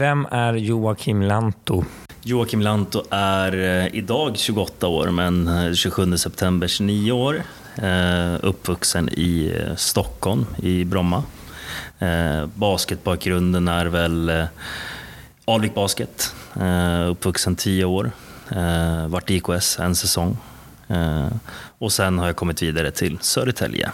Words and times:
Vem 0.00 0.26
är 0.30 0.54
Joakim 0.54 1.22
Lantto? 1.22 1.84
Joakim 2.22 2.60
Lantto 2.60 3.02
är 3.10 3.52
eh, 3.52 3.94
idag 3.94 4.36
28 4.38 4.86
år, 4.86 5.10
men 5.10 5.76
27 5.76 6.16
september 6.16 6.68
29 6.68 7.12
år. 7.12 7.42
Eh, 7.76 8.34
uppvuxen 8.42 9.08
i 9.08 9.52
eh, 9.56 9.76
Stockholm, 9.76 10.46
i 10.62 10.84
Bromma. 10.84 11.22
Basketbakgrunden 12.54 13.68
är 13.68 13.86
väl 13.86 14.46
Alvik 15.44 15.74
Basket. 15.74 16.34
Uppvuxen 17.10 17.56
10 17.56 17.84
år. 17.84 18.10
Vart 19.08 19.30
i 19.30 19.34
IKS 19.34 19.78
en 19.78 19.94
säsong. 19.94 20.36
Och 21.78 21.92
sen 21.92 22.18
har 22.18 22.26
jag 22.26 22.36
kommit 22.36 22.62
vidare 22.62 22.90
till 22.90 23.18
Södertälje. 23.20 23.90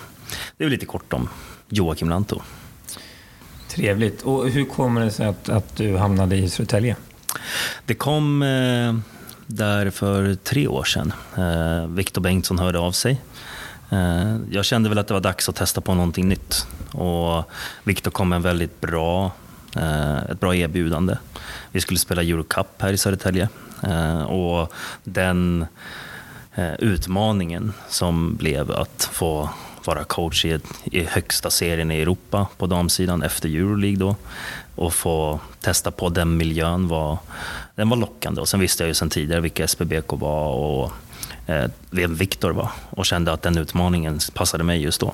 Det 0.57 0.65
är 0.65 0.69
lite 0.69 0.87
kort 0.87 1.13
om 1.13 1.29
Joakim 1.69 2.09
Lantto. 2.09 2.43
Trevligt. 3.77 4.23
Och 4.23 4.49
hur 4.49 4.65
kommer 4.65 5.01
det 5.01 5.11
sig 5.11 5.27
att, 5.27 5.49
att 5.49 5.77
du 5.77 5.97
hamnade 5.97 6.37
i 6.37 6.49
Södertälje? 6.49 6.97
Det 7.87 7.95
kom 7.95 8.43
eh, 8.43 8.95
där 9.47 9.91
för 9.91 10.35
tre 10.35 10.69
år 10.69 10.85
sedan. 10.85 11.13
Eh, 11.37 11.87
Viktor 11.87 12.23
Bengtsson 12.23 12.59
hörde 12.59 12.79
av 12.79 12.93
sig. 12.93 13.21
Eh, 13.91 14.37
jag 14.51 14.65
kände 14.65 14.89
väl 14.89 14.99
att 14.99 15.09
det 15.09 15.15
var 15.15 15.21
dags 15.21 15.49
att 15.49 15.57
testa 15.57 15.81
på 15.81 15.95
någonting 15.95 16.29
nytt. 16.29 16.67
Och 16.93 17.51
Viktor 17.85 18.11
kom 18.11 18.29
med 18.29 18.37
en 18.37 18.43
väldigt 18.43 18.81
bra, 18.81 19.31
eh, 19.77 20.17
ett 20.17 20.41
bra 20.41 20.55
erbjudande. 20.55 21.17
Vi 21.73 21.81
skulle 21.81 21.99
spela 21.99 22.23
Eurocup 22.23 22.83
här 22.83 22.93
i 22.93 22.99
Södertälje. 22.99 23.49
Eh, 23.83 24.23
och 24.23 24.73
den 25.05 25.67
eh, 26.55 26.75
utmaningen 26.75 27.73
som 27.89 28.37
blev 28.37 28.71
att 28.71 29.11
få 29.13 29.51
vara 29.87 30.05
coach 30.05 30.45
i, 30.45 30.61
i 30.85 31.05
högsta 31.05 31.51
serien 31.51 31.91
i 31.91 32.01
Europa 32.01 32.47
på 32.57 32.67
damsidan 32.67 33.23
efter 33.23 33.49
Euroleague 33.49 33.99
då 33.99 34.17
och 34.75 34.95
få 34.95 35.41
testa 35.61 35.91
på 35.91 36.09
den 36.09 36.37
miljön 36.37 36.89
var, 36.89 37.19
den 37.75 37.89
var 37.89 37.97
lockande. 37.97 38.41
Och 38.41 38.49
sen 38.49 38.61
visste 38.61 38.83
jag 38.83 38.89
ju 38.89 38.95
sedan 38.95 39.11
tidigare 39.11 39.41
vilka 39.41 39.69
SPBK 39.69 40.13
var 40.13 40.49
och 40.49 40.93
eh, 41.47 41.71
vem 41.91 42.15
Viktor 42.15 42.51
var 42.51 42.71
och 42.91 43.07
kände 43.07 43.33
att 43.33 43.43
den 43.43 43.59
utmaningen 43.59 44.19
passade 44.35 44.65
mig 44.65 44.83
just 44.83 45.01
då. 45.01 45.13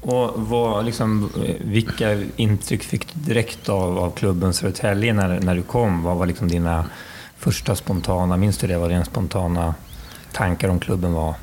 Och 0.00 0.32
vad, 0.36 0.84
liksom, 0.84 1.30
vilka 1.60 2.22
intryck 2.36 2.82
fick 2.82 3.14
du 3.14 3.20
direkt 3.20 3.68
av, 3.68 3.98
av 3.98 4.10
klubben 4.10 4.52
Södertälje 4.52 5.12
när, 5.12 5.40
när 5.40 5.54
du 5.54 5.62
kom? 5.62 6.02
Vad 6.02 6.16
var 6.16 6.26
liksom 6.26 6.48
dina 6.48 6.84
första 7.38 7.76
spontana, 7.76 8.36
minns 8.36 8.58
du 8.58 8.66
det, 8.66 8.78
vad 8.78 8.90
dina 8.90 9.04
spontana 9.04 9.74
tankar 10.32 10.68
om 10.68 10.80
klubben 10.80 11.12
var? 11.12 11.34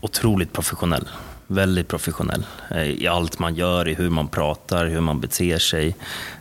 Otroligt 0.00 0.52
professionell 0.52 1.08
väldigt 1.48 1.88
professionell 1.88 2.46
eh, 2.70 2.82
i 2.82 3.06
allt 3.06 3.38
man 3.38 3.54
gör, 3.54 3.88
i 3.88 3.94
hur 3.94 4.10
man 4.10 4.28
pratar, 4.28 4.86
hur 4.86 5.00
man 5.00 5.20
beter 5.20 5.58
sig. 5.58 5.96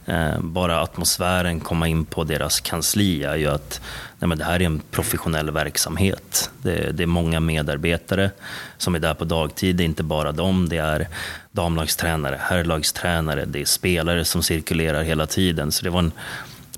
Eh, 0.05 0.39
bara 0.39 0.81
atmosfären, 0.81 1.59
komma 1.59 1.87
in 1.87 2.05
på 2.05 2.23
deras 2.23 2.59
kansli 2.59 3.23
är 3.23 3.35
ju 3.35 3.47
att 3.47 3.81
nej 4.19 4.27
men 4.27 4.37
det 4.37 4.43
här 4.43 4.61
är 4.61 4.65
en 4.65 4.81
professionell 4.91 5.51
verksamhet. 5.51 6.49
Det, 6.61 6.91
det 6.91 7.03
är 7.03 7.07
många 7.07 7.39
medarbetare 7.39 8.31
som 8.77 8.95
är 8.95 8.99
där 8.99 9.13
på 9.13 9.25
dagtid. 9.25 9.75
Det 9.75 9.83
är 9.83 9.85
inte 9.85 10.03
bara 10.03 10.31
dem, 10.31 10.69
det 10.69 10.77
är 10.77 11.07
damlagstränare, 11.51 12.39
herrlagstränare, 12.41 13.45
det 13.45 13.61
är 13.61 13.65
spelare 13.65 14.25
som 14.25 14.43
cirkulerar 14.43 15.03
hela 15.03 15.25
tiden. 15.25 15.71
Så 15.71 15.83
det 15.83 15.89
var 15.89 15.99
en 15.99 16.11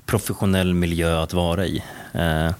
professionell 0.06 0.74
miljö 0.74 1.22
att 1.22 1.32
vara 1.32 1.66
i. 1.66 1.82
Eh, 2.12 2.50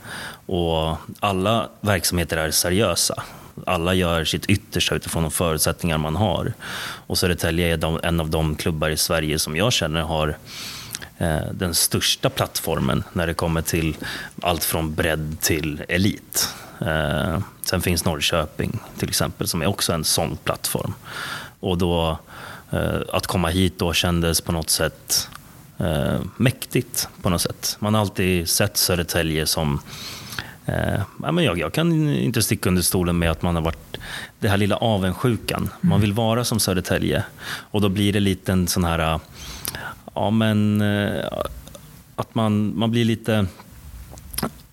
och 0.46 0.96
alla 1.20 1.68
verksamheter 1.80 2.36
är 2.36 2.50
seriösa 2.50 3.22
alla 3.66 3.94
gör 3.94 4.24
sitt 4.24 4.46
yttersta 4.46 4.94
utifrån 4.94 5.22
de 5.22 5.30
förutsättningar 5.30 5.98
man 5.98 6.16
har. 6.16 6.52
Och 7.06 7.18
Södertälje 7.18 7.74
är 7.74 8.06
en 8.06 8.20
av 8.20 8.30
de 8.30 8.54
klubbar 8.54 8.90
i 8.90 8.96
Sverige 8.96 9.38
som 9.38 9.56
jag 9.56 9.72
känner 9.72 10.00
har 10.00 10.36
eh, 11.18 11.52
den 11.52 11.74
största 11.74 12.30
plattformen 12.30 13.04
när 13.12 13.26
det 13.26 13.34
kommer 13.34 13.62
till 13.62 13.96
allt 14.42 14.64
från 14.64 14.94
bredd 14.94 15.36
till 15.40 15.82
elit. 15.88 16.54
Eh, 16.80 17.38
sen 17.62 17.80
finns 17.80 18.04
Norrköping 18.04 18.78
till 18.98 19.08
exempel 19.08 19.46
som 19.46 19.62
är 19.62 19.66
också 19.66 19.92
en 19.92 20.04
sån 20.04 20.36
plattform. 20.44 20.94
Och 21.60 21.78
då 21.78 22.18
eh, 22.70 23.00
att 23.12 23.26
komma 23.26 23.48
hit 23.48 23.78
då 23.78 23.92
kändes 23.92 24.40
på 24.40 24.52
något 24.52 24.70
sätt 24.70 25.28
eh, 25.78 26.20
mäktigt 26.36 27.08
på 27.22 27.30
något 27.30 27.42
sätt. 27.42 27.76
Man 27.80 27.94
har 27.94 28.00
alltid 28.00 28.48
sett 28.48 28.76
Södertälje 28.76 29.46
som 29.46 29.80
Eh, 30.70 31.00
ja, 31.22 31.32
men 31.32 31.44
jag, 31.44 31.58
jag, 31.58 31.72
kan 31.72 32.08
inte 32.08 32.42
sticka 32.42 32.68
under 32.68 32.82
stolen 32.82 33.18
med 33.18 33.30
att 33.30 33.42
man 33.42 33.54
har 33.54 33.62
varit 33.62 33.98
det 34.38 34.48
här 34.48 34.56
lilla 34.56 34.76
avundsjukan. 34.76 35.70
Man 35.80 35.92
mm. 35.92 36.00
vill 36.00 36.12
vara 36.12 36.44
som 36.44 36.60
Södertälje 36.60 37.24
och 37.70 37.80
då 37.80 37.88
blir 37.88 38.12
det 38.12 38.20
lite 38.20 38.52
en 38.52 38.68
sån 38.68 38.84
här, 38.84 39.20
ja 40.14 40.30
men 40.30 40.80
eh, 40.80 41.24
att 42.16 42.34
man, 42.34 42.78
man 42.78 42.90
blir 42.90 43.04
lite 43.04 43.46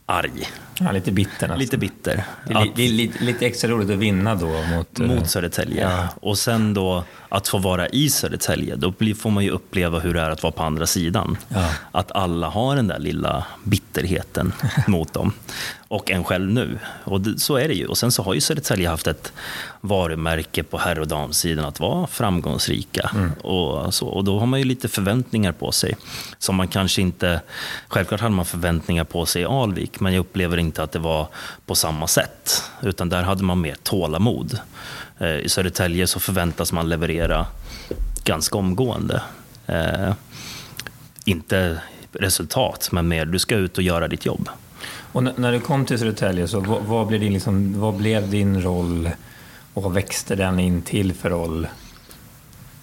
arg. 0.05 0.47
Ja, 0.79 0.91
lite 0.91 1.11
bitter. 1.11 1.47
Nästan. 1.47 1.59
Lite 1.59 1.77
bitter. 1.77 2.23
Det 2.47 2.53
är, 2.53 2.57
att, 2.57 2.77
lite, 2.77 3.23
lite, 3.23 3.45
extra 3.45 3.71
roligt 3.71 3.89
att 3.89 3.97
vinna 3.97 4.35
då 4.35 4.47
mot... 4.47 4.99
Mot 4.99 5.17
eh, 5.17 5.23
Södertälje. 5.23 5.89
Ja. 5.89 6.07
Och 6.21 6.37
sen 6.37 6.73
då 6.73 7.03
att 7.29 7.47
få 7.47 7.57
vara 7.57 7.87
i 7.87 8.09
Södertälje, 8.09 8.75
då 8.75 8.93
får 9.15 9.29
man 9.29 9.43
ju 9.43 9.49
uppleva 9.49 9.99
hur 9.99 10.13
det 10.13 10.21
är 10.21 10.29
att 10.29 10.43
vara 10.43 10.51
på 10.51 10.63
andra 10.63 10.87
sidan. 10.87 11.37
Ja. 11.49 11.69
Att 11.91 12.11
alla 12.11 12.49
har 12.49 12.75
den 12.75 12.87
där 12.87 12.99
lilla 12.99 13.45
bitterheten 13.63 14.53
mot 14.87 15.13
dem. 15.13 15.33
Och 15.89 16.11
en 16.11 16.23
själv 16.23 16.51
nu. 16.51 16.79
Och 17.03 17.21
det, 17.21 17.39
så 17.39 17.55
är 17.55 17.67
det 17.67 17.73
ju. 17.73 17.85
Och 17.85 17.97
sen 17.97 18.11
så 18.11 18.23
har 18.23 18.33
ju 18.33 18.41
Södertälje 18.41 18.89
haft 18.89 19.07
ett 19.07 19.33
varumärke 19.81 20.63
på 20.63 20.77
herr 20.77 20.99
och 20.99 21.07
damsidan 21.07 21.65
att 21.65 21.79
vara 21.79 22.07
framgångsrika. 22.07 23.11
Mm. 23.15 23.31
Och, 23.33 23.93
så, 23.93 24.07
och 24.07 24.23
då 24.23 24.39
har 24.39 24.45
man 24.45 24.59
ju 24.59 24.65
lite 24.65 24.87
förväntningar 24.87 25.51
på 25.51 25.71
sig. 25.71 25.95
Som 26.37 26.55
man 26.55 26.67
kanske 26.67 27.01
inte... 27.01 27.41
Självklart 27.87 28.21
hade 28.21 28.35
man 28.35 28.45
förväntningar 28.45 29.03
på 29.03 29.25
sig 29.25 29.41
i 29.41 29.45
Alvik, 29.45 29.99
men 29.99 30.13
jag 30.13 30.19
upplever 30.19 30.57
inte 30.67 30.83
att 30.83 30.91
det 30.91 30.99
var 30.99 31.27
på 31.65 31.75
samma 31.75 32.07
sätt. 32.07 32.63
Utan 32.81 33.09
där 33.09 33.23
hade 33.23 33.43
man 33.43 33.61
mer 33.61 33.75
tålamod. 33.83 34.59
Eh, 35.17 35.37
I 35.37 35.49
Södertälje 35.49 36.07
så 36.07 36.19
förväntas 36.19 36.71
man 36.71 36.89
leverera 36.89 37.45
ganska 38.23 38.57
omgående. 38.57 39.21
Eh, 39.65 40.13
inte 41.25 41.81
resultat, 42.11 42.89
men 42.91 43.07
mer 43.07 43.25
du 43.25 43.39
ska 43.39 43.55
ut 43.55 43.77
och 43.77 43.83
göra 43.83 44.07
ditt 44.07 44.25
jobb. 44.25 44.49
Och 45.11 45.23
när 45.23 45.51
du 45.51 45.59
kom 45.59 45.85
till 45.85 45.99
Södertälje, 45.99 46.47
så 46.47 46.59
vad, 46.59 46.83
vad, 46.83 47.07
blev 47.07 47.19
din, 47.19 47.33
liksom, 47.33 47.79
vad 47.79 47.95
blev 47.95 48.29
din 48.29 48.61
roll 48.61 49.09
och 49.73 49.83
vad 49.83 49.93
växte 49.93 50.35
den 50.35 50.59
in 50.59 50.81
till 50.81 51.13
för 51.13 51.29
roll? 51.29 51.67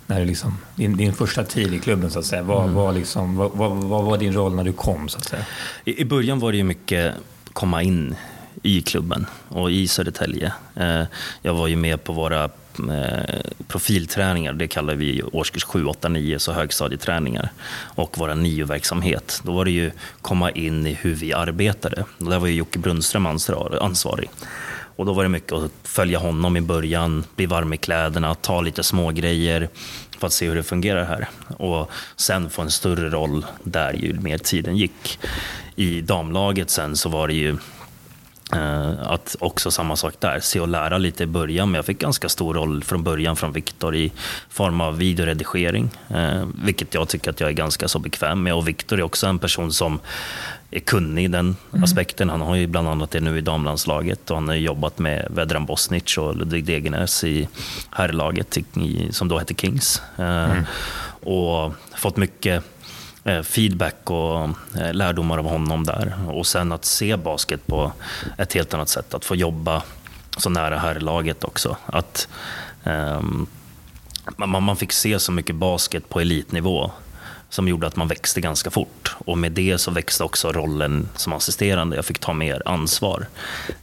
När 0.07 0.21
du 0.21 0.27
liksom, 0.27 0.59
din, 0.75 0.97
din 0.97 1.13
första 1.13 1.45
tid 1.45 1.75
i 1.75 1.79
klubben, 1.79 2.11
så 2.11 2.19
att 2.19 2.25
säga. 2.25 2.43
Vad, 2.43 2.63
mm. 2.63 2.75
vad, 2.75 2.95
liksom, 2.95 3.37
vad, 3.37 3.51
vad, 3.53 3.71
vad, 3.71 4.05
var 4.05 4.19
din 4.19 4.33
roll 4.33 4.55
när 4.55 4.65
du 4.65 4.73
kom? 4.73 5.09
Så 5.09 5.19
att 5.19 5.25
säga? 5.25 5.45
I, 5.85 6.01
I 6.01 6.05
början 6.05 6.39
var 6.39 6.53
det 6.53 6.59
ju 6.59 6.65
mycket 6.65 7.15
komma 7.55 7.83
in 7.83 8.15
i 8.63 8.83
klubben 8.83 9.27
och 9.49 9.71
i 9.71 9.89
Södertälje. 9.89 10.53
Eh, 10.77 11.03
jag 11.43 11.55
var 11.55 11.69
ju 11.69 11.77
med 11.77 12.05
på 12.05 12.13
våra 12.13 12.45
eh, 12.45 13.41
profilträningar, 13.69 14.53
det 14.53 14.69
kallar 14.69 14.95
vi 14.95 15.23
årskurs 15.23 15.65
7, 15.65 15.85
8, 15.85 16.09
9, 16.09 16.39
så 16.39 16.53
högstadieträningar. 16.53 17.49
Och 17.95 18.19
våra 18.19 18.35
NIO-verksamhet. 18.35 19.41
Då 19.45 19.53
var 19.53 19.65
det 19.65 19.71
ju 19.71 19.91
komma 20.23 20.51
in 20.51 20.87
i 20.87 20.95
hur 20.95 21.15
vi 21.15 21.33
arbetade. 21.33 22.05
Och 22.19 22.31
där 22.31 22.39
var 22.39 22.47
ju 22.47 22.55
Jocke 22.55 22.79
Brunnström 22.79 23.27
ansvarig. 23.27 24.31
Och 24.97 25.07
då 25.07 25.13
var 25.13 25.23
det 25.23 25.29
mycket 25.29 25.53
att 25.53 25.71
följa 25.83 26.19
honom 26.19 26.57
i 26.57 26.61
början, 26.61 27.25
bli 27.37 27.47
varm 27.47 27.73
i 27.73 27.77
kläderna, 27.77 28.35
ta 28.35 28.61
lite 28.61 28.83
smågrejer 28.83 29.69
för 30.19 30.27
att 30.27 30.33
se 30.33 30.49
hur 30.49 30.55
det 30.55 30.63
fungerar 30.63 31.05
här. 31.05 31.29
Och 31.57 31.91
sen 32.17 32.51
få 32.51 32.63
en 32.63 32.71
större 32.71 33.11
roll 33.11 33.47
där 33.63 33.93
ju 33.93 34.13
mer 34.13 34.39
tiden 34.39 34.77
gick. 34.77 35.19
I 35.77 36.01
damlaget 36.01 36.71
sen 36.71 36.97
så 36.97 37.09
var 37.09 37.29
det 37.29 37.35
ju 37.35 37.57
att 39.03 39.37
också 39.41 39.71
samma 39.71 39.97
sak 39.97 40.15
där, 40.19 40.41
se 40.41 40.61
och 40.61 40.69
lära 40.69 40.99
lite 40.99 41.23
i 41.23 41.27
början. 41.27 41.71
Men 41.71 41.79
jag 41.79 41.85
fick 41.85 41.99
ganska 41.99 42.29
stor 42.29 42.55
roll 42.55 42.85
från 42.85 43.03
början 43.03 43.37
från 43.37 43.53
Viktor 43.53 43.97
i 43.97 44.13
form 44.49 44.81
av 44.81 44.99
videoredigering. 44.99 45.91
Eh, 46.09 46.47
vilket 46.65 46.95
jag 46.95 47.09
tycker 47.09 47.31
att 47.31 47.41
jag 47.41 47.51
är 47.51 47.55
ganska 47.55 47.89
så 47.89 47.99
bekväm 47.99 48.43
med. 48.43 48.55
Och 48.55 48.69
Viktor 48.69 48.99
är 48.99 49.03
också 49.03 49.27
en 49.27 49.39
person 49.39 49.73
som 49.73 50.01
är 50.71 50.81
kunnig 50.81 51.25
i 51.25 51.29
den 51.29 51.57
mm. 51.73 51.85
aspekten. 51.85 52.31
Han 52.31 52.41
har 52.41 52.57
ju 52.57 52.67
bland 52.67 52.89
annat 52.89 53.11
det 53.11 53.21
nu 53.21 53.39
i 53.39 53.41
damlandslaget 53.41 54.31
och 54.31 54.37
han 54.37 54.49
har 54.49 54.55
jobbat 54.55 54.99
med 54.99 55.29
Vedran 55.31 55.67
Bosnic 55.67 56.19
och 56.19 56.37
Ludvig 56.37 56.65
Degenäs 56.65 57.25
i 57.25 57.49
herrlaget 57.91 58.59
som 59.11 59.29
då 59.29 59.39
hette 59.39 59.55
Kings. 59.55 60.03
Eh, 60.19 60.51
mm. 60.51 60.65
Och 61.21 61.73
fått 61.97 62.17
mycket 62.17 62.55
Eh, 62.55 62.74
Eh, 63.25 63.43
feedback 63.43 64.11
och 64.11 64.49
eh, 64.81 64.93
lärdomar 64.93 65.39
av 65.39 65.49
honom 65.49 65.85
där. 65.85 66.15
Och 66.29 66.47
sen 66.47 66.73
att 66.73 66.85
se 66.85 67.17
basket 67.17 67.67
på 67.67 67.93
ett 68.39 68.53
helt 68.53 68.75
annat 68.75 68.89
sätt. 68.89 69.15
Att 69.15 69.25
få 69.25 69.37
jobba 69.37 69.83
så 70.37 70.51
nära 70.51 70.79
herrlaget 70.79 71.45
också. 71.45 71.77
Att 71.87 72.29
um, 72.85 73.47
man, 74.37 74.63
man 74.63 74.77
fick 74.77 74.93
se 74.93 75.19
så 75.19 75.33
mycket 75.33 75.57
basket 75.57 76.09
på 76.09 76.21
elitnivå 76.21 76.91
som 77.49 77.69
gjorde 77.69 77.87
att 77.87 77.97
man 77.97 78.09
växte 78.09 78.41
ganska 78.41 78.71
fort. 78.71 79.17
Och 79.19 79.39
med 79.39 79.53
det 79.53 79.79
så 79.79 79.91
växte 79.91 80.25
också 80.25 80.53
rollen 80.53 81.09
som 81.17 81.33
assisterande. 81.33 81.97
Jag 81.97 82.05
fick 82.05 82.19
ta 82.19 82.33
mer 82.33 82.63
ansvar, 82.65 83.27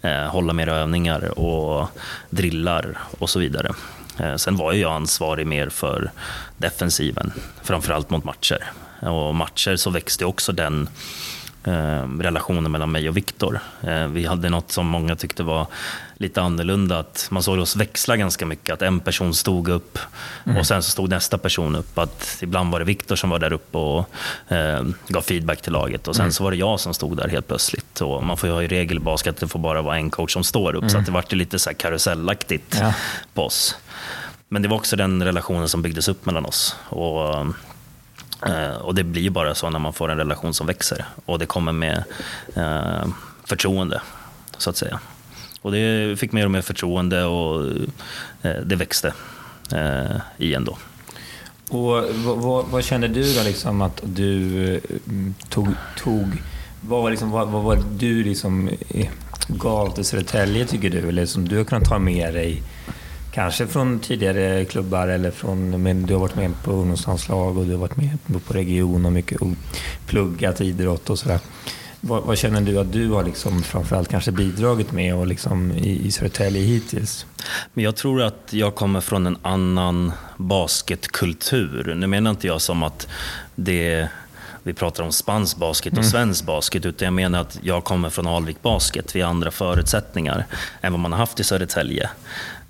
eh, 0.02 0.26
hålla 0.26 0.54
mer 0.54 0.68
övningar 0.68 1.40
och 1.40 1.88
drillar 2.30 2.98
och 3.20 3.30
så 3.30 3.40
vidare. 3.40 3.74
Eh, 4.20 4.36
sen 4.36 4.56
var 4.56 4.74
jag 4.74 4.92
ansvarig 4.92 5.48
mer 5.48 5.70
för 5.70 6.12
defensiven, 6.58 7.34
framförallt 7.64 8.10
mot 8.10 8.24
matcher 8.24 8.72
och 9.02 9.36
matcher 9.36 9.76
så 9.76 9.90
växte 9.90 10.26
också 10.26 10.52
den 10.52 10.90
eh, 11.64 12.08
relationen 12.20 12.72
mellan 12.72 12.92
mig 12.92 13.10
och 13.10 13.18
Viktor. 13.18 13.60
Eh, 13.82 14.08
vi 14.08 14.26
hade 14.26 14.50
något 14.50 14.72
som 14.72 14.88
många 14.88 15.16
tyckte 15.16 15.44
var 15.44 15.68
lite 16.18 16.42
annorlunda, 16.42 17.00
att 17.00 17.28
man 17.32 17.44
såg 17.44 17.60
oss 17.60 17.76
växla 17.76 18.18
ganska 18.18 18.46
mycket. 18.46 18.74
Att 18.74 18.82
en 18.82 19.00
person 19.00 19.34
stod 19.34 19.70
upp 19.70 20.00
mm. 20.46 20.58
och 20.58 20.68
sen 20.68 20.84
så 20.84 20.92
stod 20.92 21.10
nästa 21.10 21.38
person 21.38 21.76
upp. 21.76 21.98
Att 21.98 22.38
ibland 22.42 22.72
var 22.72 22.80
det 22.80 22.86
Viktor 22.86 23.16
som 23.16 23.30
var 23.30 23.40
där 23.40 23.54
uppe 23.54 23.78
och 23.78 24.10
eh, 24.52 24.84
gav 25.08 25.22
feedback 25.22 25.62
till 25.62 25.74
laget 25.74 26.08
och 26.08 26.16
sen 26.16 26.24
mm. 26.24 26.32
så 26.32 26.44
var 26.44 26.52
det 26.52 26.58
jag 26.58 26.80
som 26.80 26.94
stod 26.94 27.18
där 27.18 27.28
helt 27.28 27.48
plötsligt. 27.48 28.02
Och 28.02 28.24
man 28.24 28.38
får 28.38 28.50
ju 28.50 28.56
ha 28.56 28.64
i 28.64 28.68
regel 28.68 29.00
basket 29.00 29.34
att 29.34 29.40
det 29.40 29.48
får 29.48 29.60
bara 29.60 29.82
vara 29.82 29.98
en 29.98 30.10
coach 30.10 30.34
som 30.34 30.44
står 30.44 30.74
upp, 30.76 30.82
mm. 30.82 30.90
så 30.90 30.98
att 30.98 31.06
det 31.06 31.12
vart 31.12 31.32
lite 31.32 31.60
så 31.60 31.70
här 31.70 31.76
karusellaktigt 31.76 32.78
ja. 32.80 32.94
på 33.34 33.46
oss. 33.46 33.76
Men 34.50 34.62
det 34.62 34.68
var 34.68 34.78
också 34.78 34.96
den 34.96 35.24
relationen 35.24 35.70
som 35.70 35.82
byggdes 35.82 36.08
upp 36.08 36.26
mellan 36.26 36.46
oss. 36.46 36.76
Och, 36.90 37.46
Eh, 38.46 38.76
och 38.76 38.96
det 38.96 39.04
blir 39.04 39.30
bara 39.30 39.56
så 39.56 39.70
när 39.70 39.80
man 39.80 39.94
får 39.94 40.12
en 40.12 40.18
relation 40.18 40.54
som 40.54 40.68
växer. 40.68 41.06
Och 41.26 41.40
det 41.40 41.46
kommer 41.46 41.72
med 41.72 42.04
eh, 42.56 43.08
förtroende, 43.44 44.02
så 44.58 44.70
att 44.70 44.78
säga. 44.78 45.00
Och 45.62 45.72
det 45.72 46.20
fick 46.20 46.32
mer 46.32 46.46
och 46.46 46.52
mer 46.52 46.62
förtroende 46.62 47.24
och 47.24 47.66
eh, 48.42 48.62
det 48.66 48.76
växte 48.76 49.14
eh, 49.74 50.18
igen 50.38 50.66
då. 50.66 50.78
Och 51.70 52.04
vad, 52.14 52.38
vad, 52.38 52.66
vad 52.66 52.84
kände 52.84 53.08
du 53.08 53.34
då 53.34 53.44
liksom 53.44 53.82
att 53.82 54.02
du 54.04 54.62
mm, 55.08 55.34
tog, 55.50 55.68
tog 55.98 56.44
vad, 56.82 57.12
liksom, 57.12 57.32
vad, 57.32 57.48
vad 57.48 57.64
var 57.64 57.84
du 57.98 58.24
liksom 58.24 58.70
eh, 58.90 59.10
gav 59.48 59.96
till 59.96 60.06
Södertälje 60.06 60.66
tycker 60.66 60.90
du? 60.90 61.10
Eller 61.10 61.26
som 61.26 61.48
du 61.48 61.58
har 61.58 61.64
kunnat 61.64 61.90
ta 61.90 62.00
med 62.00 62.34
dig 62.34 62.62
Kanske 63.32 63.68
från 63.68 64.00
tidigare 64.00 64.66
klubbar 64.66 65.08
eller 65.08 65.32
från, 65.32 65.84
men 65.84 66.06
du 66.06 66.14
har 66.14 66.22
varit 66.22 66.36
med 66.36 66.52
på 66.64 66.72
ungdomslandslag 66.72 67.58
och 67.58 67.66
du 67.66 67.72
har 67.72 67.80
varit 67.80 67.98
med 67.98 68.18
på 68.48 68.54
region 68.54 69.06
och 69.06 69.12
mycket 69.12 69.42
och 69.42 69.48
pluggat 70.08 70.62
idrott 70.62 71.10
och 71.10 71.20
sådär. 71.20 71.40
Vad, 72.02 72.24
vad, 72.24 72.38
känner 72.38 72.62
du 72.62 72.80
att 72.80 72.94
du 72.94 73.10
har 73.10 73.24
liksom 73.24 73.64
framförallt 73.64 74.10
kanske 74.10 74.32
bidragit 74.32 74.92
med 74.92 75.16
och 75.16 75.28
liksom 75.28 75.72
i, 75.72 76.08
i 76.08 76.12
Södertälje 76.12 76.62
hittills? 76.62 77.26
Men 77.74 77.84
jag 77.84 77.96
tror 77.96 78.22
att 78.22 78.48
jag 78.50 78.76
kommer 78.76 79.02
från 79.02 79.28
en 79.28 79.38
annan 79.42 80.12
basketkultur. 80.38 81.96
Nu 81.96 82.08
menar 82.08 82.32
inte 82.32 82.48
jag 82.48 82.62
som 82.62 82.84
att 82.84 83.08
det 83.56 84.10
vi 84.64 84.74
pratar 84.74 85.04
om 85.04 85.12
spansk 85.12 85.58
basket 85.58 85.94
och 85.94 86.00
mm. 86.00 86.10
svensk 86.10 86.46
basket, 86.46 86.86
utan 86.86 87.06
jag 87.06 87.14
menar 87.14 87.42
att 87.42 87.60
jag 87.62 87.84
kommer 87.84 88.10
från 88.10 88.28
Alvik 88.28 88.62
Basket. 88.62 89.16
Vi 89.16 89.22
har 89.22 89.30
andra 89.30 89.52
förutsättningar 89.52 90.46
än 90.82 90.94
vad 90.94 91.00
man 91.00 91.12
har 91.12 91.20
haft 91.20 91.40
i 91.40 91.44
Södertälje. 91.44 92.10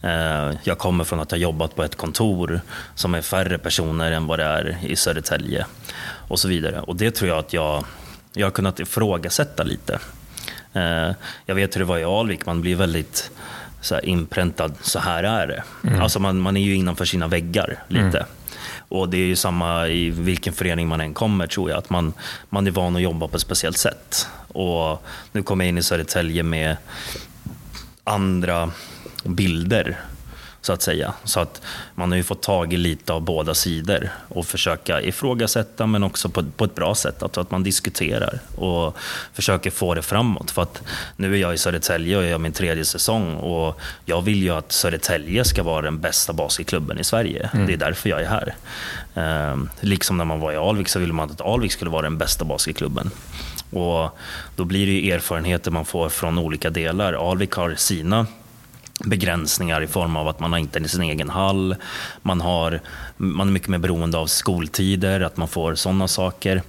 Eh, 0.01 0.51
jag 0.63 0.77
kommer 0.77 1.03
från 1.03 1.19
att 1.19 1.31
ha 1.31 1.37
jobbat 1.37 1.75
på 1.75 1.83
ett 1.83 1.95
kontor 1.95 2.61
som 2.95 3.15
är 3.15 3.21
färre 3.21 3.57
personer 3.57 4.11
än 4.11 4.27
vad 4.27 4.39
det 4.39 4.45
är 4.45 4.77
i 4.81 4.95
Södertälje 4.95 5.65
och 6.03 6.39
så 6.39 6.47
vidare. 6.47 6.81
Och 6.81 6.95
det 6.95 7.11
tror 7.11 7.29
jag 7.29 7.39
att 7.39 7.53
jag, 7.53 7.85
jag 8.33 8.45
har 8.45 8.51
kunnat 8.51 8.79
ifrågasätta 8.79 9.63
lite. 9.63 9.99
Eh, 10.73 11.11
jag 11.45 11.55
vet 11.55 11.75
hur 11.75 11.79
det 11.79 11.85
var 11.85 11.97
i 11.97 12.03
Alvik, 12.03 12.45
man 12.45 12.61
blir 12.61 12.75
väldigt 12.75 13.31
så 13.81 13.99
inpräntad, 13.99 14.73
så 14.81 14.99
här 14.99 15.23
är 15.23 15.47
det. 15.47 15.63
Mm. 15.87 16.01
Alltså 16.01 16.19
man, 16.19 16.39
man 16.39 16.57
är 16.57 16.61
ju 16.61 16.75
innanför 16.75 17.05
sina 17.05 17.27
väggar 17.27 17.83
lite. 17.87 18.17
Mm. 18.17 18.29
Och 18.89 19.09
det 19.09 19.17
är 19.17 19.25
ju 19.25 19.35
samma 19.35 19.87
i 19.87 20.09
vilken 20.09 20.53
förening 20.53 20.87
man 20.87 21.01
än 21.01 21.13
kommer 21.13 21.47
tror 21.47 21.69
jag, 21.69 21.77
att 21.77 21.89
man, 21.89 22.13
man 22.49 22.67
är 22.67 22.71
van 22.71 22.95
att 22.95 23.01
jobba 23.01 23.27
på 23.27 23.35
ett 23.35 23.41
speciellt 23.41 23.77
sätt. 23.77 24.27
Och 24.47 25.03
nu 25.31 25.43
kommer 25.43 25.65
jag 25.65 25.69
in 25.69 25.77
i 25.77 25.83
Södertälje 25.83 26.43
med 26.43 26.77
andra 28.03 28.71
bilder 29.23 29.97
så 30.61 30.73
att 30.73 30.81
säga. 30.81 31.13
Så 31.23 31.39
att 31.39 31.61
man 31.95 32.11
har 32.11 32.17
ju 32.17 32.23
fått 32.23 32.41
tag 32.41 32.73
i 32.73 32.77
lite 32.77 33.13
av 33.13 33.21
båda 33.21 33.53
sidor 33.53 34.09
och 34.27 34.45
försöka 34.45 35.01
ifrågasätta 35.01 35.85
men 35.85 36.03
också 36.03 36.29
på, 36.29 36.43
på 36.57 36.65
ett 36.65 36.75
bra 36.75 36.95
sätt. 36.95 37.23
Alltså 37.23 37.41
att 37.41 37.51
man 37.51 37.63
diskuterar 37.63 38.39
och 38.55 38.97
försöker 39.33 39.71
få 39.71 39.93
det 39.93 40.01
framåt. 40.01 40.51
För 40.51 40.61
att 40.61 40.81
nu 41.15 41.33
är 41.33 41.37
jag 41.37 41.53
i 41.53 41.57
Södertälje 41.57 42.17
och 42.17 42.23
jag 42.23 42.31
är 42.31 42.37
min 42.37 42.51
tredje 42.51 42.85
säsong 42.85 43.35
och 43.35 43.81
jag 44.05 44.21
vill 44.21 44.43
ju 44.43 44.49
att 44.49 44.71
Södertälje 44.71 45.43
ska 45.43 45.63
vara 45.63 45.81
den 45.81 45.99
bästa 45.99 46.33
basketklubben 46.33 46.99
i 46.99 47.03
Sverige. 47.03 47.49
Mm. 47.53 47.67
Det 47.67 47.73
är 47.73 47.77
därför 47.77 48.09
jag 48.09 48.21
är 48.21 48.29
här. 48.29 48.55
Ehm, 49.15 49.69
liksom 49.79 50.17
när 50.17 50.25
man 50.25 50.39
var 50.39 50.51
i 50.51 50.57
Alvik 50.57 50.89
så 50.89 50.99
ville 50.99 51.13
man 51.13 51.31
att 51.31 51.41
Alvik 51.41 51.71
skulle 51.71 51.91
vara 51.91 52.01
den 52.01 52.17
bästa 52.17 52.45
basketklubben. 52.45 53.11
Och 53.71 54.17
då 54.55 54.65
blir 54.65 54.85
det 54.85 54.91
ju 54.91 55.11
erfarenheter 55.11 55.71
man 55.71 55.85
får 55.85 56.09
från 56.09 56.37
olika 56.37 56.69
delar. 56.69 57.31
Alvik 57.31 57.51
har 57.51 57.75
sina 57.75 58.25
begränsningar 59.03 59.81
i 59.81 59.87
form 59.87 60.17
av 60.17 60.27
att 60.27 60.39
man 60.39 60.51
har 60.51 60.59
inte 60.59 60.89
sin 60.89 61.01
egen 61.01 61.29
hall, 61.29 61.75
man, 62.21 62.41
har, 62.41 62.81
man 63.17 63.47
är 63.47 63.51
mycket 63.51 63.69
mer 63.69 63.77
beroende 63.77 64.17
av 64.17 64.27
skoltider, 64.27 65.21
att 65.21 65.37
man 65.37 65.47
får 65.47 65.75
sådana 65.75 66.07
saker. 66.07 66.61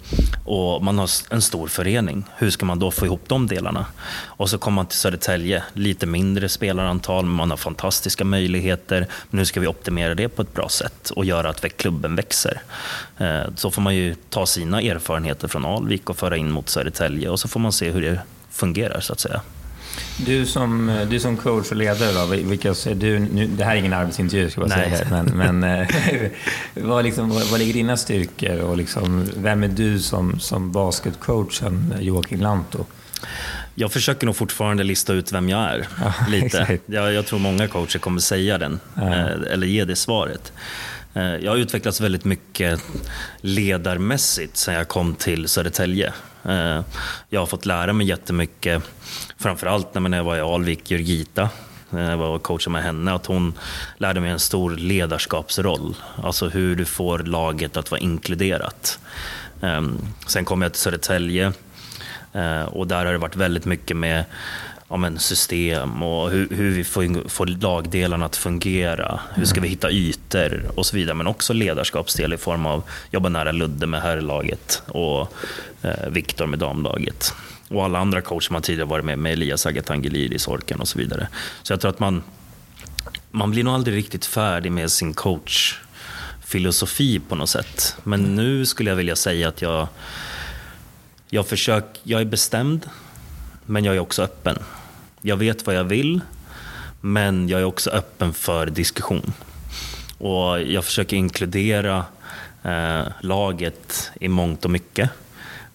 Och 0.44 0.84
man 0.84 0.98
har 0.98 1.10
en 1.30 1.42
stor 1.42 1.68
förening. 1.68 2.24
Hur 2.36 2.50
ska 2.50 2.66
man 2.66 2.78
då 2.78 2.90
få 2.90 3.06
ihop 3.06 3.22
de 3.26 3.46
delarna? 3.46 3.86
Och 4.24 4.50
så 4.50 4.58
kommer 4.58 4.76
man 4.76 4.86
till 4.86 4.98
Södertälje, 4.98 5.62
lite 5.72 6.06
mindre 6.06 6.48
spelarantal, 6.48 7.24
men 7.24 7.34
man 7.34 7.50
har 7.50 7.56
fantastiska 7.56 8.24
möjligheter. 8.24 9.06
Men 9.30 9.38
hur 9.38 9.44
ska 9.44 9.60
vi 9.60 9.66
optimera 9.66 10.14
det 10.14 10.28
på 10.28 10.42
ett 10.42 10.54
bra 10.54 10.68
sätt 10.68 11.10
och 11.10 11.24
göra 11.24 11.50
att 11.50 11.76
klubben 11.76 12.16
växer? 12.16 12.62
Eh, 13.18 13.42
så 13.56 13.70
får 13.70 13.82
man 13.82 13.94
ju 13.94 14.14
ta 14.30 14.46
sina 14.46 14.80
erfarenheter 14.80 15.48
från 15.48 15.64
Alvik 15.64 16.10
och 16.10 16.16
föra 16.16 16.36
in 16.36 16.50
mot 16.50 16.68
Södertälje 16.68 17.28
och 17.28 17.40
så 17.40 17.48
får 17.48 17.60
man 17.60 17.72
se 17.72 17.90
hur 17.90 18.02
det 18.02 18.20
fungerar 18.50 19.00
så 19.00 19.12
att 19.12 19.20
säga. 19.20 19.40
Du 20.16 20.46
som, 20.46 21.00
du 21.10 21.20
som 21.20 21.36
coach 21.36 21.70
och 21.70 21.76
ledare, 21.76 22.12
då, 22.12 22.26
vilka, 22.26 22.74
du, 22.94 23.18
nu, 23.18 23.46
det 23.46 23.64
här 23.64 23.72
är 23.72 23.76
ingen 23.76 23.92
arbetsintervju 23.92 24.50
ska 24.50 24.60
jag 24.60 24.70
bara 24.70 24.90
säga, 24.90 25.06
men, 25.10 25.58
men 25.58 25.80
eh, 25.80 25.88
vad, 26.74 27.04
liksom, 27.04 27.30
vad, 27.30 27.42
vad 27.50 27.60
ligger 27.60 27.74
dina 27.74 27.96
styrkor 27.96 28.58
och 28.58 28.76
liksom, 28.76 29.28
vem 29.36 29.62
är 29.62 29.68
du 29.68 29.98
som, 29.98 30.40
som 30.40 30.72
basketcoachen 30.72 31.94
Joakim 32.00 32.40
Lantto? 32.40 32.86
Jag 33.74 33.92
försöker 33.92 34.26
nog 34.26 34.36
fortfarande 34.36 34.82
lista 34.82 35.12
ut 35.12 35.32
vem 35.32 35.48
jag 35.48 35.60
är. 35.60 35.86
Ja, 36.00 36.14
lite. 36.28 36.78
Jag, 36.86 37.12
jag, 37.12 37.26
tror 37.26 37.38
många 37.38 37.68
coacher 37.68 37.98
kommer 37.98 38.20
säga 38.20 38.58
den, 38.58 38.80
ja. 38.94 39.14
Eh, 39.14 39.52
eller 39.52 39.66
ge 39.66 39.84
det 39.84 39.96
svaret. 39.96 40.52
Eh, 41.14 41.22
jag 41.22 41.50
har 41.50 41.56
utvecklats 41.56 42.00
väldigt 42.00 42.24
mycket 42.24 42.80
ledarmässigt 43.40 44.56
sen 44.56 44.74
jag 44.74 44.88
kom 44.88 45.14
till 45.14 45.48
Södertälje. 45.48 46.12
Eh, 46.44 46.80
jag 47.28 47.40
har 47.40 47.46
fått 47.46 47.66
lära 47.66 47.92
mig 47.92 48.06
jättemycket 48.06 48.82
framförallt 49.38 49.94
när 49.94 50.16
jag 50.16 50.24
var 50.24 50.36
i 50.36 50.40
Alvik, 50.40 50.90
Jurgita, 50.90 51.48
när 51.90 52.10
jag 52.10 52.16
var 52.16 52.28
och 52.28 52.42
coachade 52.42 52.72
med 52.72 52.82
henne, 52.82 53.12
att 53.12 53.26
hon 53.26 53.58
lärde 53.98 54.20
mig 54.20 54.30
en 54.30 54.38
stor 54.38 54.70
ledarskapsroll. 54.70 55.96
Alltså 56.22 56.48
hur 56.48 56.76
du 56.76 56.84
får 56.84 57.18
laget 57.18 57.76
att 57.76 57.90
vara 57.90 58.00
inkluderat. 58.00 58.98
Ehm, 59.60 59.98
sen 60.26 60.44
kom 60.44 60.62
jag 60.62 60.72
till 60.72 60.82
Södertälje 60.82 61.52
eh, 62.32 62.62
och 62.62 62.86
där 62.86 63.04
har 63.04 63.12
det 63.12 63.18
varit 63.18 63.36
väldigt 63.36 63.64
mycket 63.64 63.96
med 63.96 64.24
ja, 64.92 64.96
men 64.96 65.18
system 65.18 66.02
och 66.02 66.30
hur, 66.30 66.48
hur 66.50 66.70
vi 66.70 66.84
får, 66.84 67.28
får 67.28 67.46
lagdelarna 67.46 68.26
att 68.26 68.36
fungera. 68.36 69.20
Hur 69.34 69.44
ska 69.44 69.60
vi 69.60 69.68
hitta 69.68 69.90
ytor 69.90 70.70
och 70.74 70.86
så 70.86 70.96
vidare. 70.96 71.14
Men 71.14 71.26
också 71.26 71.52
ledarskapsdel 71.52 72.32
i 72.32 72.36
form 72.36 72.66
av 72.66 72.82
jobba 73.10 73.28
nära 73.28 73.52
Ludde 73.52 73.86
med 73.86 74.02
herrlaget 74.02 74.82
och 74.86 75.34
eh, 75.82 76.08
Viktor 76.10 76.46
med 76.46 76.58
damlaget 76.58 77.34
och 77.68 77.84
alla 77.84 77.98
andra 77.98 78.20
coacher 78.20 78.52
man 78.52 78.62
tidigare 78.62 78.88
varit 78.88 79.04
med, 79.04 79.18
med 79.18 79.32
Elias 79.32 79.66
Agatangeli, 79.66 80.38
Sorken 80.38 80.80
och 80.80 80.88
så 80.88 80.98
vidare. 80.98 81.28
Så 81.62 81.72
jag 81.72 81.80
tror 81.80 81.90
att 81.90 82.00
man, 82.00 82.22
man 83.30 83.50
blir 83.50 83.64
nog 83.64 83.74
aldrig 83.74 83.96
riktigt 83.96 84.26
färdig 84.26 84.72
med 84.72 84.90
sin 84.90 85.14
coachfilosofi 85.14 87.20
på 87.28 87.34
något 87.34 87.50
sätt. 87.50 87.96
Men 88.02 88.36
nu 88.36 88.66
skulle 88.66 88.90
jag 88.90 88.96
vilja 88.96 89.16
säga 89.16 89.48
att 89.48 89.62
jag, 89.62 89.88
jag, 91.30 91.46
försök, 91.46 91.84
jag 92.02 92.20
är 92.20 92.24
bestämd, 92.24 92.90
men 93.66 93.84
jag 93.84 93.96
är 93.96 94.00
också 94.00 94.22
öppen. 94.22 94.58
Jag 95.24 95.36
vet 95.36 95.66
vad 95.66 95.74
jag 95.74 95.84
vill, 95.84 96.20
men 97.00 97.48
jag 97.48 97.60
är 97.60 97.64
också 97.64 97.90
öppen 97.90 98.32
för 98.32 98.66
diskussion. 98.66 99.32
Och 100.18 100.62
jag 100.62 100.84
försöker 100.84 101.16
inkludera 101.16 102.04
eh, 102.62 103.02
laget 103.20 104.10
i 104.20 104.28
mångt 104.28 104.64
och 104.64 104.70
mycket. 104.70 105.10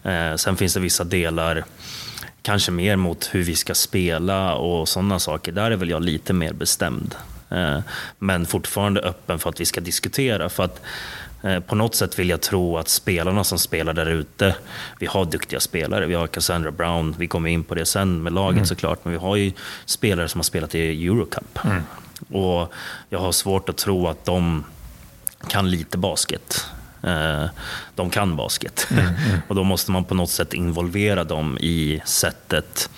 Eh, 0.03 0.35
sen 0.35 0.57
finns 0.57 0.73
det 0.73 0.79
vissa 0.79 1.03
delar, 1.03 1.63
kanske 2.41 2.71
mer 2.71 2.95
mot 2.95 3.29
hur 3.31 3.43
vi 3.43 3.55
ska 3.55 3.75
spela 3.75 4.55
och 4.55 4.89
sådana 4.89 5.19
saker. 5.19 5.51
Där 5.51 5.71
är 5.71 5.75
väl 5.75 5.89
jag 5.89 6.03
lite 6.03 6.33
mer 6.33 6.53
bestämd. 6.53 7.15
Eh, 7.49 7.79
men 8.19 8.45
fortfarande 8.45 9.01
öppen 9.01 9.39
för 9.39 9.49
att 9.49 9.61
vi 9.61 9.65
ska 9.65 9.81
diskutera. 9.81 10.49
För 10.49 10.63
att 10.63 10.81
på 11.67 11.75
något 11.75 11.95
sätt 11.95 12.19
vill 12.19 12.29
jag 12.29 12.41
tro 12.41 12.77
att 12.77 12.89
spelarna 12.89 13.43
som 13.43 13.59
spelar 13.59 13.93
där 13.93 14.05
ute, 14.05 14.55
vi 14.99 15.05
har 15.05 15.25
duktiga 15.25 15.59
spelare. 15.59 16.05
Vi 16.05 16.13
har 16.13 16.27
Cassandra 16.27 16.71
Brown, 16.71 17.15
vi 17.17 17.27
kommer 17.27 17.49
in 17.49 17.63
på 17.63 17.75
det 17.75 17.85
sen 17.85 18.23
med 18.23 18.33
laget 18.33 18.55
mm. 18.55 18.65
såklart, 18.65 19.05
men 19.05 19.13
vi 19.13 19.19
har 19.19 19.35
ju 19.35 19.51
spelare 19.85 20.27
som 20.27 20.39
har 20.39 20.43
spelat 20.43 20.75
i 20.75 21.07
Eurocup. 21.07 21.59
Mm. 21.65 21.83
Och 22.43 22.73
jag 23.09 23.19
har 23.19 23.31
svårt 23.31 23.69
att 23.69 23.77
tro 23.77 24.07
att 24.07 24.25
de 24.25 24.63
kan 25.47 25.69
lite 25.69 25.97
basket. 25.97 26.65
Eh, 27.03 27.45
de 27.95 28.09
kan 28.09 28.35
basket. 28.35 28.87
Mm, 28.91 29.05
mm. 29.05 29.39
och 29.47 29.55
då 29.55 29.63
måste 29.63 29.91
man 29.91 30.03
på 30.03 30.15
något 30.15 30.29
sätt 30.29 30.53
involvera 30.53 31.23
dem 31.23 31.57
i 31.57 32.01
sättet 32.05 32.89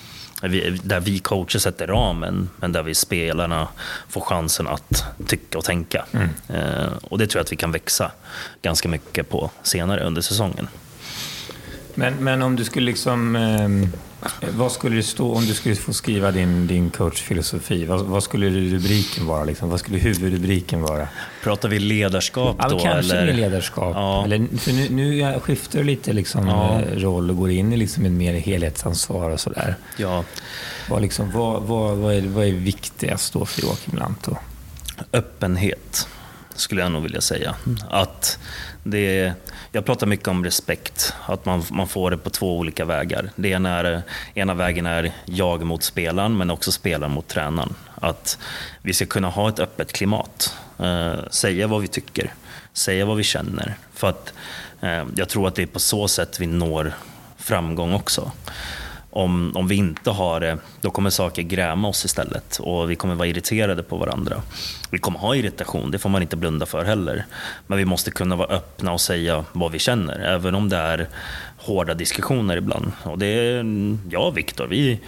vi, 0.48 0.78
där 0.84 1.00
vi 1.00 1.18
coacher 1.18 1.58
sätter 1.58 1.86
ramen, 1.86 2.50
men 2.56 2.72
där 2.72 2.82
vi 2.82 2.94
spelarna 2.94 3.68
får 4.08 4.20
chansen 4.20 4.68
att 4.68 5.04
tycka 5.26 5.58
och 5.58 5.64
tänka. 5.64 6.04
Mm. 6.12 6.28
Eh, 6.48 6.92
och 7.02 7.18
det 7.18 7.26
tror 7.26 7.38
jag 7.38 7.44
att 7.44 7.52
vi 7.52 7.56
kan 7.56 7.72
växa 7.72 8.12
ganska 8.62 8.88
mycket 8.88 9.28
på 9.28 9.50
senare 9.62 10.04
under 10.04 10.22
säsongen. 10.22 10.68
Men, 12.00 12.14
men 12.14 12.42
om 12.42 12.56
du 12.56 12.64
skulle 12.64 12.86
liksom... 12.86 13.36
Eh, 13.36 13.88
vad 14.56 14.72
skulle 14.72 14.96
det 14.96 15.02
stå 15.02 15.34
om 15.34 15.46
du 15.46 15.54
skulle 15.54 15.74
få 15.74 15.92
skriva 15.92 16.30
din, 16.30 16.66
din 16.66 16.90
coachfilosofi? 16.90 17.84
Vad, 17.84 18.00
vad 18.00 18.22
skulle 18.22 18.50
rubriken 18.50 19.26
vara? 19.26 19.44
Liksom? 19.44 19.70
Vad 19.70 19.80
skulle 19.80 19.98
huvudrubriken 19.98 20.82
vara? 20.82 21.08
Pratar 21.42 21.68
vi 21.68 21.78
ledarskap 21.78 22.56
ja, 22.58 22.68
då? 22.68 22.78
Kanske 22.78 23.16
eller? 23.16 23.32
ledarskap. 23.32 23.92
Ja. 23.94 24.24
Eller, 24.24 24.58
för 24.58 24.72
nu, 24.72 24.88
nu 24.90 25.40
skiftar 25.40 25.78
du 25.78 25.84
lite 25.84 26.12
liksom, 26.12 26.48
ja. 26.48 26.80
Eh, 26.80 26.98
roll 26.98 27.30
och 27.30 27.36
går 27.36 27.50
in 27.50 27.72
i 27.72 27.76
liksom 27.76 28.04
ett 28.04 28.12
mer 28.12 28.34
helhetsansvar 28.34 29.30
och 29.30 29.40
sådär. 29.40 29.74
Ja. 29.96 30.24
Vad, 30.90 31.02
liksom, 31.02 31.30
vad, 31.30 31.62
vad, 31.62 31.96
vad, 31.96 32.14
är, 32.14 32.22
vad 32.22 32.46
är 32.46 32.52
viktigast 32.52 33.32
då 33.32 33.46
för 33.46 33.62
Joakim 33.62 33.98
Lantto? 33.98 34.36
Öppenhet, 35.12 36.08
skulle 36.54 36.80
jag 36.80 36.92
nog 36.92 37.02
vilja 37.02 37.20
säga. 37.20 37.54
Att 37.90 38.38
det, 38.82 39.32
jag 39.72 39.84
pratar 39.84 40.06
mycket 40.06 40.28
om 40.28 40.44
respekt, 40.44 41.14
att 41.26 41.44
man, 41.44 41.62
man 41.70 41.88
får 41.88 42.10
det 42.10 42.18
på 42.18 42.30
två 42.30 42.58
olika 42.58 42.84
vägar. 42.84 43.30
Det 43.36 43.48
ena, 43.48 43.78
är, 43.78 44.02
ena 44.34 44.54
vägen 44.54 44.86
är 44.86 45.12
jag 45.24 45.64
mot 45.64 45.82
spelaren, 45.82 46.36
men 46.36 46.50
också 46.50 46.72
spelaren 46.72 47.12
mot 47.12 47.28
tränaren. 47.28 47.74
Att 47.94 48.38
vi 48.82 48.92
ska 48.92 49.06
kunna 49.06 49.28
ha 49.28 49.48
ett 49.48 49.60
öppet 49.60 49.92
klimat, 49.92 50.56
eh, 50.78 51.28
säga 51.30 51.66
vad 51.66 51.80
vi 51.80 51.88
tycker, 51.88 52.34
säga 52.72 53.04
vad 53.04 53.16
vi 53.16 53.24
känner. 53.24 53.74
För 53.94 54.08
att 54.08 54.32
eh, 54.80 55.04
jag 55.16 55.28
tror 55.28 55.48
att 55.48 55.54
det 55.54 55.62
är 55.62 55.66
på 55.66 55.80
så 55.80 56.08
sätt 56.08 56.40
vi 56.40 56.46
når 56.46 56.92
framgång 57.36 57.94
också. 57.94 58.32
Om, 59.12 59.52
om 59.56 59.68
vi 59.68 59.74
inte 59.74 60.10
har 60.10 60.40
det, 60.40 60.58
då 60.80 60.90
kommer 60.90 61.10
saker 61.10 61.42
gräma 61.42 61.88
oss 61.88 62.04
istället 62.04 62.58
och 62.58 62.90
vi 62.90 62.96
kommer 62.96 63.14
vara 63.14 63.28
irriterade 63.28 63.82
på 63.82 63.96
varandra. 63.96 64.42
Vi 64.90 64.98
kommer 64.98 65.18
ha 65.18 65.34
irritation, 65.34 65.90
det 65.90 65.98
får 65.98 66.10
man 66.10 66.22
inte 66.22 66.36
blunda 66.36 66.66
för 66.66 66.84
heller. 66.84 67.24
Men 67.66 67.78
vi 67.78 67.84
måste 67.84 68.10
kunna 68.10 68.36
vara 68.36 68.48
öppna 68.48 68.92
och 68.92 69.00
säga 69.00 69.44
vad 69.52 69.72
vi 69.72 69.78
känner, 69.78 70.18
även 70.18 70.54
om 70.54 70.68
det 70.68 70.76
är 70.76 71.08
hårda 71.58 71.94
diskussioner 71.94 72.56
ibland. 72.56 72.92
Och 73.02 73.18
det 73.18 73.26
är, 73.26 73.64
jag 74.10 74.26
och 74.26 74.38
Viktor, 74.38 74.66
vi 74.66 75.00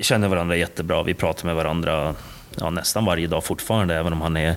känner 0.00 0.28
varandra 0.28 0.56
jättebra, 0.56 1.02
vi 1.02 1.14
pratar 1.14 1.46
med 1.46 1.56
varandra 1.56 2.14
ja, 2.60 2.70
nästan 2.70 3.04
varje 3.04 3.26
dag 3.26 3.44
fortfarande, 3.44 3.94
även 3.94 4.12
om 4.12 4.20
han 4.20 4.36
är, 4.36 4.56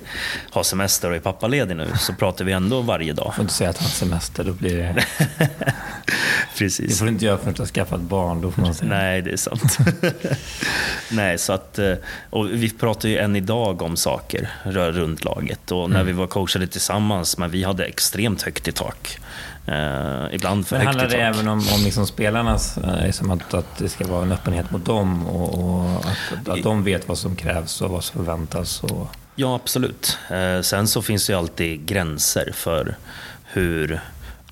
har 0.50 0.64
semester 0.64 1.10
och 1.10 1.16
är 1.16 1.20
pappaledig 1.20 1.76
nu, 1.76 1.88
så 2.00 2.14
pratar 2.14 2.46
vi 2.46 2.52
ändå 2.52 2.82
varje 2.82 3.14
dag. 3.14 3.28
Du 3.32 3.36
får 3.36 3.42
inte 3.42 3.54
säga 3.54 3.70
att 3.70 3.78
han 3.78 3.86
har 3.86 3.92
semester, 3.92 4.44
då 4.44 4.54
blir 4.54 4.78
det... 4.78 5.06
Precis. 6.58 6.90
Det 6.90 6.96
får 6.96 7.06
du 7.06 7.12
inte 7.12 7.26
göra 7.26 7.38
förrän 7.38 7.54
du 7.54 7.62
har 7.62 7.68
skaffat 7.68 8.02
barn, 8.02 8.42
då 8.42 8.52
får 8.52 8.62
man 8.62 8.76
säga. 8.76 8.90
Nej, 8.90 9.22
det 9.22 9.32
är 9.32 9.38
sant. 9.38 9.78
Nej, 11.12 11.38
så 11.38 11.54
att, 11.54 11.80
eh, 11.80 11.94
och 12.30 12.50
vi 12.50 12.70
pratar 12.70 13.10
ju 13.10 13.18
än 13.18 13.36
idag 13.36 13.82
om 13.82 13.98
saker 13.98 14.50
runt 14.64 15.24
laget. 15.24 15.72
Och 15.72 15.90
när 15.90 15.96
mm. 15.96 16.08
vi 16.08 16.14
var 16.14 16.28
coachade 16.28 16.68
tillsammans, 16.68 17.38
men 17.38 17.52
vi 17.52 17.64
hade 17.64 17.86
extremt 17.86 18.42
högt 18.42 18.68
i 18.68 18.72
tak. 18.72 19.20
Eh, 19.66 20.36
ibland 20.36 20.68
för 20.68 20.78
Men 20.78 20.88
handlar 20.88 21.08
det 21.08 21.22
även 21.22 21.48
om, 21.48 21.60
om 21.60 21.84
liksom 21.84 22.08
spelarnas, 22.08 22.78
eh, 22.78 23.06
liksom 23.06 23.32
att, 23.32 23.54
att 23.54 23.78
det 23.78 23.90
ska 23.90 24.08
vara 24.08 24.24
en 24.24 24.32
öppenhet 24.32 24.72
mot 24.72 24.86
dem 24.86 25.28
och, 25.28 25.64
och 25.64 25.96
att, 25.96 26.50
att 26.50 26.64
de 26.64 26.84
vet 26.84 27.08
vad 27.08 27.18
som 27.18 27.36
krävs 27.36 27.82
och 27.82 27.90
vad 27.90 28.04
som 28.04 28.26
förväntas? 28.26 28.84
Och... 28.84 29.08
Ja, 29.36 29.56
absolut. 29.56 30.18
Eh, 30.30 30.62
sen 30.62 30.88
så 30.88 31.02
finns 31.02 31.28
det 31.28 31.34
ju 31.34 31.40
alltid 31.40 31.86
gränser 31.86 32.52
för 32.54 32.96
hur 33.44 34.02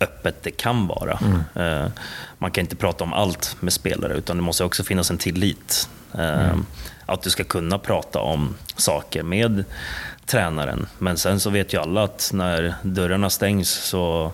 öppet 0.02 0.44
det 0.44 0.52
kan 0.52 0.88
vara. 0.88 1.20
Mm. 1.22 1.84
Eh, 1.84 1.92
man 2.38 2.52
kan 2.52 2.62
inte 2.62 2.76
prata 2.76 3.04
om 3.04 3.14
allt 3.14 3.56
med 3.60 3.74
spelare, 3.74 4.14
utan 4.14 4.38
det 4.38 4.44
måste 4.44 4.64
också 4.64 4.84
finnas 4.84 5.12
en 5.12 5.18
tillit. 5.18 5.90
Eh, 6.14 6.46
mm. 6.46 6.66
Att 7.06 7.22
du 7.22 7.30
ska 7.30 7.44
kunna 7.44 7.80
prata 7.80 8.20
om 8.20 8.56
saker 8.76 9.24
med 9.24 9.64
tränaren. 10.26 10.88
Men 10.98 11.18
sen 11.18 11.40
så 11.40 11.50
vet 11.50 11.74
ju 11.74 11.82
alla 11.82 12.04
att 12.04 12.32
när 12.34 12.74
dörrarna 12.82 13.30
stängs 13.30 13.70
så 13.70 14.32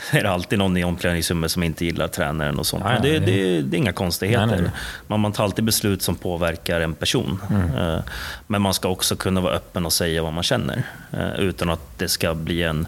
är 0.10 0.22
det 0.22 0.30
alltid 0.30 0.58
någon 0.58 0.76
i 0.76 0.84
omklädningsrummet 0.84 1.50
som 1.50 1.62
inte 1.62 1.84
gillar 1.84 2.08
tränaren 2.08 2.58
och 2.58 2.66
sånt. 2.66 2.84
Det, 2.84 2.98
det, 3.02 3.18
det, 3.18 3.62
det, 3.62 3.76
är 3.76 3.78
inga 3.78 3.92
konstigheter. 3.92 4.46
Nej, 4.46 4.60
nej. 4.62 4.70
Man, 5.06 5.20
man 5.20 5.32
tar 5.32 5.44
alltid 5.44 5.64
beslut 5.64 6.02
som 6.02 6.16
påverkar 6.16 6.80
en 6.80 6.94
person. 6.94 7.42
Mm. 7.50 7.76
Eh, 7.76 8.00
men 8.46 8.62
man 8.62 8.74
ska 8.74 8.88
också 8.88 9.16
kunna 9.16 9.40
vara 9.40 9.54
öppen 9.54 9.86
och 9.86 9.92
säga 9.92 10.22
vad 10.22 10.32
man 10.32 10.42
känner. 10.42 10.82
Eh, 11.12 11.40
utan 11.40 11.70
att 11.70 11.98
det 11.98 12.08
ska 12.08 12.34
bli 12.34 12.62
en, 12.62 12.86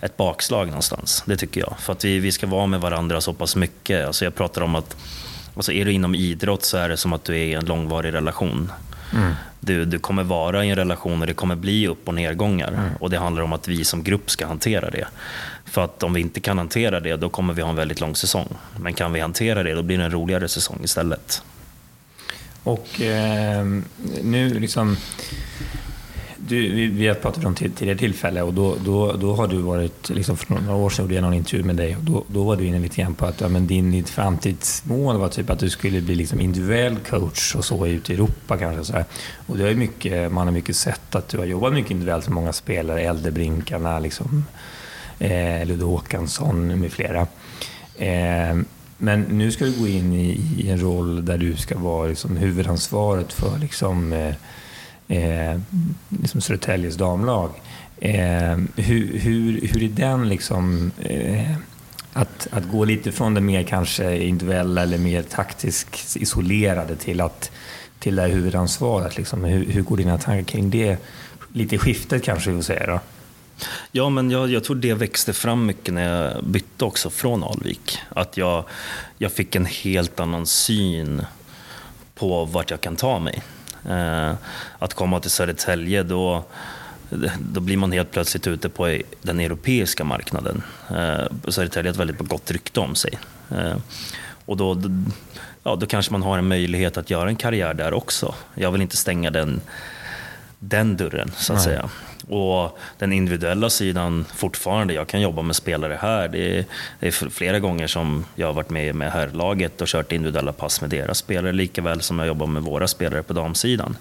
ett 0.00 0.16
bakslag 0.16 0.66
någonstans. 0.66 1.22
Det 1.26 1.36
tycker 1.36 1.60
jag. 1.60 1.74
För 1.78 1.92
att 1.92 2.04
vi, 2.04 2.18
vi 2.18 2.32
ska 2.32 2.46
vara 2.46 2.66
med 2.66 2.80
varandra 2.80 3.20
så 3.20 3.32
pass 3.32 3.56
mycket. 3.56 4.06
Alltså 4.06 4.24
jag 4.24 4.34
pratar 4.34 4.62
om 4.62 4.74
att 4.74 4.96
alltså 5.54 5.72
är 5.72 5.84
du 5.84 5.92
inom 5.92 6.14
idrott 6.14 6.64
så 6.64 6.76
är 6.76 6.88
det 6.88 6.96
som 6.96 7.12
att 7.12 7.24
du 7.24 7.32
är 7.32 7.44
i 7.44 7.54
en 7.54 7.64
långvarig 7.64 8.14
relation. 8.14 8.72
Mm. 9.14 9.34
Du, 9.60 9.84
du 9.84 9.98
kommer 9.98 10.22
vara 10.22 10.64
i 10.64 10.70
en 10.70 10.76
relation 10.76 11.20
och 11.20 11.26
det 11.26 11.34
kommer 11.34 11.56
bli 11.56 11.88
upp 11.88 12.08
och 12.08 12.14
nedgångar. 12.14 12.68
Mm. 12.68 12.90
Och 13.00 13.10
det 13.10 13.18
handlar 13.18 13.42
om 13.42 13.52
att 13.52 13.68
vi 13.68 13.84
som 13.84 14.02
grupp 14.02 14.30
ska 14.30 14.46
hantera 14.46 14.90
det. 14.90 15.06
För 15.66 15.84
att 15.84 16.02
om 16.02 16.12
vi 16.12 16.20
inte 16.20 16.40
kan 16.40 16.58
hantera 16.58 17.00
det, 17.00 17.16
då 17.16 17.28
kommer 17.28 17.54
vi 17.54 17.62
ha 17.62 17.70
en 17.70 17.76
väldigt 17.76 18.00
lång 18.00 18.16
säsong. 18.16 18.48
Men 18.80 18.94
kan 18.94 19.12
vi 19.12 19.20
hantera 19.20 19.62
det, 19.62 19.74
då 19.74 19.82
blir 19.82 19.98
det 19.98 20.04
en 20.04 20.10
roligare 20.10 20.48
säsong 20.48 20.80
istället. 20.84 21.42
Och 22.62 23.00
eh, 23.00 23.66
nu 24.22 24.60
liksom... 24.60 24.96
Du, 26.48 26.72
vi, 26.72 26.86
vi 26.86 27.08
har 27.08 27.14
pratat 27.14 27.44
om 27.44 27.54
tidigare 27.54 27.98
tillfälle 27.98 28.42
och 28.42 28.54
då, 28.54 28.76
då, 28.84 29.12
då 29.12 29.34
har 29.34 29.48
du 29.48 29.56
varit, 29.56 30.10
liksom 30.10 30.36
för 30.36 30.54
några 30.54 30.74
år 30.74 30.90
sedan 30.90 31.04
gjorde 31.04 31.14
jag 31.14 31.22
någon 31.22 31.34
intervju 31.34 31.64
med 31.64 31.76
dig 31.76 31.96
och 31.96 32.02
då, 32.02 32.24
då 32.28 32.44
var 32.44 32.56
du 32.56 32.64
inne 32.64 32.78
lite 32.78 33.02
grann 33.02 33.14
på 33.14 33.26
att 33.26 33.40
ja, 33.40 33.48
men 33.48 33.66
din, 33.66 33.92
ditt 33.92 34.08
framtidsmål 34.08 35.16
var 35.16 35.28
typ 35.28 35.50
att 35.50 35.58
du 35.58 35.70
skulle 35.70 36.00
bli 36.00 36.14
liksom 36.14 36.40
individuell 36.40 36.96
coach 36.96 37.54
och 37.54 37.64
så 37.64 37.86
ute 37.86 38.12
i 38.12 38.14
Europa 38.14 38.58
kanske. 38.58 38.84
Så 38.84 38.92
här. 38.92 39.04
Och 39.46 39.58
det 39.58 39.68
är 39.68 39.74
mycket, 39.74 40.32
man 40.32 40.46
har 40.46 40.54
mycket 40.54 40.76
sett 40.76 41.14
att 41.14 41.28
du 41.28 41.38
har 41.38 41.44
jobbat 41.44 41.72
mycket 41.72 41.90
individuellt 41.90 42.28
med 42.28 42.34
många 42.34 42.52
spelare, 42.52 43.00
Äldrebrinkarna, 43.00 43.98
liksom, 43.98 44.44
eh, 45.18 45.66
Ludde 45.66 45.84
Håkansson 45.84 46.80
med 46.80 46.92
flera. 46.92 47.26
Eh, 47.96 48.56
men 48.98 49.20
nu 49.20 49.50
ska 49.50 49.64
du 49.64 49.72
gå 49.80 49.88
in 49.88 50.12
i, 50.12 50.40
i, 50.58 50.70
en 50.70 50.80
roll 50.80 51.24
där 51.24 51.38
du 51.38 51.56
ska 51.56 51.78
vara 51.78 52.08
liksom, 52.08 52.36
huvudansvaret 52.36 53.32
för 53.32 53.58
liksom, 53.58 54.12
eh, 54.12 54.34
eh, 55.08 55.60
liksom 56.08 56.40
Södertäljes 56.40 56.96
damlag. 56.96 57.50
Eh, 58.00 58.56
hur, 58.76 59.18
hur, 59.18 59.60
hur 59.60 59.82
är 59.82 59.88
den 59.88 60.28
liksom... 60.28 60.90
Eh, 60.98 61.56
att, 62.12 62.48
att 62.50 62.68
gå 62.68 62.84
lite 62.84 63.12
från 63.12 63.34
det 63.34 63.40
mer 63.40 63.62
kanske 63.62 64.18
individuella 64.18 64.82
eller 64.82 64.98
mer 64.98 65.22
taktiskt 65.22 66.16
isolerade 66.16 66.96
till, 66.96 67.20
att, 67.20 67.50
till 67.98 68.16
det 68.16 68.22
här 68.22 68.28
huvudansvaret. 68.28 69.16
Liksom. 69.16 69.44
Hur, 69.44 69.64
hur 69.64 69.82
går 69.82 69.96
dina 69.96 70.18
tankar 70.18 70.44
kring 70.44 70.70
det? 70.70 70.98
Lite 71.52 71.78
skiftet 71.78 72.24
kanske 72.24 72.50
vi 72.50 72.56
får 72.56 72.62
säga 72.62 72.86
då? 72.86 73.00
Ja, 73.92 74.08
men 74.08 74.30
jag, 74.30 74.50
jag 74.50 74.64
tror 74.64 74.76
det 74.76 74.94
växte 74.94 75.32
fram 75.32 75.66
mycket 75.66 75.94
när 75.94 76.32
jag 76.32 76.44
bytte 76.44 76.84
också 76.84 77.10
från 77.10 77.44
Alvik. 77.44 77.98
Att 78.08 78.36
jag, 78.36 78.64
jag 79.18 79.32
fick 79.32 79.54
en 79.54 79.66
helt 79.66 80.20
annan 80.20 80.46
syn 80.46 81.26
på 82.14 82.44
vart 82.44 82.70
jag 82.70 82.80
kan 82.80 82.96
ta 82.96 83.18
mig. 83.18 83.42
Eh, 83.88 84.32
att 84.78 84.94
komma 84.94 85.20
till 85.20 85.30
Södertälje, 85.30 86.02
då, 86.02 86.44
då 87.38 87.60
blir 87.60 87.76
man 87.76 87.92
helt 87.92 88.10
plötsligt 88.10 88.46
ute 88.46 88.68
på 88.68 88.98
den 89.22 89.40
europeiska 89.40 90.04
marknaden. 90.04 90.62
Eh, 90.90 91.48
Södertälje 91.48 91.88
har 91.88 91.92
ett 91.92 92.00
väldigt 92.00 92.18
gott 92.18 92.50
rykte 92.50 92.80
om 92.80 92.94
sig. 92.94 93.18
Eh, 93.50 93.76
och 94.46 94.56
då, 94.56 94.82
ja, 95.62 95.76
då 95.76 95.86
kanske 95.86 96.12
man 96.12 96.22
har 96.22 96.38
en 96.38 96.48
möjlighet 96.48 96.96
att 96.96 97.10
göra 97.10 97.28
en 97.28 97.36
karriär 97.36 97.74
där 97.74 97.94
också. 97.94 98.34
Jag 98.54 98.72
vill 98.72 98.82
inte 98.82 98.96
stänga 98.96 99.30
den, 99.30 99.60
den 100.58 100.96
dörren, 100.96 101.32
så 101.36 101.52
att 101.52 101.58
Nej. 101.58 101.64
säga. 101.64 101.90
Och 102.28 102.78
den 102.98 103.12
individuella 103.12 103.70
sidan 103.70 104.24
fortfarande, 104.34 104.94
jag 104.94 105.06
kan 105.06 105.20
jobba 105.20 105.42
med 105.42 105.56
spelare 105.56 105.98
här. 106.00 106.28
Det 106.28 106.58
är, 106.58 106.64
det 107.00 107.06
är 107.06 107.30
flera 107.30 107.58
gånger 107.58 107.86
som 107.86 108.24
jag 108.34 108.46
har 108.46 108.54
varit 108.54 108.70
med 108.70 108.94
med 108.94 109.12
herrlaget 109.12 109.80
och 109.80 109.88
kört 109.88 110.12
individuella 110.12 110.52
pass 110.52 110.80
med 110.80 110.90
deras 110.90 111.18
spelare, 111.18 111.52
lika 111.52 111.82
väl 111.82 112.00
som 112.00 112.18
jag 112.18 112.28
jobbar 112.28 112.46
med 112.46 112.62
våra 112.62 112.88
spelare 112.88 113.22
på 113.22 113.32
damsidan. 113.32 113.96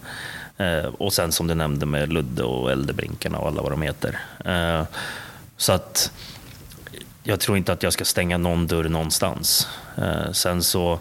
Eh, 0.57 0.85
och 0.85 1.13
sen 1.13 1.31
som 1.31 1.47
du 1.47 1.55
nämnde 1.55 1.85
med 1.85 2.13
Ludde 2.13 2.43
och 2.43 2.71
Eldebrinkarna 2.71 3.37
och 3.37 3.47
alla 3.47 3.61
vad 3.61 3.71
de 3.71 3.81
heter. 3.81 4.19
Eh, 4.45 4.83
så 5.57 5.73
att 5.73 6.11
jag 7.23 7.39
tror 7.39 7.57
inte 7.57 7.73
att 7.73 7.83
jag 7.83 7.93
ska 7.93 8.05
stänga 8.05 8.37
någon 8.37 8.67
dörr 8.67 8.89
någonstans. 8.89 9.67
Eh, 9.97 10.31
sen 10.31 10.63
så 10.63 10.99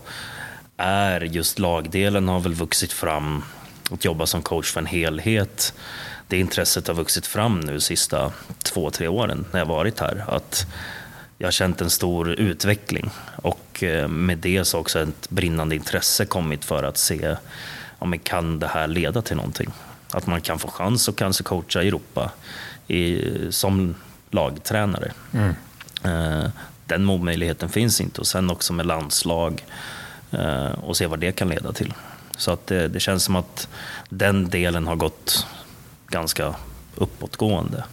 är 0.76 1.20
just 1.20 1.58
lagdelen 1.58 2.28
har 2.28 2.40
väl 2.40 2.54
vuxit 2.54 2.92
fram 2.92 3.42
att 3.90 4.04
jobba 4.04 4.26
som 4.26 4.42
coach 4.42 4.72
för 4.72 4.80
en 4.80 4.86
helhet 4.86 5.74
det 6.34 6.40
intresset 6.40 6.86
har 6.86 6.94
vuxit 6.94 7.26
fram 7.26 7.60
nu 7.60 7.80
sista 7.80 8.32
två, 8.62 8.90
tre 8.90 9.08
åren 9.08 9.44
när 9.52 9.60
jag 9.60 9.66
varit 9.66 10.00
här. 10.00 10.24
Att 10.28 10.66
jag 11.38 11.46
har 11.46 11.52
känt 11.52 11.80
en 11.80 11.90
stor 11.90 12.30
utveckling 12.30 13.10
och 13.36 13.82
eh, 13.82 14.08
med 14.08 14.38
det 14.38 14.64
så 14.64 14.76
har 14.76 14.80
också 14.80 15.00
ett 15.00 15.30
brinnande 15.30 15.74
intresse 15.74 16.24
kommit 16.26 16.64
för 16.64 16.82
att 16.82 16.98
se 16.98 17.36
om 17.98 18.18
kan 18.18 18.58
det 18.58 18.66
här 18.66 18.86
leda 18.86 19.22
till 19.22 19.36
någonting. 19.36 19.70
Att 20.10 20.26
man 20.26 20.40
kan 20.40 20.58
få 20.58 20.68
chans 20.68 21.08
att 21.08 21.16
kanske 21.16 21.44
coacha 21.44 21.82
i 21.82 21.88
Europa 21.88 22.30
i, 22.86 23.22
som 23.50 23.94
lagtränare. 24.30 25.12
Mm. 25.32 25.54
Eh, 26.04 26.50
den 26.86 27.24
möjligheten 27.24 27.68
finns 27.68 28.00
inte 28.00 28.20
och 28.20 28.26
sen 28.26 28.50
också 28.50 28.72
med 28.72 28.86
landslag 28.86 29.64
eh, 30.30 30.66
och 30.66 30.96
se 30.96 31.06
vad 31.06 31.18
det 31.18 31.32
kan 31.32 31.48
leda 31.48 31.72
till. 31.72 31.94
Så 32.36 32.50
att 32.50 32.66
det, 32.66 32.88
det 32.88 33.00
känns 33.00 33.24
som 33.24 33.36
att 33.36 33.68
den 34.08 34.48
delen 34.48 34.86
har 34.86 34.96
gått 34.96 35.46
ganska 36.08 36.54
uppåtgående. 36.94 37.84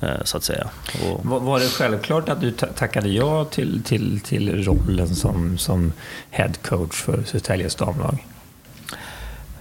Eh, 0.00 0.24
så 0.24 0.36
att 0.36 0.44
säga. 0.44 0.68
Och... 1.04 1.24
Var 1.24 1.60
det 1.60 1.68
självklart 1.68 2.28
att 2.28 2.40
du 2.40 2.50
tackade 2.50 3.08
ja 3.08 3.44
till, 3.44 3.82
till, 3.82 4.20
till 4.20 4.64
rollen 4.64 5.14
som, 5.14 5.58
som 5.58 5.92
head 6.30 6.52
coach 6.62 7.02
för 7.02 7.22
Södertäljes 7.22 7.74
damlag? 7.74 8.26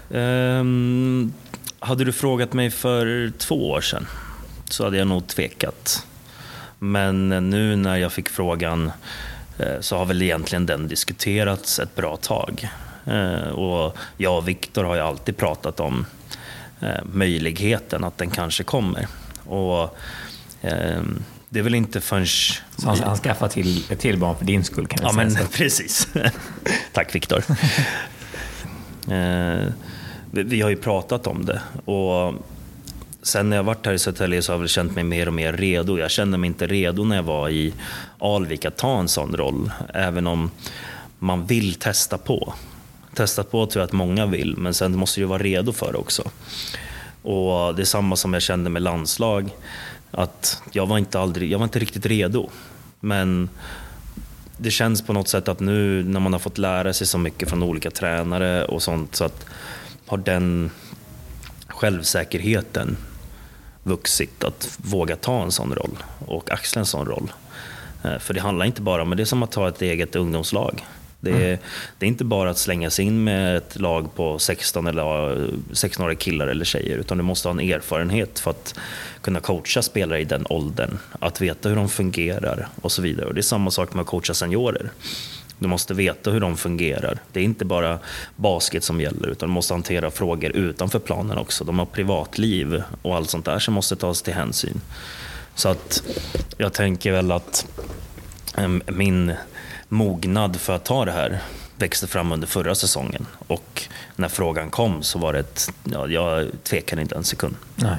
Um, 0.09 1.33
hade 1.79 2.03
du 2.03 2.11
frågat 2.11 2.53
mig 2.53 2.71
för 2.71 3.31
två 3.37 3.69
år 3.69 3.81
sedan 3.81 4.07
så 4.69 4.83
hade 4.83 4.97
jag 4.97 5.07
nog 5.07 5.27
tvekat. 5.27 6.05
Men 6.79 7.29
nu 7.29 7.75
när 7.75 7.97
jag 7.97 8.11
fick 8.11 8.29
frågan 8.29 8.91
eh, 9.57 9.79
så 9.79 9.97
har 9.97 10.05
väl 10.05 10.21
egentligen 10.21 10.65
den 10.65 10.87
diskuterats 10.87 11.79
ett 11.79 11.95
bra 11.95 12.17
tag. 12.17 12.69
Eh, 13.05 13.49
och 13.49 13.97
jag 14.17 14.37
och 14.37 14.47
Viktor 14.47 14.83
har 14.83 14.95
ju 14.95 15.01
alltid 15.01 15.37
pratat 15.37 15.79
om 15.79 16.05
möjligheten 17.03 18.03
att 18.03 18.17
den 18.17 18.29
kanske 18.29 18.63
kommer. 18.63 19.07
Och 19.45 19.97
Ehm, 20.61 21.23
det 21.49 21.59
är 21.59 21.63
väl 21.63 21.75
inte 21.75 22.01
förrän... 22.01 22.27
Så 22.27 22.61
han, 22.83 22.99
han 22.99 23.17
skaffar 23.17 23.47
till 23.47 23.91
ett 23.91 23.99
till 23.99 24.17
barn 24.17 24.37
för 24.37 24.45
din 24.45 24.63
skull 24.63 24.87
kan 24.87 24.99
jag 25.01 25.09
ja, 25.09 25.29
säga. 25.29 25.39
Men, 25.43 25.47
precis. 25.51 26.07
Tack 26.93 27.15
Viktor. 27.15 27.43
Ehm, 29.11 29.71
vi 30.31 30.61
har 30.61 30.69
ju 30.69 30.75
pratat 30.75 31.27
om 31.27 31.45
det 31.45 31.61
och 31.85 32.33
sen 33.23 33.49
när 33.49 33.57
jag 33.57 33.63
varit 33.63 33.85
här 33.85 33.93
i 33.93 33.99
Södertälje 33.99 34.41
så 34.41 34.51
har 34.51 34.55
jag 34.55 34.59
väl 34.59 34.69
känt 34.69 34.95
mig 34.95 35.03
mer 35.03 35.27
och 35.27 35.33
mer 35.33 35.53
redo. 35.53 35.97
Jag 35.97 36.11
kände 36.11 36.37
mig 36.37 36.47
inte 36.47 36.67
redo 36.67 37.03
när 37.03 37.15
jag 37.15 37.23
var 37.23 37.49
i 37.49 37.73
Alvik 38.19 38.65
att 38.65 38.77
ta 38.77 38.99
en 38.99 39.07
sån 39.07 39.37
roll, 39.37 39.71
även 39.93 40.27
om 40.27 40.51
man 41.19 41.45
vill 41.45 41.75
testa 41.75 42.17
på. 42.17 42.53
Testat 43.13 43.51
på 43.51 43.65
tror 43.65 43.81
jag 43.81 43.87
att 43.87 43.93
många 43.93 44.25
vill, 44.25 44.57
men 44.57 44.73
sen 44.73 44.97
måste 44.97 45.21
du 45.21 45.25
vara 45.25 45.43
redo 45.43 45.73
för 45.73 45.91
det 45.91 45.97
också. 45.97 46.23
Och 47.21 47.75
det 47.75 47.81
är 47.81 47.85
samma 47.85 48.15
som 48.15 48.33
jag 48.33 48.41
kände 48.41 48.69
med 48.69 48.81
landslag 48.81 49.49
att 50.11 50.61
jag 50.71 50.85
var 50.85 50.97
inte, 50.97 51.19
aldrig, 51.19 51.51
jag 51.51 51.59
var 51.59 51.63
inte 51.63 51.79
riktigt 51.79 52.05
redo. 52.05 52.49
Men 52.99 53.49
det 54.57 54.71
känns 54.71 55.01
på 55.01 55.13
något 55.13 55.27
sätt 55.27 55.47
att 55.47 55.59
nu 55.59 56.03
när 56.03 56.19
man 56.19 56.33
har 56.33 56.39
fått 56.39 56.57
lära 56.57 56.93
sig 56.93 57.07
så 57.07 57.17
mycket 57.17 57.49
från 57.49 57.63
olika 57.63 57.91
tränare 57.91 58.65
och 58.65 58.81
sånt 58.81 59.15
så 59.15 59.25
att 59.25 59.45
har 60.05 60.17
den 60.17 60.71
självsäkerheten 61.67 62.97
vuxit 63.83 64.43
att 64.43 64.77
våga 64.77 65.15
ta 65.15 65.43
en 65.43 65.51
sån 65.51 65.75
roll 65.75 66.03
och 66.25 66.51
axla 66.51 66.79
en 66.79 66.85
sån 66.85 67.05
roll. 67.05 67.31
Eh, 68.03 68.17
för 68.17 68.33
det 68.33 68.41
handlar 68.41 68.65
inte 68.65 68.81
bara 68.81 69.01
om, 69.01 69.09
det 69.09 69.23
är 69.23 69.25
som 69.25 69.43
att 69.43 69.51
ta 69.51 69.67
ett 69.67 69.81
eget 69.81 70.15
ungdomslag. 70.15 70.85
Det 71.21 71.31
är, 71.31 71.47
mm. 71.47 71.59
det 71.97 72.05
är 72.05 72.07
inte 72.07 72.23
bara 72.23 72.49
att 72.49 72.57
slänga 72.57 72.89
sig 72.89 73.05
in 73.05 73.23
med 73.23 73.57
ett 73.57 73.79
lag 73.79 74.15
på 74.15 74.39
16 74.39 74.87
eller 74.87 75.49
16 75.73 76.15
killar 76.15 76.47
eller 76.47 76.65
tjejer, 76.65 76.97
utan 76.97 77.17
du 77.17 77.23
måste 77.23 77.47
ha 77.47 77.53
en 77.53 77.59
erfarenhet 77.59 78.39
för 78.39 78.51
att 78.51 78.75
kunna 79.21 79.39
coacha 79.39 79.81
spelare 79.81 80.21
i 80.21 80.25
den 80.25 80.45
åldern, 80.49 80.97
att 81.19 81.41
veta 81.41 81.69
hur 81.69 81.75
de 81.75 81.89
fungerar 81.89 82.67
och 82.81 82.91
så 82.91 83.01
vidare. 83.01 83.25
Och 83.25 83.33
det 83.33 83.39
är 83.39 83.41
samma 83.41 83.71
sak 83.71 83.93
med 83.93 84.01
att 84.01 84.07
coacha 84.07 84.33
seniorer. 84.33 84.91
Du 85.59 85.67
måste 85.67 85.93
veta 85.93 86.31
hur 86.31 86.39
de 86.39 86.57
fungerar. 86.57 87.19
Det 87.31 87.39
är 87.39 87.43
inte 87.43 87.65
bara 87.65 87.99
basket 88.35 88.83
som 88.83 89.01
gäller, 89.01 89.27
utan 89.27 89.49
du 89.49 89.53
måste 89.53 89.73
hantera 89.73 90.11
frågor 90.11 90.51
utanför 90.51 90.99
planen 90.99 91.37
också. 91.37 91.63
De 91.63 91.79
har 91.79 91.85
privatliv 91.85 92.83
och 93.01 93.15
allt 93.15 93.29
sånt 93.29 93.45
där 93.45 93.59
som 93.59 93.73
måste 93.73 93.95
tas 93.95 94.21
till 94.21 94.33
hänsyn. 94.33 94.81
Så 95.55 95.69
att 95.69 96.03
jag 96.57 96.73
tänker 96.73 97.11
väl 97.11 97.31
att 97.31 97.67
min 98.87 99.33
mognad 99.89 100.55
för 100.55 100.75
att 100.75 100.85
ta 100.85 101.05
det 101.05 101.11
här 101.11 101.41
växte 101.77 102.07
fram 102.07 102.31
under 102.31 102.47
förra 102.47 102.75
säsongen. 102.75 103.25
Och 103.47 103.83
när 104.15 104.27
frågan 104.27 104.69
kom 104.69 105.03
så 105.03 105.19
var 105.19 105.33
det 105.33 105.39
ett, 105.39 105.71
ja, 105.83 106.07
jag 106.07 106.47
tvekade 106.63 107.01
inte 107.01 107.15
en 107.15 107.23
sekund. 107.23 107.55
Nej. 107.75 107.97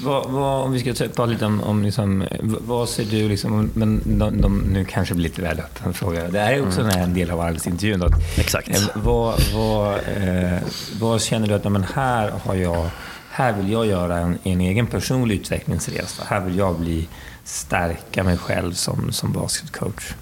Vad, 0.00 0.30
vad, 0.30 0.64
om 0.64 0.72
vi 0.72 0.80
ska 0.80 0.92
prata 1.06 1.26
lite 1.26 1.46
om, 1.46 1.62
om 1.62 1.82
liksom, 1.82 2.24
vad 2.40 2.88
ser 2.88 3.04
du, 3.04 3.28
liksom, 3.28 3.70
men 3.74 4.18
de, 4.18 4.40
de, 4.40 4.58
nu 4.58 4.84
kanske 4.84 5.14
blir 5.14 5.24
lite 5.24 5.42
väl 5.42 5.60
öppen 5.60 5.94
fråga. 5.94 6.28
Det 6.28 6.40
här 6.40 6.52
är 6.52 6.66
också 6.66 6.80
mm. 6.80 7.02
en 7.02 7.14
del 7.14 7.30
av 7.30 7.40
arbetsintervjun. 7.40 8.00
Då. 8.00 8.08
Exakt. 8.36 8.68
Eh, 8.68 8.82
vad, 8.94 9.40
vad, 9.54 9.94
eh, 9.94 10.58
vad 11.00 11.22
känner 11.22 11.48
du 11.48 11.54
att, 11.54 11.72
men 11.72 11.84
här, 11.94 12.30
har 12.44 12.54
jag, 12.54 12.90
här 13.30 13.52
vill 13.52 13.72
jag 13.72 13.86
göra 13.86 14.18
en, 14.18 14.38
en 14.42 14.60
egen 14.60 14.86
personlig 14.86 15.34
utvecklingsresa. 15.34 16.22
Här 16.26 16.40
vill 16.40 16.56
jag 16.56 16.78
bli, 16.78 17.08
stärka 17.44 18.24
mig 18.24 18.36
själv 18.36 18.72
som, 18.72 19.12
som 19.12 19.32
basketcoach. 19.32 20.14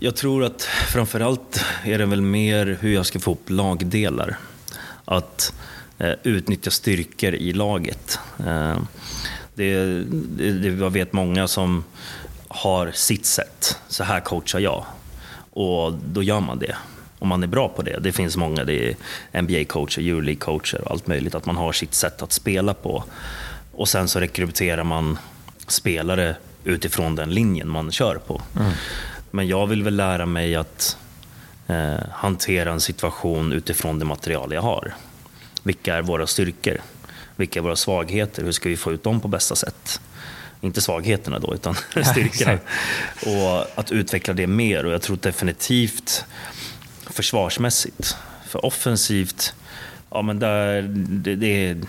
Jag 0.00 0.16
tror 0.16 0.44
att 0.44 0.62
framförallt 0.62 1.64
är 1.84 1.98
det 1.98 2.06
väl 2.06 2.22
mer 2.22 2.78
hur 2.80 2.94
jag 2.94 3.06
ska 3.06 3.20
få 3.20 3.32
upp 3.32 3.50
lagdelar. 3.50 4.38
Att 5.04 5.54
eh, 5.98 6.12
utnyttja 6.22 6.70
styrkor 6.70 7.34
i 7.34 7.52
laget. 7.52 8.18
Eh, 8.46 8.78
det, 9.54 9.74
det, 9.84 10.52
det, 10.52 10.68
jag 10.68 10.90
vet 10.90 11.12
många 11.12 11.48
som 11.48 11.84
har 12.48 12.90
sitt 12.90 13.26
sätt. 13.26 13.78
Så 13.88 14.04
här 14.04 14.20
coachar 14.20 14.58
jag. 14.58 14.84
Och 15.50 15.92
då 15.92 16.22
gör 16.22 16.40
man 16.40 16.58
det. 16.58 16.76
Om 17.18 17.28
man 17.28 17.42
är 17.42 17.46
bra 17.46 17.68
på 17.68 17.82
det. 17.82 17.98
Det 18.00 18.12
finns 18.12 18.36
många, 18.36 18.64
det 18.64 18.88
är 18.88 18.96
NBA-coacher, 19.32 20.00
Euroleague-coacher 20.00 20.80
och 20.80 20.90
allt 20.90 21.06
möjligt. 21.06 21.34
Att 21.34 21.46
man 21.46 21.56
har 21.56 21.72
sitt 21.72 21.94
sätt 21.94 22.22
att 22.22 22.32
spela 22.32 22.74
på. 22.74 23.04
Och 23.72 23.88
sen 23.88 24.08
så 24.08 24.20
rekryterar 24.20 24.84
man 24.84 25.18
spelare 25.66 26.36
utifrån 26.64 27.14
den 27.14 27.30
linjen 27.30 27.68
man 27.68 27.92
kör 27.92 28.14
på. 28.14 28.42
Mm. 28.56 28.72
Men 29.30 29.48
jag 29.48 29.66
vill 29.66 29.82
väl 29.82 29.96
lära 29.96 30.26
mig 30.26 30.56
att 30.56 30.96
eh, 31.66 32.08
hantera 32.12 32.72
en 32.72 32.80
situation 32.80 33.52
utifrån 33.52 33.98
det 33.98 34.04
material 34.04 34.52
jag 34.52 34.62
har. 34.62 34.94
Vilka 35.62 35.94
är 35.94 36.02
våra 36.02 36.26
styrkor? 36.26 36.76
Vilka 37.36 37.58
är 37.58 37.62
våra 37.62 37.76
svagheter? 37.76 38.44
Hur 38.44 38.52
ska 38.52 38.68
vi 38.68 38.76
få 38.76 38.92
ut 38.92 39.02
dem 39.02 39.20
på 39.20 39.28
bästa 39.28 39.56
sätt? 39.56 40.00
Inte 40.60 40.80
svagheterna 40.80 41.38
då, 41.38 41.54
utan 41.54 41.74
styrkorna. 42.04 42.58
och 43.26 43.78
att 43.78 43.92
utveckla 43.92 44.34
det 44.34 44.46
mer. 44.46 44.86
Och 44.86 44.92
jag 44.92 45.02
tror 45.02 45.16
definitivt 45.16 46.24
försvarsmässigt. 47.06 48.16
För 48.46 48.64
offensivt, 48.64 49.54
ja 50.10 50.22
men 50.22 50.38
där, 50.38 50.82
det, 50.82 51.34
det 51.34 51.66
är 51.66 51.80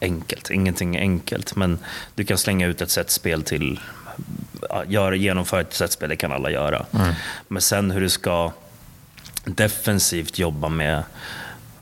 enkelt. 0.00 0.50
Ingenting 0.50 0.96
är 0.96 1.00
enkelt. 1.00 1.56
Men 1.56 1.78
du 2.14 2.24
kan 2.24 2.38
slänga 2.38 2.66
ut 2.66 2.80
ett 2.80 2.90
sätt 2.90 3.10
spel 3.10 3.42
till 3.42 3.80
gör, 4.86 5.12
genomföra 5.12 5.60
ett 5.60 5.74
setspel, 5.74 6.08
det 6.08 6.16
kan 6.16 6.32
alla 6.32 6.50
göra. 6.50 6.86
Mm. 6.92 7.14
Men 7.48 7.62
sen 7.62 7.90
hur 7.90 8.00
du 8.00 8.08
ska 8.08 8.52
defensivt 9.44 10.38
jobba 10.38 10.68
med 10.68 11.02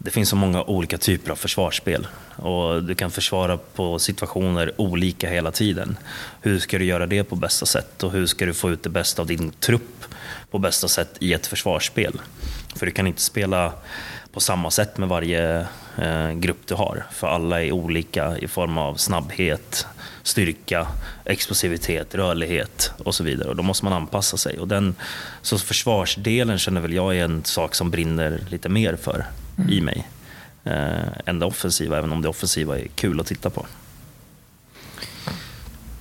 det 0.05 0.11
finns 0.11 0.29
så 0.29 0.37
många 0.37 0.63
olika 0.63 0.99
typer 0.99 1.31
av 1.31 1.37
försvarsspel 1.37 2.07
och 2.37 2.83
du 2.83 2.95
kan 2.95 3.11
försvara 3.11 3.57
på 3.57 3.99
situationer 3.99 4.73
olika 4.77 5.31
hela 5.31 5.51
tiden. 5.51 5.97
Hur 6.41 6.59
ska 6.59 6.79
du 6.79 6.85
göra 6.85 7.07
det 7.07 7.25
på 7.25 7.37
bästa 7.37 7.67
sätt 7.67 8.03
och 8.03 8.13
hur 8.13 8.27
ska 8.27 8.47
du 8.47 8.55
få 8.55 8.71
ut 8.71 8.83
det 8.83 8.91
bästa 8.91 9.23
av 9.23 9.29
din 9.29 9.51
trupp 9.51 10.05
på 10.51 10.59
bästa 10.59 10.89
sätt 10.89 11.17
i 11.21 11.33
ett 11.33 11.47
försvarsspel? 11.47 12.21
För 12.77 12.87
du 12.87 12.93
kan 12.93 13.07
inte 13.07 13.23
spela 13.23 13.73
på 14.33 14.41
samma 14.41 14.71
sätt 14.71 14.99
med 14.99 15.09
varje 15.09 15.67
grupp 16.35 16.67
du 16.67 16.75
har, 16.75 17.07
för 17.13 17.27
alla 17.27 17.63
är 17.63 17.73
olika 17.73 18.39
i 18.39 18.49
form 18.49 18.79
av 18.79 18.95
snabbhet, 18.95 19.87
styrka, 20.23 20.87
explosivitet, 21.25 22.15
rörlighet 22.15 22.93
och 22.99 23.15
så 23.15 23.25
vidare. 23.25 23.49
Och 23.49 23.57
då 23.57 23.63
måste 23.63 23.85
man 23.85 23.93
anpassa 23.93 24.37
sig. 24.37 24.59
Och 24.59 24.69
den, 24.69 24.95
så 25.43 25.59
försvarsdelen 25.59 26.59
känner 26.59 26.81
väl 26.81 26.93
jag 26.93 27.17
är 27.17 27.25
en 27.25 27.45
sak 27.45 27.75
som 27.75 27.91
brinner 27.91 28.41
lite 28.51 28.69
mer 28.69 28.97
för 28.97 29.27
mm. 29.59 29.71
i 29.71 29.81
mig. 29.81 30.09
Eh, 30.65 31.09
än 31.27 31.39
det 31.39 31.47
offensiva, 31.47 31.99
även 31.99 32.13
om 32.13 32.23
det 32.23 32.29
offensiva 32.29 32.79
är 32.79 32.87
kul 32.95 33.21
att 33.21 33.27
titta 33.27 33.51
på. 33.51 33.67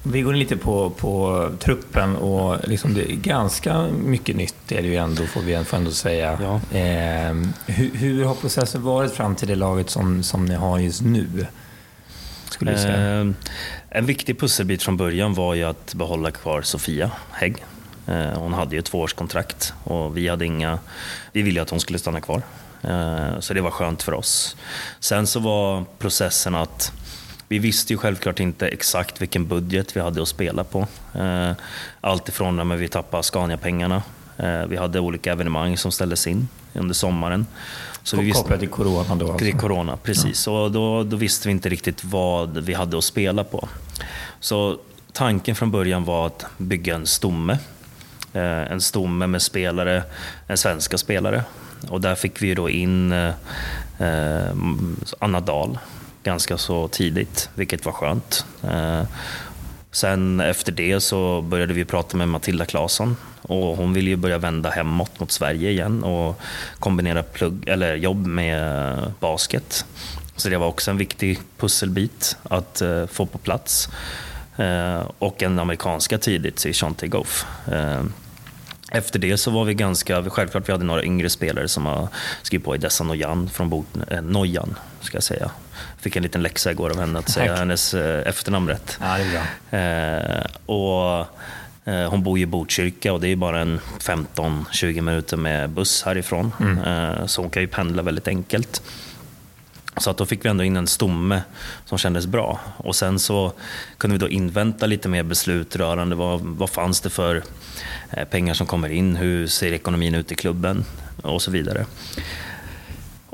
Vi 0.06 0.22
går 0.22 0.34
in 0.34 0.40
lite 0.40 0.58
på, 0.58 0.90
på 0.90 1.50
truppen 1.60 2.16
och 2.16 2.68
liksom 2.68 2.94
det 2.94 3.12
är 3.12 3.16
ganska 3.16 3.88
mycket 3.88 4.36
nytt 4.36 4.72
är 4.72 4.82
det 4.82 4.88
ju 4.88 4.96
ändå, 4.96 5.26
får 5.26 5.42
vi 5.42 5.54
ändå 5.54 5.92
säga. 5.92 6.40
Ja. 6.42 6.78
Eh, 6.78 7.34
hur, 7.66 7.96
hur, 7.96 8.26
har 8.26 8.36
processen 8.36 8.84
varit 8.84 9.12
fram 9.12 9.36
till 9.36 9.48
det 9.48 9.56
laget 9.56 9.90
som, 9.90 10.24
som 10.24 10.46
ni 10.46 10.56
har 10.56 10.80
just 10.80 11.02
nu? 11.02 11.48
Skulle 12.50 12.72
jag 12.72 12.80
säga. 12.80 13.22
Eh, 13.22 13.28
en 13.90 14.06
viktig 14.06 14.40
pusselbit 14.40 14.84
från 14.84 14.98
början 14.98 15.34
var 15.34 15.54
ju 15.54 15.64
att 15.64 15.94
behålla 15.94 16.32
kvar 16.32 16.62
Sofia 16.62 17.12
Hägg. 17.32 17.66
Eh, 18.08 18.40
hon 18.40 18.54
hade 18.54 18.76
ju 18.76 18.80
ett 18.80 18.86
tvåårskontrakt 18.86 19.74
och 19.84 20.18
vi, 20.18 20.28
hade 20.28 20.46
inga, 20.46 20.80
vi 21.32 21.42
ville 21.42 21.62
att 21.62 21.70
hon 21.70 21.80
skulle 21.80 22.00
stanna 22.00 22.22
kvar. 22.22 22.42
Eh, 22.82 23.40
så 23.40 23.54
det 23.54 23.62
var 23.62 23.72
skönt 23.72 24.04
för 24.04 24.14
oss. 24.14 24.56
Sen 25.00 25.28
så 25.28 25.40
var 25.40 25.86
processen 26.00 26.56
att 26.56 26.92
vi 27.48 27.60
visste 27.60 27.94
ju 27.94 27.98
självklart 27.98 28.40
inte 28.40 28.68
exakt 28.68 29.22
vilken 29.22 29.48
budget 29.48 29.96
vi 29.96 30.02
hade 30.02 30.22
att 30.22 30.28
spela 30.28 30.64
på. 30.64 30.88
Eh, 31.16 31.52
allt 32.02 32.30
ifrån 32.30 32.56
när 32.56 32.76
vi 32.76 32.88
tappade 32.88 33.24
Scania-pengarna. 33.24 34.04
Vi 34.68 34.78
hade 34.78 35.00
olika 35.00 35.32
evenemang 35.32 35.78
som 35.78 35.92
ställdes 35.92 36.28
in 36.28 36.48
under 36.74 36.94
sommaren. 36.94 37.46
Så 38.04 38.18
vi 38.18 38.24
visste, 38.24 38.42
kopplat 38.42 38.60
till 38.60 38.70
corona 38.70 39.16
då? 39.16 39.26
Alltså. 39.26 39.46
Till 39.46 39.54
corona, 39.54 39.98
precis. 39.98 40.48
Ja. 40.48 40.64
Och 40.64 40.72
då, 40.72 41.04
då 41.04 41.18
visste 41.18 41.48
vi 41.48 41.52
inte 41.52 41.70
riktigt 41.70 42.04
vad 42.04 42.58
vi 42.58 42.74
hade 42.74 42.98
att 42.98 43.04
spela 43.04 43.44
på. 43.44 43.68
Så 44.40 44.78
tanken 45.12 45.56
från 45.56 45.72
början 45.72 46.04
var 46.04 46.28
att 46.28 46.46
bygga 46.58 46.96
en 46.96 47.06
stomme. 47.06 47.58
Eh, 48.34 48.72
en 48.72 48.82
stomme 48.82 49.28
med 49.28 49.42
spelare, 49.42 50.04
en 50.48 50.58
svenska 50.58 50.98
spelare. 50.98 51.44
Och 51.90 52.02
där 52.02 52.16
fick 52.16 52.42
vi 52.42 52.56
då 52.56 52.70
in 52.70 53.12
eh, 53.12 53.34
Anna 55.20 55.40
Dahl 55.40 55.80
ganska 56.24 56.58
så 56.58 56.88
tidigt, 56.88 57.50
vilket 57.56 57.86
var 57.86 57.92
skönt. 57.92 58.46
Eh, 58.64 59.04
sen 59.92 60.40
efter 60.40 60.72
det 60.72 61.00
så 61.00 61.42
började 61.42 61.74
vi 61.74 61.86
prata 61.86 62.18
med 62.18 62.30
Matilda 62.30 62.66
Claesson 62.66 63.18
och 63.42 63.78
hon 63.78 63.94
ville 63.94 64.10
ju 64.10 64.16
börja 64.16 64.38
vända 64.38 64.70
hemåt 64.70 65.20
mot 65.20 65.32
Sverige 65.32 65.70
igen 65.70 66.04
och 66.04 66.42
kombinera 66.80 67.24
plugg, 67.24 67.68
eller 67.68 67.96
jobb 67.96 68.26
med 68.26 68.94
eh, 68.94 69.08
basket. 69.20 69.86
Så 70.36 70.50
det 70.50 70.58
var 70.58 70.68
också 70.68 70.92
en 70.92 70.98
viktig 70.98 71.40
pusselbit 71.58 72.38
att 72.44 72.82
eh, 72.82 73.06
få 73.06 73.26
på 73.26 73.38
plats. 73.38 73.90
Och 75.20 75.44
en 75.44 75.60
amerikanska 75.60 76.18
tidigt 76.18 76.66
i 76.66 76.74
Shante 76.74 77.08
Goff. 77.08 77.46
Efter 78.94 79.20
det 79.20 79.38
så 79.38 79.52
var 79.52 79.66
vi 79.66 79.74
ganska, 79.74 80.30
självklart 80.30 80.70
vi 80.70 80.72
hade 80.72 80.84
några 80.84 81.04
yngre 81.04 81.30
spelare 81.30 81.68
som 81.68 81.86
har 81.86 82.08
skrivit 82.42 82.66
på 82.66 82.76
i 82.76 82.78
Dessa 82.78 83.04
Nojan 83.04 83.50
från 83.50 83.70
Bot, 83.70 83.86
eh, 84.08 84.22
Nojan, 84.22 84.76
ska 85.02 85.16
jag 85.16 85.24
säga. 85.24 85.52
Fick 85.98 86.16
en 86.16 86.24
liten 86.24 86.42
läxa 86.42 86.72
igår 86.72 86.90
av 86.90 87.00
henne 87.00 87.20
att 87.20 87.30
säga 87.30 87.48
Tack. 87.48 87.60
hennes 87.60 87.94
eh, 87.94 88.28
efternamn 88.28 88.68
rätt. 88.68 88.98
Ja, 89.02 89.18
det 89.18 89.24
är 89.24 89.32
bra. 89.32 89.80
Eh, 89.80 90.46
och, 90.66 91.28
eh, 91.94 92.10
hon 92.10 92.24
bor 92.24 92.40
i 92.40 92.46
Botkyrka 92.46 93.14
och 93.14 93.22
det 93.22 93.28
är 93.28 93.36
bara 93.36 93.60
en 93.60 93.80
15-20 94.00 95.02
minuter 95.02 95.38
med 95.38 95.70
buss 95.70 96.04
härifrån. 96.04 96.52
Mm. 96.60 97.28
Så 97.28 97.42
hon 97.42 97.50
kan 97.50 97.62
ju 97.62 97.68
pendla 97.68 98.02
väldigt 98.02 98.28
enkelt. 98.28 98.82
Så 99.98 100.10
att 100.10 100.18
då 100.18 100.26
fick 100.26 100.46
vi 100.46 100.50
ändå 100.50 100.64
in 100.64 100.78
en 100.78 100.88
stomme 100.88 101.42
som 101.86 101.98
kändes 101.98 102.28
bra. 102.28 102.60
Och 102.78 102.96
sen 102.96 103.20
så 103.20 103.54
kunde 103.98 104.14
vi 104.14 104.20
då 104.20 104.30
invänta 104.30 104.86
lite 104.86 105.10
mer 105.10 105.24
beslut 105.24 105.76
rörande 105.76 106.16
vad, 106.16 106.42
vad 106.42 106.70
fanns 106.70 107.02
det 107.02 107.10
för 107.10 107.44
pengar 108.30 108.54
som 108.54 108.68
kommer 108.68 108.90
in, 108.90 109.16
hur 109.16 109.48
ser 109.48 109.74
ekonomin 109.74 110.16
ut 110.16 110.32
i 110.32 110.36
klubben 110.36 110.86
och 111.22 111.42
så 111.42 111.52
vidare. 111.52 111.86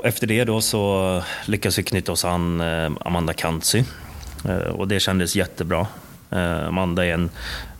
Och 0.00 0.06
efter 0.06 0.26
det 0.26 0.44
då 0.44 0.60
så 0.60 1.22
lyckades 1.44 1.78
vi 1.78 1.82
knyta 1.82 2.12
oss 2.12 2.24
an 2.24 2.60
eh, 2.60 2.90
Amanda 3.00 3.32
Kantzy 3.32 3.84
eh, 4.44 4.56
och 4.56 4.88
det 4.88 5.00
kändes 5.00 5.36
jättebra. 5.36 5.86
Uh, 6.32 6.68
Amanda 6.68 7.06
är 7.06 7.14
en, 7.14 7.30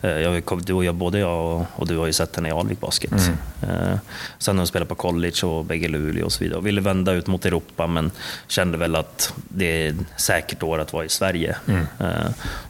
jag, 0.01 0.43
du 0.63 0.73
och 0.73 0.85
jag, 0.85 0.95
både 0.95 1.19
jag 1.19 1.65
och, 1.75 1.87
du 1.87 1.97
har 1.97 2.05
ju 2.05 2.13
sett 2.13 2.35
henne 2.35 2.49
i 2.49 2.51
Alvik 2.51 2.79
Basket. 2.79 3.11
Mm. 3.11 3.97
Sen 4.37 4.55
har 4.55 4.59
hon 4.59 4.67
spelat 4.67 4.89
på 4.89 4.95
college 4.95 5.45
och 5.45 5.65
bägge 5.65 5.87
Luleå 5.87 6.25
och 6.25 6.31
så 6.31 6.43
vidare. 6.43 6.57
Och 6.57 6.67
ville 6.67 6.81
vända 6.81 7.11
ut 7.11 7.27
mot 7.27 7.45
Europa 7.45 7.87
men 7.87 8.11
kände 8.47 8.77
väl 8.77 8.95
att 8.95 9.33
det 9.47 9.87
är 9.87 9.95
säkert 10.17 10.63
år 10.63 10.79
att 10.79 10.93
vara 10.93 11.05
i 11.05 11.09
Sverige. 11.09 11.55
Mm. 11.67 11.85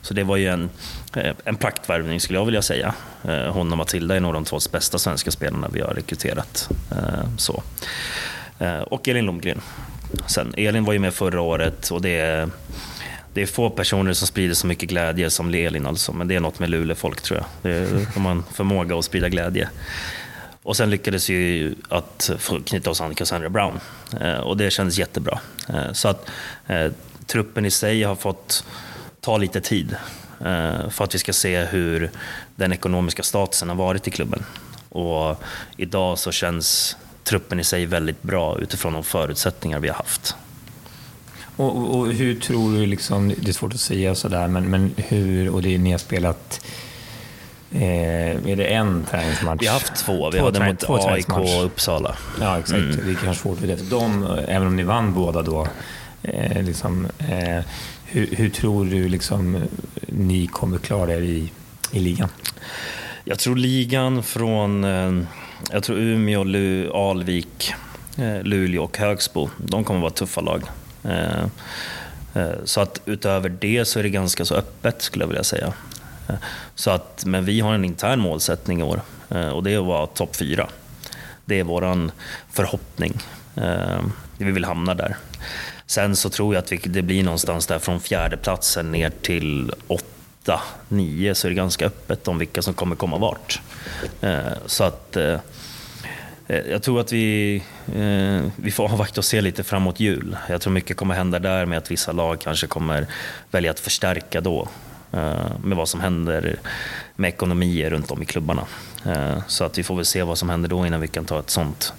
så 0.01 0.13
det 0.13 0.23
var 0.23 0.37
ju 0.37 0.47
en, 0.47 0.69
en 1.43 1.55
praktvärvning 1.55 2.19
skulle 2.19 2.39
jag 2.39 2.45
vilja 2.45 2.61
säga. 2.61 2.93
hon 3.49 3.71
och 3.71 3.77
Matilda 3.77 4.15
är 4.15 4.19
nog 4.19 4.33
de 4.33 4.45
två 4.45 4.59
bästa 4.71 4.97
svenska 4.97 5.31
spelarna 5.31 5.67
vi 5.73 5.81
har 5.81 5.93
rekryterat. 5.93 6.69
så. 7.37 7.63
Eh, 8.61 8.79
och 8.79 9.07
Elin 9.07 9.25
Lomgren. 9.25 9.61
Sen, 10.27 10.53
Elin 10.57 10.85
var 10.85 10.93
ju 10.93 10.99
med 10.99 11.13
förra 11.13 11.41
året 11.41 11.91
och 11.91 12.01
det 12.01 12.19
är 12.19 12.49
det 13.33 13.41
är 13.41 13.45
få 13.45 13.69
personer 13.69 14.13
som 14.13 14.27
sprider 14.27 14.53
så 14.53 14.67
mycket 14.67 14.89
glädje 14.89 15.29
som 15.29 15.53
Elin 15.53 15.85
alltså, 15.85 16.13
men 16.13 16.27
det 16.27 16.35
är 16.35 16.39
något 16.39 16.59
med 16.59 16.69
Luleå-folk 16.69 17.21
tror 17.21 17.39
jag. 17.39 17.45
Det 17.61 17.89
de 18.13 18.25
har 18.25 18.31
en 18.31 18.43
förmåga 18.53 18.97
att 18.97 19.05
sprida 19.05 19.29
glädje. 19.29 19.69
Och 20.63 20.77
sen 20.77 20.89
lyckades 20.89 21.29
vi 21.29 21.75
att 21.89 22.31
knyta 22.65 22.89
oss 22.89 23.01
an 23.01 23.15
Cassandra 23.15 23.49
Brown 23.49 23.79
eh, 24.21 24.37
och 24.37 24.57
det 24.57 24.71
kändes 24.71 24.97
jättebra. 24.97 25.39
Eh, 25.69 25.91
så 25.93 26.07
att 26.07 26.29
truppen 27.25 27.65
i 27.65 27.71
sig 27.71 28.03
har 28.03 28.15
fått 28.15 28.65
ta 29.21 29.37
lite 29.37 29.61
tid 29.61 29.95
för 30.89 31.03
att 31.03 31.15
vi 31.15 31.19
ska 31.19 31.33
se 31.33 31.63
hur 31.63 32.11
den 32.55 32.73
ekonomiska 32.73 33.23
statusen 33.23 33.69
har 33.69 33.75
varit 33.75 34.07
i 34.07 34.11
klubben. 34.11 34.43
Och 34.89 35.43
idag 35.77 36.19
så 36.19 36.31
känns 36.31 36.97
truppen 37.31 37.59
i 37.59 37.63
sig 37.63 37.85
väldigt 37.85 38.23
bra 38.23 38.59
utifrån 38.59 38.93
de 38.93 39.03
förutsättningar 39.03 39.79
vi 39.79 39.87
har 39.87 39.95
haft. 39.95 40.35
Och, 41.55 41.99
och, 41.99 42.07
hur 42.07 42.35
tror 42.39 42.73
du, 42.73 42.85
liksom, 42.85 43.33
det 43.37 43.49
är 43.49 43.53
svårt 43.53 43.73
att 43.73 43.79
säga 43.79 44.15
sådär, 44.15 44.47
men, 44.47 44.69
men 44.69 44.93
hur, 44.97 45.49
och 45.49 45.61
det 45.61 45.75
är, 45.75 45.79
ni 45.79 45.91
har 45.91 45.97
spelat 45.97 46.65
Eh, 47.73 48.51
är 48.51 48.55
det 48.55 48.65
en 48.65 49.05
träningsmatch? 49.11 49.61
Vi 49.61 49.67
har 49.67 49.73
haft 49.73 49.95
två. 49.95 50.29
Vi 50.29 50.37
två 50.37 50.45
hade 50.45 50.67
mot 50.67 51.05
AIK 51.05 51.29
och 51.29 51.65
Uppsala. 51.65 52.15
Ja, 52.39 52.59
exakt. 52.59 52.79
Mm. 52.79 52.99
Det 53.05 53.11
är 53.11 53.15
kanske 53.15 53.43
svårt 53.43 53.57
att 53.57 53.63
veta. 53.63 53.83
De, 53.83 54.23
även 54.47 54.67
om 54.67 54.75
ni 54.75 54.83
vann 54.83 55.13
båda 55.13 55.41
då, 55.41 55.67
eh, 56.23 56.63
liksom, 56.63 57.07
eh, 57.19 57.63
hur, 58.05 58.35
hur, 58.35 58.49
tror 58.49 58.85
du 58.85 59.09
liksom, 59.09 59.57
ni 60.07 60.47
kommer 60.47 60.77
klara 60.77 61.13
er 61.13 61.21
i, 61.21 61.51
i 61.91 61.99
ligan? 61.99 62.29
Jag 63.23 63.39
tror 63.39 63.55
ligan 63.55 64.23
från 64.23 64.83
eh, 64.83 65.25
jag 65.69 65.83
tror 65.83 65.97
Umeå, 65.97 66.43
Lu, 66.43 66.91
Alvik, 66.91 67.73
eh, 68.17 68.43
Luleå 68.43 68.83
och 68.83 68.97
Högsbo, 68.97 69.49
de 69.57 69.83
kommer 69.83 69.99
vara 69.99 70.11
tuffa 70.11 70.41
lag. 70.41 70.63
Eh, 71.03 71.43
eh, 72.33 72.51
så 72.63 72.81
att 72.81 73.01
utöver 73.05 73.49
det 73.49 73.85
så 73.85 73.99
är 73.99 74.03
det 74.03 74.09
ganska 74.09 74.45
så 74.45 74.55
öppet 74.55 75.01
skulle 75.01 75.23
jag 75.23 75.27
vilja 75.27 75.43
säga. 75.43 75.73
Så 76.75 76.91
att, 76.91 77.25
men 77.25 77.45
vi 77.45 77.59
har 77.59 77.73
en 77.73 77.85
intern 77.85 78.19
målsättning 78.19 78.79
i 78.79 78.83
år 78.83 79.01
och 79.53 79.63
det 79.63 79.73
är 79.73 79.79
att 79.79 79.85
vara 79.85 80.07
topp 80.07 80.35
fyra. 80.35 80.67
Det 81.45 81.59
är 81.59 81.63
vår 81.63 82.11
förhoppning. 82.51 83.17
Vi 84.37 84.51
vill 84.51 84.65
hamna 84.65 84.93
där. 84.93 85.17
Sen 85.85 86.15
så 86.15 86.29
tror 86.29 86.55
jag 86.55 86.63
att 86.63 86.71
det 86.83 87.01
blir 87.01 87.23
någonstans 87.23 87.67
där 87.67 87.79
från 87.79 87.99
fjärde 87.99 88.37
platsen 88.37 88.91
ner 88.91 89.09
till 89.21 89.71
åtta, 89.87 90.05
nio 90.87 91.35
så 91.35 91.47
är 91.47 91.49
det 91.49 91.55
ganska 91.55 91.85
öppet 91.85 92.27
om 92.27 92.37
vilka 92.37 92.61
som 92.61 92.73
kommer 92.73 92.95
komma 92.95 93.17
vart. 93.17 93.61
Eh, 94.21 94.39
så 94.65 94.83
att 94.83 95.17
eh, 95.17 95.39
eh, 96.47 96.59
jag 96.71 96.83
tror 96.83 96.99
att 96.99 97.11
vi, 97.11 97.55
eh, 97.95 98.51
vi 98.55 98.71
får 98.71 98.83
avvakta 98.91 99.21
och 99.21 99.25
se 99.25 99.41
lite 99.41 99.63
framåt 99.63 99.99
jul. 99.99 100.37
Jag 100.49 100.61
tror 100.61 100.73
mycket 100.73 100.97
kommer 100.97 101.15
hända 101.15 101.39
där 101.39 101.65
med 101.65 101.77
att 101.77 101.91
vissa 101.91 102.11
lag 102.11 102.41
kanske 102.41 102.67
kommer 102.67 103.07
välja 103.51 103.71
att 103.71 103.79
förstärka 103.79 104.41
då 104.41 104.67
eh, 105.11 105.59
med 105.63 105.77
vad 105.77 105.89
som 105.89 106.01
händer 106.01 106.59
med 107.15 107.29
ekonomier 107.29 107.89
runt 107.89 108.11
om 108.11 108.21
i 108.21 108.25
klubbarna. 108.25 108.65
Så 109.47 109.63
att 109.63 109.77
vi 109.77 109.83
får 109.83 109.95
väl 109.95 110.05
se 110.05 110.23
vad 110.23 110.37
som 110.37 110.49
händer 110.49 110.69
då 110.69 110.85
innan 110.85 111.01
vi 111.01 111.07
kan 111.07 111.25
ta 111.25 111.39
ett 111.39 111.49
sånt 111.49 111.93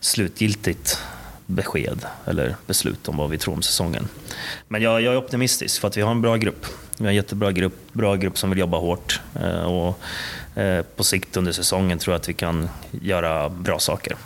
slutgiltigt 0.00 1.02
besked 1.46 2.06
eller 2.24 2.56
beslut 2.66 3.08
om 3.08 3.16
vad 3.16 3.30
vi 3.30 3.38
tror 3.38 3.54
om 3.54 3.62
säsongen. 3.62 4.08
Men 4.68 4.82
jag, 4.82 5.02
jag, 5.02 5.14
är 5.14 5.18
optimistisk 5.18 5.80
för 5.80 5.88
att 5.88 5.96
vi 5.96 6.02
har 6.02 6.10
en 6.10 6.22
bra 6.22 6.36
grupp. 6.36 6.66
Vi 6.98 7.04
har 7.04 7.10
en 7.10 7.16
jättebra 7.16 7.52
grupp, 7.52 7.92
bra 7.92 8.16
grupp 8.16 8.38
som 8.38 8.50
vill 8.50 8.58
jobba 8.58 8.78
hårt. 8.78 9.20
Och 9.66 10.00
Eh, 10.56 10.82
på 10.96 11.04
sikt 11.04 11.36
under 11.36 11.52
säsongen 11.52 11.98
tror 11.98 12.14
jag 12.14 12.20
att 12.20 12.28
vi 12.28 12.34
kan 12.34 12.68
göra 12.90 13.48
bra 13.48 13.78
saker. 13.78 14.16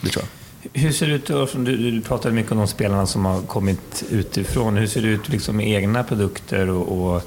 Det 0.00 0.08
tror 0.08 0.24
jag. 0.24 0.80
Hur 0.80 0.92
ser 0.92 1.06
det 1.06 1.14
ut, 1.14 1.26
du, 1.66 1.90
du 1.90 2.00
pratade 2.00 2.34
mycket 2.34 2.52
om 2.52 2.58
de 2.58 2.66
spelarna 2.66 3.06
som 3.06 3.24
har 3.24 3.42
kommit 3.42 4.04
utifrån. 4.10 4.76
Hur 4.76 4.86
ser 4.86 5.02
det 5.02 5.08
ut 5.08 5.28
liksom 5.28 5.56
med 5.56 5.68
egna 5.68 6.04
produkter 6.04 6.70
och, 6.70 7.14
och 7.14 7.22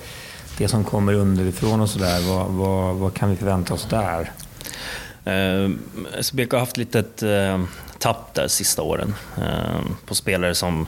det 0.58 0.68
som 0.68 0.84
kommer 0.84 1.14
underifrån 1.14 1.82
och 1.82 1.90
sådär? 1.90 2.22
Vad, 2.30 2.52
vad, 2.52 2.96
vad 2.96 3.14
kan 3.14 3.30
vi 3.30 3.36
förvänta 3.36 3.74
oss 3.74 3.88
där? 3.90 4.32
Eh, 5.26 5.70
SBK 6.22 6.52
har 6.52 6.60
haft 6.60 6.78
lite 6.78 7.00
ett 7.00 7.24
eh, 7.24 7.64
tapp 8.00 8.34
där 8.34 8.48
sista 8.48 8.82
åren 8.82 9.16
eh, 9.38 9.82
på 10.06 10.16
spelare 10.16 10.56
som 10.56 10.88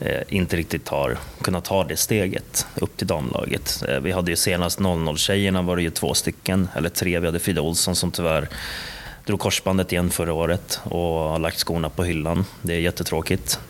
eh, 0.00 0.20
inte 0.28 0.56
riktigt 0.56 0.88
har 0.88 1.18
kunnat 1.42 1.64
ta 1.64 1.84
det 1.84 1.96
steget 1.96 2.66
upp 2.74 2.96
till 2.96 3.06
damlaget. 3.06 3.82
Eh, 3.88 4.00
vi 4.00 4.12
hade 4.12 4.30
ju 4.30 4.36
senast 4.36 4.78
00-tjejerna 4.78 5.62
var 5.62 5.76
det 5.76 5.82
ju 5.82 5.90
två 5.90 6.14
stycken, 6.14 6.68
eller 6.74 6.88
tre. 6.88 7.18
Vi 7.18 7.26
hade 7.26 7.38
Frida 7.38 7.60
Olsson 7.60 7.96
som 7.96 8.10
tyvärr 8.10 8.48
drog 9.26 9.40
korsbandet 9.40 9.92
igen 9.92 10.10
förra 10.10 10.32
året 10.32 10.80
och 10.84 11.00
har 11.00 11.38
lagt 11.38 11.58
skorna 11.58 11.88
på 11.88 12.04
hyllan. 12.04 12.44
Det 12.62 12.74
är 12.74 12.80
jättetråkigt. 12.80 13.60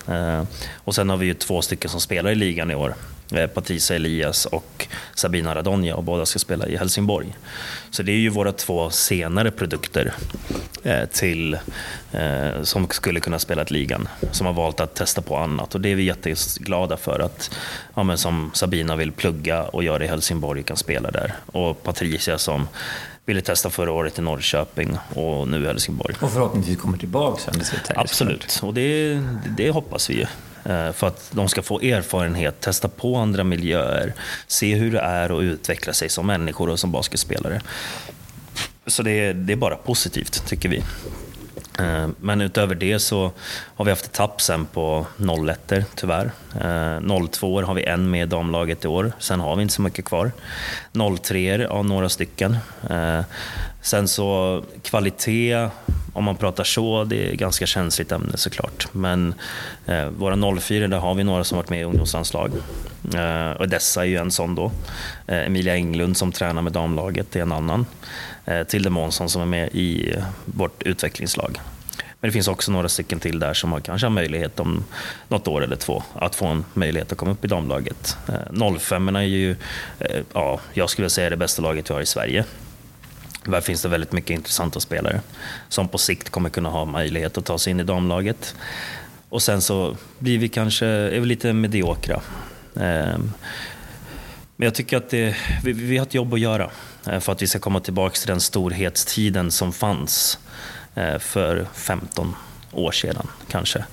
Och 0.75 0.95
sen 0.95 1.11
har 1.11 1.16
vi 1.16 1.27
ju 1.27 1.35
två 1.35 1.62
stycken 1.62 1.90
som 1.90 2.01
spelar 2.01 2.31
i 2.31 2.35
ligan 2.35 2.71
i 2.71 2.75
år. 2.75 2.95
Eh, 3.35 3.47
Patricia 3.47 3.97
Elias 3.97 4.47
och 4.47 4.87
Sabina 5.14 5.55
Radonja 5.55 5.97
och 5.97 6.05
båda 6.05 6.27
ska 6.27 6.38
spela 6.38 6.66
i 6.66 6.77
Helsingborg. 6.77 7.37
Så 7.90 8.03
det 8.03 8.12
är 8.12 8.16
ju 8.16 8.29
våra 8.29 8.53
två 8.53 8.90
senare 8.90 9.51
produkter 9.51 10.14
eh, 10.83 11.05
till, 11.05 11.55
eh, 12.12 12.62
som 12.62 12.88
skulle 12.88 13.21
kunna 13.21 13.38
spela 13.38 13.62
i 13.62 13.73
ligan, 13.73 14.09
som 14.31 14.47
har 14.47 14.55
valt 14.55 14.81
att 14.81 14.95
testa 14.95 15.23
på 15.23 15.37
annat. 15.37 15.75
Och 15.75 15.81
det 15.81 15.88
är 15.88 15.95
vi 15.95 16.03
jätteglada 16.03 16.97
för 16.97 17.21
att 17.21 17.51
ja, 17.95 18.03
men 18.03 18.18
som 18.18 18.51
Sabina 18.55 18.97
vill 18.97 19.12
plugga 19.12 19.62
och 19.62 19.85
göra 19.85 20.05
i 20.05 20.07
Helsingborg 20.07 20.62
kan 20.62 20.77
spela 20.77 21.11
där. 21.11 21.35
Och 21.47 21.83
Patricia 21.83 22.38
som 22.38 22.68
ville 23.27 23.40
testa 23.40 23.71
förra 23.71 23.92
året 23.92 24.18
i 24.18 24.23
Norrköping 24.23 24.99
och 25.14 25.49
nu 25.49 25.64
i 25.64 25.66
Helsingborg. 25.66 26.14
Och 26.21 26.33
förhoppningsvis 26.33 26.81
kommer 26.81 26.99
tillbaka 26.99 27.40
sen 27.40 27.55
till 27.55 27.95
Absolut, 27.97 28.61
och 28.62 28.75
det, 28.75 29.21
det 29.57 29.71
hoppas 29.71 30.11
vi 30.11 30.14
ju. 30.14 30.27
Eh, 30.64 30.92
för 30.92 31.07
att 31.07 31.31
de 31.31 31.48
ska 31.48 31.62
få 31.62 31.81
erfarenhet, 31.81 32.61
testa 32.61 32.88
på 32.88 33.16
andra 33.16 33.44
miljöer, 33.44 34.14
se 34.46 34.75
hur 34.75 34.92
det 34.92 35.01
är 35.01 35.38
att 35.38 35.42
utveckla 35.42 35.92
sig 35.92 36.09
som 36.09 36.27
människor 36.27 36.68
och 36.68 36.79
som 36.79 36.92
basketspelare. 36.92 37.61
Så 38.87 39.03
det 39.03 39.11
är, 39.11 39.35
det 39.35 39.53
är 39.53 39.57
bara 39.57 39.77
positivt, 39.77 40.46
tycker 40.46 40.68
vi. 40.68 40.83
Eh, 41.79 42.09
men 42.20 42.40
utöver 42.40 42.75
det 42.75 42.98
så 42.98 43.33
har 43.75 43.85
vi 43.85 43.90
haft 43.90 44.05
ett 44.05 44.12
tapp 44.12 44.40
sen 44.40 44.66
på 44.66 45.07
01 45.68 45.72
tyvärr. 45.94 46.31
Eh, 46.61 47.27
02 47.29 47.62
har 47.62 47.75
vi 47.75 47.85
en 47.85 48.11
med 48.11 48.22
i 48.22 48.31
damlaget 48.31 48.85
i 48.85 48.88
år, 48.88 49.12
sen 49.18 49.40
har 49.40 49.57
vi 49.57 49.62
inte 49.62 49.75
så 49.75 49.83
mycket 49.83 50.05
kvar. 50.05 50.33
03 51.22 51.66
ja, 51.70 51.83
några 51.83 52.09
stycken. 52.09 52.57
Sen 53.81 54.09
så 54.09 54.62
kvalitet 54.83 55.68
om 56.12 56.25
man 56.25 56.37
pratar 56.37 56.64
så, 56.64 57.05
det 57.05 57.29
är 57.29 57.33
ett 57.33 57.38
ganska 57.38 57.66
känsligt 57.66 58.12
ämne 58.12 58.37
såklart. 58.37 58.88
Men 58.92 59.35
eh, 59.87 60.07
våra 60.07 60.61
04, 60.61 60.88
där 60.88 60.98
har 60.98 61.14
vi 61.14 61.25
några 61.25 61.44
som 61.44 61.57
varit 61.57 61.70
med 61.70 61.81
i 61.81 61.85
ungdomslandslag. 61.85 62.51
Eh, 63.14 63.51
och 63.51 63.68
dessa 63.68 64.03
är 64.03 64.07
ju 64.07 64.16
en 64.16 64.31
sån 64.31 64.55
då. 64.55 64.72
Eh, 65.27 65.46
Emilia 65.46 65.75
Englund 65.75 66.16
som 66.16 66.33
tränar 66.33 66.62
med 66.62 66.72
damlaget 66.72 67.37
är 67.37 67.40
en 67.40 67.53
annan. 67.53 67.87
Eh, 68.44 68.62
Tilde 68.62 68.90
Månsson 68.90 69.29
som 69.29 69.42
är 69.42 69.46
med 69.46 69.68
i 69.72 70.14
vårt 70.44 70.83
utvecklingslag. 70.83 71.61
Men 72.22 72.29
det 72.29 72.33
finns 72.33 72.48
också 72.48 72.72
några 72.72 72.88
stycken 72.88 73.20
till 73.20 73.38
där 73.38 73.55
som 73.55 73.72
har, 73.72 73.81
kanske 73.81 74.07
har 74.07 74.11
möjlighet 74.11 74.61
om 74.61 74.85
något 75.29 75.48
år 75.48 75.64
eller 75.64 75.77
två 75.77 76.03
att 76.14 76.35
få 76.35 76.46
en 76.46 76.64
möjlighet 76.75 77.12
att 77.12 77.18
komma 77.18 77.33
upp 77.33 77.44
i 77.44 77.48
damlaget. 77.48 78.16
Eh, 78.29 78.79
05 78.79 79.16
är 79.16 79.20
ju, 79.20 79.51
eh, 79.98 80.20
ja, 80.33 80.61
jag 80.72 80.90
skulle 80.90 81.11
säga 81.11 81.31
det 81.31 81.37
bästa 81.37 81.62
laget 81.62 81.90
vi 81.90 81.94
har 81.94 82.01
i 82.01 82.07
Sverige. 82.07 82.44
Där 83.44 83.61
finns 83.61 83.83
det 83.83 83.88
väldigt 83.88 84.12
mycket 84.12 84.31
intressanta 84.31 84.81
spelare 84.81 85.20
som 85.68 85.88
på 85.88 85.98
sikt 85.98 86.31
kommer 86.31 86.50
kunna 86.50 86.68
ha 86.68 86.85
möjlighet 86.85 87.38
att 87.38 87.44
ta 87.44 87.59
sig 87.59 87.70
in 87.70 87.81
i 87.81 87.85
damlaget. 87.85 88.55
Och 89.28 89.42
sen 89.42 89.62
så 89.62 89.96
blir 90.18 90.38
vi 90.38 90.48
kanske, 90.48 90.87
är 90.87 91.20
vi 91.20 91.26
lite 91.26 91.52
mediokra. 91.52 92.20
Ehm, 92.76 93.33
men 94.57 94.66
jag 94.66 94.74
tycker 94.74 94.96
att 94.96 95.11
det, 95.11 95.37
vi, 95.64 95.72
vi 95.72 95.98
har 95.98 96.07
ett 96.07 96.14
jobb 96.14 96.35
att 96.35 96.40
göra 96.40 96.70
eh, 97.07 97.20
för 97.20 97.33
att 97.33 97.42
vi 97.42 97.46
ska 97.46 97.59
komma 97.59 97.81
tillbaka 97.81 98.14
till 98.14 98.28
den 98.28 98.40
storhetstiden 98.40 99.50
som 99.50 99.72
fanns 99.72 100.38
eh, 100.94 101.18
för 101.18 101.66
15 101.72 102.37
år 102.72 102.92
sedan 102.92 103.26
kanske. 103.48 103.85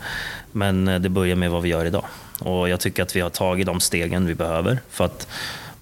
Men 0.51 0.87
eh, 0.87 0.99
det 0.99 1.09
börjar 1.09 1.35
med 1.35 1.51
vad 1.51 1.61
vi 1.61 1.69
gör 1.69 1.85
idag. 1.85 2.05
Och 2.39 2.69
jag 2.69 2.79
tycker 2.79 3.03
att 3.03 3.15
vi 3.15 3.21
har 3.21 3.29
tagit 3.29 3.65
de 3.65 3.79
stegen 3.79 4.25
vi 4.25 4.35
behöver 4.35 4.79
för 4.89 5.05
att 5.05 5.27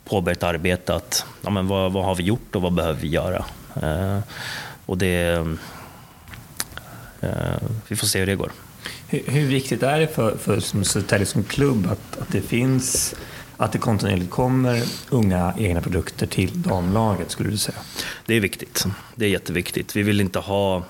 påbörja 0.10 0.36
ett 0.36 0.44
arbete. 0.44 0.96
Att, 0.96 1.26
ja, 1.42 1.50
men 1.50 1.68
vad, 1.68 1.92
vad 1.92 2.06
har 2.06 2.16
vi 2.16 2.24
gjort 2.24 2.56
och 2.56 2.62
vad 2.62 2.74
behöver 2.74 3.02
vi 3.02 3.08
göra? 3.08 3.46
Eh, 3.82 4.20
och 4.86 4.98
det, 4.98 5.46
eh, 7.22 7.30
vi 7.88 7.96
får 7.96 8.08
se 8.08 8.20
hur 8.20 8.26
det 8.26 8.36
går. 8.36 8.52
Hur, 9.08 9.24
hur 9.28 9.48
viktigt 9.48 9.84
är 9.84 10.00
det 10.00 10.08
för, 10.08 10.38
för 10.38 10.60
Södertälje 10.84 11.26
som 11.26 11.44
klubb 11.44 11.88
att, 11.92 12.22
att 12.22 12.32
det 12.32 12.42
finns 12.42 13.16
att 13.58 13.72
det 13.72 13.78
kontinuerligt 13.78 14.30
kommer 14.30 14.84
unga 15.10 15.54
egna 15.58 15.82
produkter 15.82 16.28
till 16.28 16.62
damlaget, 16.62 17.32
skulle 17.32 17.50
du 17.50 17.58
säga? 17.58 17.78
Det 18.26 18.36
är 18.36 18.40
viktigt. 18.40 18.86
Det 19.16 19.26
är 19.26 19.30
jätteviktigt. 19.30 19.96
Vi 19.96 20.04
vill 20.04 20.22
inte 20.22 20.40
ha 20.40 20.84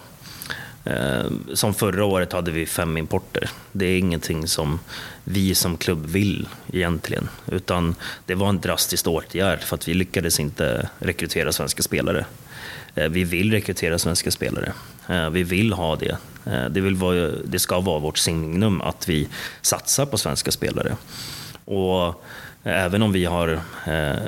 Eh, 0.89 1.32
som 1.54 1.73
förra 1.73 2.06
året 2.06 2.34
hade 2.34 2.52
vi 2.52 2.65
fem 2.65 2.97
importer. 2.97 3.50
Det 3.71 3.86
är 3.86 4.00
ingenting 4.00 4.47
som 4.47 4.80
vi 5.23 5.56
som 5.56 5.78
klubb 5.78 6.06
vill 6.06 6.47
egentligen. 6.73 7.30
Utan 7.47 7.95
det 8.26 8.36
var 8.36 8.50
en 8.50 8.62
drastisk 8.62 9.08
åtgärd 9.08 9.60
för 9.60 9.76
att 9.76 9.88
vi 9.88 9.93
lyckades 9.93 10.39
inte 10.39 10.89
rekrytera 11.00 11.52
svenska 11.52 11.84
spelare. 11.84 12.26
Eh, 12.95 13.10
vi 13.10 13.23
vill 13.23 13.52
rekrytera 13.52 14.00
svenska 14.00 14.32
spelare. 14.32 14.73
Eh, 15.08 15.30
vi 15.30 15.43
vill 15.43 15.73
ha 15.73 15.95
det. 15.95 16.17
Det, 16.69 16.82
vill 16.82 16.95
vara, 16.95 17.30
det 17.45 17.60
ska 17.60 17.80
vara 17.80 18.00
vårt 18.00 18.17
signum 18.17 18.82
att 18.82 19.10
vi 19.10 19.28
satsar 19.62 20.06
på 20.06 20.17
svenska 20.17 20.52
spelare. 20.52 20.95
Och 21.65 22.23
även 22.63 23.02
om 23.02 23.12
vi 23.12 23.26
har 23.26 23.60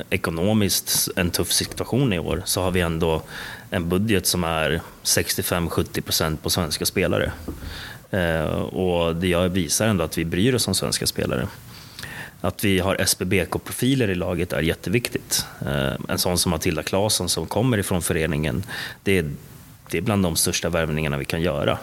ekonomiskt 0.10 1.10
en 1.16 1.32
tuff 1.32 1.52
situation 1.52 2.14
i 2.14 2.20
år 2.20 2.42
så 2.46 2.62
har 2.62 2.72
vi 2.72 2.82
ändå 2.82 3.22
en 3.70 3.90
budget 3.90 4.26
som 4.26 4.44
är 4.44 4.82
65-70% 5.04 6.38
på 6.38 6.50
svenska 6.50 6.86
spelare. 6.86 7.32
Eh, 8.12 8.52
och 8.62 9.16
det 9.16 9.48
visar 9.48 9.88
ändå 9.88 10.04
att 10.04 10.18
vi 10.18 10.26
bryr 10.26 10.56
oss 10.56 10.68
om 10.68 10.76
svenska 10.76 11.06
spelare. 11.08 11.48
Att 12.42 12.64
vi 12.64 12.80
har 12.80 12.96
SBBK-profiler 12.96 14.10
i 14.10 14.16
laget 14.16 14.54
är 14.54 14.62
jätteviktigt. 14.62 15.46
Eh, 15.66 15.94
en 16.08 16.18
sån 16.18 16.38
som 16.38 16.50
Matilda 16.50 16.84
Claesson 16.84 17.30
som 17.30 17.46
kommer 17.46 17.78
ifrån 17.78 18.02
föreningen, 18.02 18.64
det 19.04 19.18
är, 19.18 19.32
det 19.92 19.98
är 19.98 20.02
bland 20.02 20.24
de 20.24 20.36
största 20.36 20.70
värvningarna 20.70 21.18
vi 21.18 21.26
kan 21.26 21.42
göra. 21.42 21.78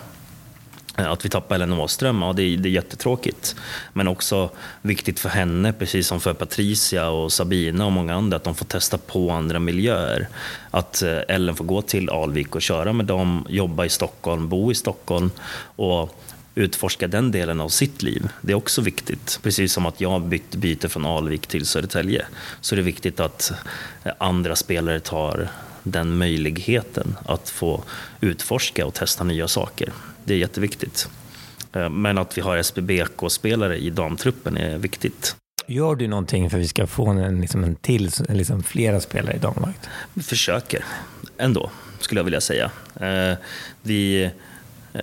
Eh, 0.96 1.10
att 1.10 1.24
vi 1.24 1.28
tappar 1.28 1.54
Ellen 1.54 1.72
Åström, 1.72 2.22
ja, 2.22 2.32
det, 2.32 2.42
är, 2.42 2.56
det 2.56 2.68
är 2.68 2.70
jättetråkigt. 2.70 3.56
Men 3.92 4.08
också 4.08 4.50
viktigt 4.82 5.20
för 5.20 5.28
henne, 5.28 5.72
precis 5.72 6.06
som 6.06 6.20
för 6.20 6.34
Patricia 6.34 7.08
och 7.08 7.32
Sabina 7.32 7.86
och 7.86 7.92
många 7.92 8.14
andra, 8.14 8.36
att 8.36 8.44
de 8.44 8.54
får 8.54 8.66
testa 8.66 8.98
på 8.98 9.30
andra 9.30 9.58
miljöer. 9.58 10.28
Att 10.70 11.02
eh, 11.02 11.18
Ellen 11.28 11.56
får 11.56 11.64
gå 11.64 11.82
till 11.82 12.10
Alvik 12.10 12.54
och 12.54 12.62
köra 12.62 12.92
med 12.92 13.06
dem, 13.06 13.46
jobba 13.48 13.84
i 13.84 13.88
Stockholm, 13.88 14.48
bo 14.48 14.72
i 14.72 14.74
Stockholm 14.74 15.30
och 15.76 16.22
utforska 16.54 17.08
den 17.08 17.30
delen 17.30 17.60
av 17.60 17.68
sitt 17.68 18.02
liv. 18.02 18.28
Det 18.40 18.52
är 18.52 18.56
också 18.56 18.82
viktigt. 18.82 19.40
Precis 19.42 19.72
som 19.72 19.86
att 19.86 20.00
jag 20.00 20.22
bytt, 20.22 20.54
byter 20.54 20.88
från 20.88 21.06
Alvik 21.06 21.46
till 21.46 21.66
Södertälje 21.66 22.26
så 22.60 22.74
är 22.74 22.76
det 22.76 22.82
viktigt 22.82 23.20
att 23.20 23.52
eh, 24.04 24.12
andra 24.18 24.56
spelare 24.56 25.00
tar 25.00 25.48
den 25.82 26.18
möjligheten 26.18 27.16
att 27.26 27.50
få 27.50 27.82
utforska 28.20 28.86
och 28.86 28.94
testa 28.94 29.24
nya 29.24 29.48
saker. 29.48 29.92
Det 30.26 30.34
är 30.34 30.38
jätteviktigt. 30.38 31.08
Eh, 31.72 31.88
men 31.88 32.18
att 32.18 32.38
vi 32.38 32.42
har 32.42 32.56
SBBK-spelare 32.56 33.76
i 33.78 33.90
damtruppen 33.90 34.56
är 34.56 34.78
viktigt. 34.78 35.36
Gör 35.66 35.94
du 35.94 36.08
någonting 36.08 36.50
för 36.50 36.56
att 36.56 36.62
vi 36.62 36.68
ska 36.68 36.86
få 36.86 37.06
en, 37.06 37.40
liksom 37.40 37.64
en 37.64 37.76
till, 37.76 38.10
liksom 38.28 38.62
flera 38.62 39.00
spelare 39.00 39.36
i 39.36 39.38
damlaget? 39.38 39.88
Vi 40.14 40.22
försöker 40.22 40.84
ändå, 41.38 41.70
skulle 42.00 42.18
jag 42.18 42.24
vilja 42.24 42.40
säga. 42.40 42.70
Eh, 43.00 43.38
vi 43.82 44.30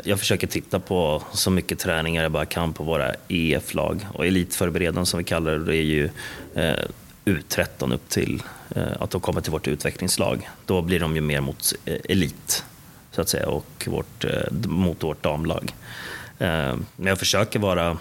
jag 0.03 0.19
försöker 0.19 0.47
titta 0.47 0.79
på 0.79 1.23
så 1.33 1.51
mycket 1.51 1.79
träningar 1.79 2.23
jag 2.23 2.31
bara 2.31 2.45
kan 2.45 2.73
på 2.73 2.83
våra 2.83 3.15
EF-lag. 3.27 4.07
Och 4.13 4.25
elitförberedande 4.25 5.05
som 5.05 5.17
vi 5.17 5.23
kallar 5.23 5.51
det, 5.51 5.65
det 5.65 5.77
är 5.77 5.81
ju 5.81 6.09
eh, 6.55 6.85
U13 7.25 7.93
upp 7.93 8.09
till 8.09 8.43
eh, 8.75 8.83
att 8.99 9.09
de 9.09 9.21
kommer 9.21 9.41
till 9.41 9.51
vårt 9.51 9.67
utvecklingslag. 9.67 10.49
Då 10.65 10.81
blir 10.81 10.99
de 10.99 11.15
ju 11.15 11.21
mer 11.21 11.41
mot 11.41 11.73
eh, 11.85 11.97
elit, 12.09 12.65
så 13.15 13.21
att 13.21 13.29
säga, 13.29 13.47
och 13.47 13.87
vårt, 13.87 14.25
eh, 14.25 14.51
mot 14.67 15.03
vårt 15.03 15.23
damlag. 15.23 15.75
Eh, 16.39 16.75
men 16.95 17.07
jag 17.07 17.19
försöker 17.19 17.59
vara 17.59 17.97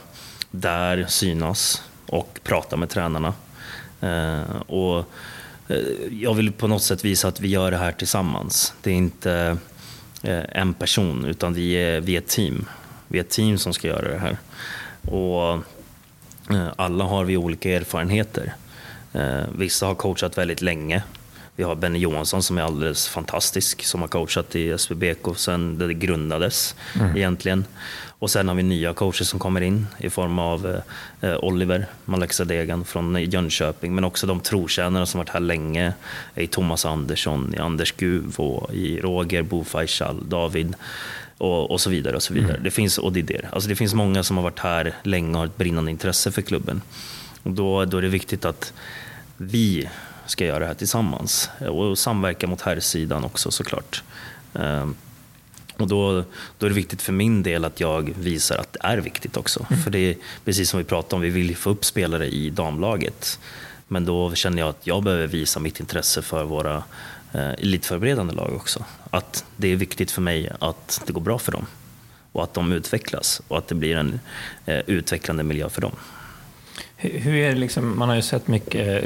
där, 0.50 1.06
synas 1.08 1.82
och 2.06 2.40
prata 2.42 2.76
med 2.76 2.88
tränarna. 2.88 3.34
Eh, 4.00 4.56
och 4.66 5.04
jag 6.10 6.34
vill 6.34 6.52
på 6.52 6.66
något 6.66 6.82
sätt 6.82 7.04
visa 7.04 7.28
att 7.28 7.40
vi 7.40 7.48
gör 7.48 7.70
det 7.70 7.76
här 7.76 7.92
tillsammans. 7.92 8.74
Det 8.82 8.90
är 8.90 8.94
inte 8.94 9.56
en 10.48 10.74
person, 10.74 11.24
utan 11.24 11.54
vi 11.54 11.72
är, 11.72 12.00
vi 12.00 12.14
är 12.14 12.18
ett 12.18 12.28
team. 12.28 12.68
Vi 13.08 13.18
är 13.18 13.22
ett 13.22 13.30
team 13.30 13.58
som 13.58 13.74
ska 13.74 13.88
göra 13.88 14.08
det 14.08 14.18
här. 14.18 14.38
Och 15.12 15.62
alla 16.76 17.04
har 17.04 17.24
vi 17.24 17.36
olika 17.36 17.70
erfarenheter. 17.70 18.54
Vissa 19.56 19.86
har 19.86 19.94
coachat 19.94 20.38
väldigt 20.38 20.62
länge. 20.62 21.02
Vi 21.56 21.62
har 21.62 21.74
Benny 21.74 21.98
Johansson 21.98 22.42
som 22.42 22.58
är 22.58 22.62
alldeles 22.62 23.08
fantastisk, 23.08 23.84
som 23.84 24.00
har 24.00 24.08
coachat 24.08 24.56
i 24.56 24.78
SVBK 24.78 25.36
sedan 25.36 25.78
det 25.78 25.94
grundades 25.94 26.74
mm. 27.00 27.16
egentligen. 27.16 27.64
Och 28.18 28.30
sen 28.30 28.48
har 28.48 28.54
vi 28.54 28.62
nya 28.62 28.94
coacher 28.94 29.24
som 29.24 29.38
kommer 29.38 29.60
in 29.60 29.86
i 29.98 30.10
form 30.10 30.38
av 30.38 30.80
eh, 31.20 31.36
Oliver 31.36 31.86
Maleksadegan 32.04 32.84
från 32.84 33.22
Jönköping, 33.22 33.94
men 33.94 34.04
också 34.04 34.26
de 34.26 34.40
trotjänare 34.40 35.06
som 35.06 35.18
varit 35.18 35.28
här 35.28 35.40
länge 35.40 35.92
i 36.34 36.46
Thomas 36.46 36.84
Andersson, 36.86 37.54
i 37.54 37.58
Anders 37.58 37.92
Guv 37.92 38.34
och 38.36 38.74
i 38.74 39.00
Roger 39.00 39.42
Bofaichal, 39.42 40.28
David 40.28 40.74
och, 41.38 41.70
och, 41.70 41.80
så 41.80 41.90
vidare. 41.90 42.16
och 42.16 42.22
så 42.22 42.34
vidare. 42.34 42.52
Mm. 42.52 42.64
Det 42.64 42.70
finns 42.70 42.98
Odider. 42.98 43.48
Alltså 43.52 43.68
det 43.68 43.76
finns 43.76 43.94
många 43.94 44.22
som 44.22 44.36
har 44.36 44.44
varit 44.44 44.58
här 44.58 44.94
länge 45.02 45.30
och 45.32 45.38
har 45.38 45.46
ett 45.46 45.56
brinnande 45.56 45.90
intresse 45.90 46.30
för 46.30 46.42
klubben. 46.42 46.82
Och 47.42 47.50
då, 47.50 47.84
då 47.84 47.98
är 47.98 48.02
det 48.02 48.08
viktigt 48.08 48.44
att 48.44 48.72
vi 49.36 49.88
ska 50.26 50.44
göra 50.44 50.58
det 50.58 50.66
här 50.66 50.74
tillsammans 50.74 51.50
och 51.68 51.98
samverka 51.98 52.46
mot 52.46 52.60
herrsidan 52.60 53.24
också 53.24 53.50
såklart. 53.50 54.02
Um, 54.52 54.96
och 55.76 55.88
då, 55.88 56.24
då 56.58 56.66
är 56.66 56.70
det 56.70 56.76
viktigt 56.76 57.02
för 57.02 57.12
min 57.12 57.42
del 57.42 57.64
att 57.64 57.80
jag 57.80 58.14
visar 58.18 58.58
att 58.58 58.72
det 58.72 58.78
är 58.82 58.98
viktigt 58.98 59.36
också. 59.36 59.66
Mm. 59.70 59.82
För 59.82 59.90
det 59.90 59.98
är 59.98 60.16
precis 60.44 60.70
som 60.70 60.78
vi 60.78 60.84
pratade 60.84 61.14
om, 61.14 61.20
vi 61.20 61.30
vill 61.30 61.56
få 61.56 61.70
upp 61.70 61.84
spelare 61.84 62.26
i 62.26 62.50
damlaget. 62.50 63.38
Men 63.88 64.04
då 64.04 64.34
känner 64.34 64.58
jag 64.58 64.68
att 64.68 64.86
jag 64.86 65.02
behöver 65.02 65.26
visa 65.26 65.60
mitt 65.60 65.80
intresse 65.80 66.22
för 66.22 66.44
våra 66.44 66.82
eh, 67.32 67.50
elitförberedande 67.50 68.34
lag 68.34 68.54
också. 68.54 68.84
Att 69.10 69.44
det 69.56 69.68
är 69.68 69.76
viktigt 69.76 70.10
för 70.10 70.22
mig 70.22 70.52
att 70.58 71.02
det 71.06 71.12
går 71.12 71.20
bra 71.20 71.38
för 71.38 71.52
dem. 71.52 71.66
Och 72.32 72.42
att 72.42 72.54
de 72.54 72.72
utvecklas 72.72 73.42
och 73.48 73.58
att 73.58 73.68
det 73.68 73.74
blir 73.74 73.96
en 73.96 74.20
eh, 74.66 74.80
utvecklande 74.86 75.42
miljö 75.42 75.68
för 75.68 75.80
dem. 75.80 75.92
Hur 77.02 77.34
är 77.34 77.48
det 77.48 77.60
liksom, 77.60 77.98
man 77.98 78.08
har 78.08 78.16
ju 78.16 78.22
sett 78.22 78.48
mycket, 78.48 79.04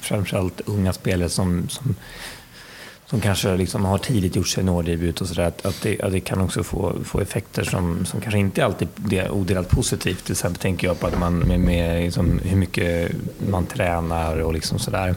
framförallt 0.00 0.60
unga 0.66 0.92
spelare 0.92 1.28
som, 1.28 1.68
som 1.68 1.94
som 3.06 3.20
kanske 3.20 3.56
liksom 3.56 3.84
har 3.84 3.98
tidigt 3.98 4.36
gjort 4.36 4.48
seniordebut 4.48 5.20
och 5.20 5.28
sådär, 5.28 5.42
att, 5.42 5.66
att, 5.66 5.82
det, 5.82 6.00
att 6.00 6.12
det 6.12 6.20
kan 6.20 6.40
också 6.40 6.62
få, 6.62 6.94
få 7.04 7.20
effekter 7.20 7.64
som, 7.64 8.06
som 8.06 8.20
kanske 8.20 8.38
inte 8.38 8.64
alltid 8.64 8.88
är 9.12 9.30
odelat 9.30 9.68
positivt. 9.68 10.24
Till 10.24 10.32
exempel 10.32 10.60
tänker 10.60 10.86
jag 10.86 11.00
på 11.00 11.06
att 11.06 11.18
man 11.18 11.38
med, 11.38 11.60
med 11.60 12.04
liksom, 12.04 12.38
hur 12.38 12.56
mycket 12.56 13.12
man 13.48 13.66
tränar 13.66 14.38
och 14.38 14.54
liksom 14.54 14.78
sådär. 14.78 15.14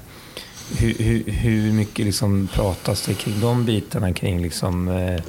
Hur, 0.78 0.94
hur, 0.94 1.24
hur 1.32 1.72
mycket 1.74 2.06
liksom 2.06 2.48
pratas 2.54 3.06
det 3.06 3.14
kring 3.14 3.40
de 3.40 3.66
bitarna 3.66 4.14
kring 4.14 4.42
liksom, 4.42 4.88
eh, 4.88 5.22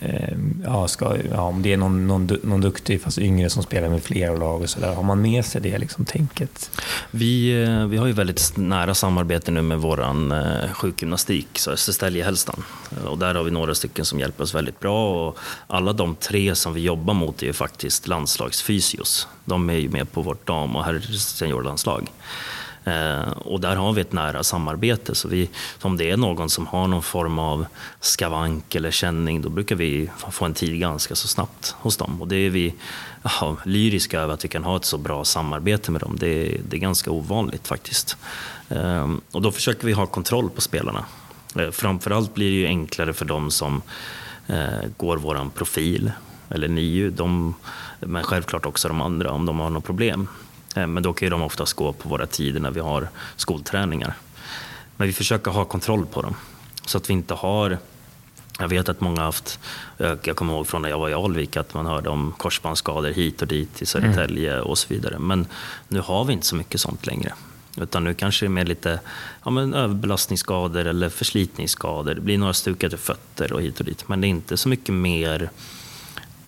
Ehm, 0.00 0.62
ja, 0.64 0.88
ska, 0.88 1.16
ja, 1.30 1.42
om 1.42 1.62
det 1.62 1.72
är 1.72 1.76
någon, 1.76 2.06
någon, 2.06 2.28
någon 2.42 2.60
duktig 2.60 3.02
fast 3.02 3.18
yngre 3.18 3.50
som 3.50 3.62
spelar 3.62 3.88
med 3.88 4.02
flera 4.02 4.36
lag 4.36 4.62
och 4.62 4.70
sådär. 4.70 4.94
Har 4.94 5.02
man 5.02 5.22
med 5.22 5.44
sig 5.44 5.60
det 5.60 5.78
liksom, 5.78 6.04
tänket? 6.04 6.70
Vi, 7.10 7.62
eh, 7.62 7.86
vi 7.86 7.96
har 7.96 8.06
ju 8.06 8.12
väldigt 8.12 8.56
nära 8.56 8.94
samarbete 8.94 9.50
nu 9.50 9.62
med 9.62 9.78
vår 9.78 10.00
eh, 10.02 10.72
sjukgymnastik, 10.72 11.48
så 11.52 11.76
Södertäljehälsan. 11.76 12.62
Och 13.04 13.18
där 13.18 13.34
har 13.34 13.44
vi 13.44 13.50
några 13.50 13.74
stycken 13.74 14.04
som 14.04 14.20
hjälper 14.20 14.44
oss 14.44 14.54
väldigt 14.54 14.80
bra. 14.80 15.28
Och 15.28 15.38
alla 15.66 15.92
de 15.92 16.14
tre 16.14 16.54
som 16.54 16.74
vi 16.74 16.80
jobbar 16.80 17.14
mot 17.14 17.42
är 17.42 17.46
ju 17.46 17.52
faktiskt 17.52 18.06
landslagsfysios. 18.06 19.28
De 19.44 19.70
är 19.70 19.74
ju 19.74 19.88
med 19.88 20.12
på 20.12 20.22
vårt 20.22 20.46
dam 20.46 20.76
och 20.76 20.84
herr 20.84 21.00
seniorlandslag. 21.00 22.10
Eh, 22.88 23.28
och 23.30 23.60
där 23.60 23.76
har 23.76 23.92
vi 23.92 24.00
ett 24.00 24.12
nära 24.12 24.44
samarbete. 24.44 25.14
Så 25.14 25.28
vi, 25.28 25.50
om 25.82 25.96
det 25.96 26.10
är 26.10 26.16
någon 26.16 26.50
som 26.50 26.66
har 26.66 26.88
någon 26.88 27.02
form 27.02 27.38
av 27.38 27.66
skavank 28.00 28.74
eller 28.74 28.90
känning, 28.90 29.42
då 29.42 29.48
brukar 29.48 29.76
vi 29.76 30.10
få 30.30 30.44
en 30.44 30.54
tid 30.54 30.80
ganska 30.80 31.14
så 31.14 31.28
snabbt 31.28 31.74
hos 31.78 31.96
dem. 31.96 32.22
Och 32.22 32.28
det 32.28 32.36
är 32.36 32.50
vi 32.50 32.74
ja, 33.22 33.56
lyriska 33.64 34.20
över 34.20 34.34
att 34.34 34.44
vi 34.44 34.48
kan 34.48 34.64
ha 34.64 34.76
ett 34.76 34.84
så 34.84 34.98
bra 34.98 35.24
samarbete 35.24 35.90
med 35.90 36.00
dem. 36.00 36.16
Det, 36.20 36.28
är, 36.28 36.60
det 36.68 36.76
är 36.76 36.80
ganska 36.80 37.10
ovanligt 37.10 37.68
faktiskt. 37.68 38.16
Eh, 38.68 39.14
och 39.32 39.42
då 39.42 39.50
försöker 39.50 39.86
vi 39.86 39.92
ha 39.92 40.06
kontroll 40.06 40.50
på 40.50 40.60
spelarna. 40.60 41.04
Eh, 41.56 41.70
framförallt 41.70 42.34
blir 42.34 42.50
det 42.50 42.56
ju 42.56 42.66
enklare 42.66 43.12
för 43.12 43.24
dem 43.24 43.50
som 43.50 43.82
går 44.96 45.16
vår 45.16 45.50
profil, 45.54 46.12
eller 46.48 46.68
NIU, 46.68 47.10
de, 47.10 47.54
men 48.00 48.22
självklart 48.22 48.66
också 48.66 48.88
de 48.88 49.00
andra 49.00 49.30
om 49.30 49.46
de 49.46 49.60
har 49.60 49.70
något 49.70 49.84
problem. 49.84 50.28
Eh, 50.76 50.86
men 50.86 51.02
då 51.02 51.12
kan 51.12 51.26
ju 51.26 51.30
de 51.30 51.42
oftast 51.42 51.72
gå 51.72 51.92
på 51.92 52.08
våra 52.08 52.26
tider 52.26 52.60
när 52.60 52.70
vi 52.70 52.80
har 52.80 53.08
skolträningar. 53.36 54.14
Men 54.96 55.06
vi 55.06 55.12
försöker 55.12 55.50
ha 55.50 55.64
kontroll 55.64 56.06
på 56.06 56.22
dem. 56.22 56.34
Så 56.86 56.98
att 56.98 57.10
vi 57.10 57.12
inte 57.12 57.34
har 57.34 57.78
jag 58.60 58.68
vet 58.68 58.88
att 58.88 59.00
många 59.00 59.16
har 59.16 59.24
haft, 59.24 59.60
jag 59.98 60.36
kommer 60.36 60.54
ihåg 60.54 60.66
från 60.66 60.82
när 60.82 60.88
jag 60.88 60.98
var 60.98 61.08
i 61.08 61.14
Alvik, 61.14 61.56
att 61.56 61.74
man 61.74 61.86
hörde 61.86 62.08
om 62.08 62.34
korsbandsskador 62.36 63.10
hit 63.10 63.42
och 63.42 63.48
dit 63.48 63.82
i 63.82 63.86
Södertälje 63.86 64.52
mm. 64.52 64.64
och 64.64 64.78
så 64.78 64.94
vidare. 64.94 65.18
Men 65.18 65.46
nu 65.88 66.00
har 66.00 66.24
vi 66.24 66.32
inte 66.32 66.46
så 66.46 66.56
mycket 66.56 66.80
sånt 66.80 67.06
längre. 67.06 67.32
Utan 67.76 68.04
nu 68.04 68.14
kanske 68.14 68.44
det 68.44 68.46
är 68.46 68.50
mer 68.50 68.64
lite 68.64 69.00
ja, 69.44 69.50
men 69.50 69.74
överbelastningsskador 69.74 70.86
eller 70.86 71.08
förslitningsskador. 71.08 72.14
Det 72.14 72.20
blir 72.20 72.38
några 72.38 72.54
stukade 72.54 72.96
fötter 72.96 73.52
och 73.52 73.62
hit 73.62 73.80
och 73.80 73.86
dit. 73.86 74.08
Men 74.08 74.20
det 74.20 74.26
är 74.26 74.28
inte 74.28 74.56
så 74.56 74.68
mycket 74.68 74.94
mer 74.94 75.50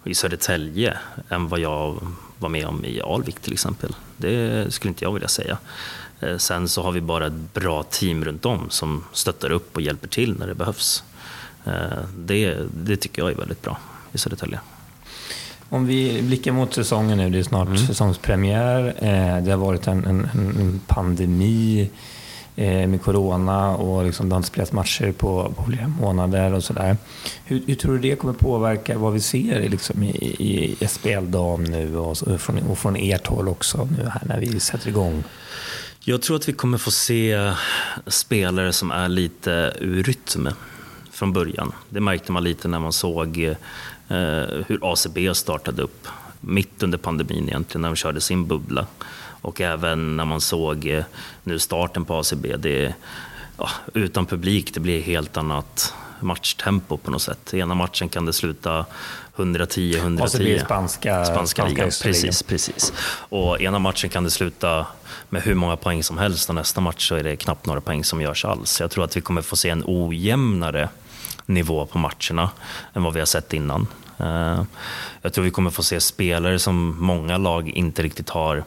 i 0.05 0.15
Södertälje 0.15 0.99
än 1.29 1.49
vad 1.49 1.61
jag 1.61 2.07
var 2.41 2.49
med 2.49 2.67
om 2.67 2.85
i 2.85 3.01
Alvik 3.01 3.41
till 3.41 3.53
exempel. 3.53 3.97
Det 4.17 4.67
skulle 4.75 4.89
inte 4.89 5.05
jag 5.05 5.13
vilja 5.13 5.29
säga. 5.29 5.59
Eh, 6.21 6.37
sen 6.37 6.69
så 6.69 6.83
har 6.83 6.93
vi 6.93 7.01
bara 7.01 7.27
ett 7.27 7.55
bra 7.55 7.83
team 7.83 8.25
runt 8.25 8.47
om 8.47 8.71
som 8.71 9.05
stöttar 9.13 9.53
upp 9.53 9.77
och 9.77 9.83
hjälper 9.83 10.09
till 10.09 10.39
när 10.39 10.47
det 10.47 10.55
behövs. 10.55 11.05
Eh, 11.65 11.73
det, 12.17 12.59
det 12.75 12.97
tycker 12.97 13.23
jag 13.23 13.31
är 13.31 13.37
väldigt 13.37 13.63
bra 13.63 13.79
i 14.13 14.19
Södertälje. 14.19 14.61
Om 15.69 15.87
vi 15.87 16.23
blickar 16.23 16.53
mot 16.53 16.75
säsongen 16.75 17.19
nu, 17.19 17.31
det 17.31 17.39
är 17.39 17.43
snart 17.43 17.69
mm. 17.69 17.79
säsongspremiär. 17.79 18.95
Eh, 18.99 19.45
det 19.45 19.51
har 19.51 19.57
varit 19.57 19.87
en, 19.87 20.05
en, 20.05 20.29
en 20.35 20.81
pandemi 20.87 21.91
Eh, 22.61 22.89
med 22.89 23.03
corona 23.03 23.77
och 23.77 24.05
liksom 24.05 24.29
det 24.29 24.35
har 24.35 24.39
inte 24.39 24.49
spelats 24.49 24.73
matcher 24.73 25.13
på, 25.13 25.53
på 25.57 25.65
flera 25.65 25.89
månader 25.89 26.55
och 26.55 26.65
sådär. 26.65 26.97
Hur, 27.45 27.63
hur, 27.67 27.75
tror 27.75 27.93
du 27.93 27.99
det 27.99 28.17
kommer 28.17 28.35
påverka 28.35 28.99
vad 28.99 29.13
vi 29.13 29.21
ser 29.21 29.69
liksom 29.69 30.03
i, 30.03 30.77
i 30.79 30.89
SPL 30.89 31.25
Dam 31.31 31.65
nu 31.65 31.97
och, 31.97 32.23
och, 32.23 32.41
från, 32.41 32.59
och 32.59 32.79
från 32.79 32.97
ert 32.97 33.27
håll 33.27 33.49
också 33.49 33.89
nu 33.99 34.09
här 34.09 34.23
när 34.25 34.41
vi 34.41 34.61
sätter 34.61 34.89
igång? 34.89 35.25
Jag 36.01 36.23
tror 36.23 36.37
att 36.37 36.49
vi 36.49 36.53
kommer 36.53 36.79
få 36.79 36.91
se 36.91 37.53
spelare 38.07 38.73
som 38.73 38.91
är 38.91 39.09
lite 39.09 39.73
ur 39.79 40.03
rytm 40.03 40.49
från 41.11 41.33
början. 41.33 41.73
Det 41.89 42.01
märkte 42.01 42.33
man 42.33 42.45
lite 42.45 42.69
när 42.69 42.79
man 42.79 42.93
såg 42.93 43.39
eh, 43.39 44.65
hur 44.67 44.93
ACB 44.93 45.35
startade 45.35 45.83
upp 45.83 46.09
mitt 46.41 46.83
under 46.83 46.99
pandemin 46.99 47.49
egentligen, 47.49 47.83
när 47.83 47.89
de 47.89 47.97
körde 47.97 48.21
sin 48.21 48.47
bubbla. 48.47 48.87
Och 49.43 49.61
även 49.61 50.17
när 50.17 50.25
man 50.25 50.41
såg 50.41 50.87
eh, 50.87 51.05
nu 51.43 51.59
starten 51.59 52.05
på 52.05 52.19
ACB, 52.19 52.57
det, 52.57 52.95
ja, 53.59 53.69
utan 53.95 54.27
publik, 54.27 54.75
det 54.75 54.81
blir 54.81 55.01
helt 55.01 55.37
annat 55.37 55.95
matchtempo 56.21 56.97
på 56.97 57.11
något 57.11 57.23
sätt. 57.23 57.55
Ena 57.55 57.75
matchen 57.75 58.09
kan 58.09 58.27
det 58.27 58.33
sluta 58.33 58.87
110-110. 59.37 60.25
ACB 60.25 60.55
är 60.55 60.65
spanska, 60.65 61.25
spanska 61.25 61.67
ligan. 61.67 61.91
Precis, 62.03 62.43
precis. 62.43 62.93
Och 63.29 63.61
ena 63.61 63.79
matchen 63.79 64.11
kan 64.11 64.25
det 64.25 64.31
sluta 64.31 64.87
med 65.29 65.43
hur 65.43 65.55
många 65.55 65.77
poäng 65.77 66.03
som 66.03 66.19
helst 66.19 66.49
och 66.49 66.55
nästa 66.55 66.81
match 66.81 67.09
så 67.09 67.15
är 67.15 67.23
det 67.23 67.37
knappt 67.37 67.67
några 67.67 67.81
poäng 67.81 68.05
som 68.05 68.21
görs 68.21 68.45
alls. 68.45 68.81
Jag 68.81 68.91
tror 68.91 69.05
att 69.05 69.17
vi 69.17 69.21
kommer 69.21 69.43
få 69.43 69.57
se 69.57 69.69
en 69.69 69.85
ojämnare 69.87 70.89
nivå 71.47 71.87
på 71.87 71.99
matcherna 71.99 72.51
än 72.93 73.03
vad 73.03 73.13
vi 73.13 73.19
har 73.19 73.27
sett 73.27 73.53
innan. 73.53 73.87
Eh, 74.21 74.63
jag 75.23 75.33
tror 75.33 75.45
vi 75.45 75.51
kommer 75.51 75.71
få 75.71 75.83
se 75.83 76.01
spelare 76.01 76.59
som 76.59 76.97
många 76.99 77.39
lag 77.39 77.69
inte 77.69 78.03
riktigt 78.03 78.31
har 78.31 78.65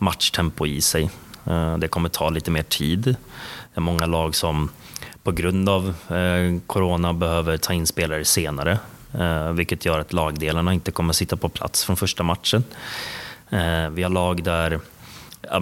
matchtempo 0.00 0.66
i 0.66 0.80
sig. 0.80 1.10
Eh, 1.46 1.78
det 1.78 1.88
kommer 1.88 2.08
ta 2.08 2.30
lite 2.30 2.50
mer 2.50 2.62
tid. 2.62 3.02
Det 3.02 3.16
är 3.74 3.80
många 3.80 4.06
lag 4.06 4.34
som 4.34 4.70
på 5.22 5.32
grund 5.32 5.68
av 5.68 5.94
eh, 6.08 6.60
corona 6.66 7.12
behöver 7.12 7.56
ta 7.56 7.72
in 7.72 7.86
spelare 7.86 8.24
senare, 8.24 8.78
vilket 9.52 9.84
gör 9.84 9.98
att 9.98 10.12
lagdelarna 10.12 10.74
inte 10.74 10.90
kommer 10.90 11.12
sitta 11.12 11.36
på 11.36 11.48
plats 11.48 11.84
från 11.84 11.96
första 11.96 12.22
matchen. 12.22 12.64
Vi 13.90 14.02
har 14.02 14.08
lag 14.08 14.44
där, 14.44 14.80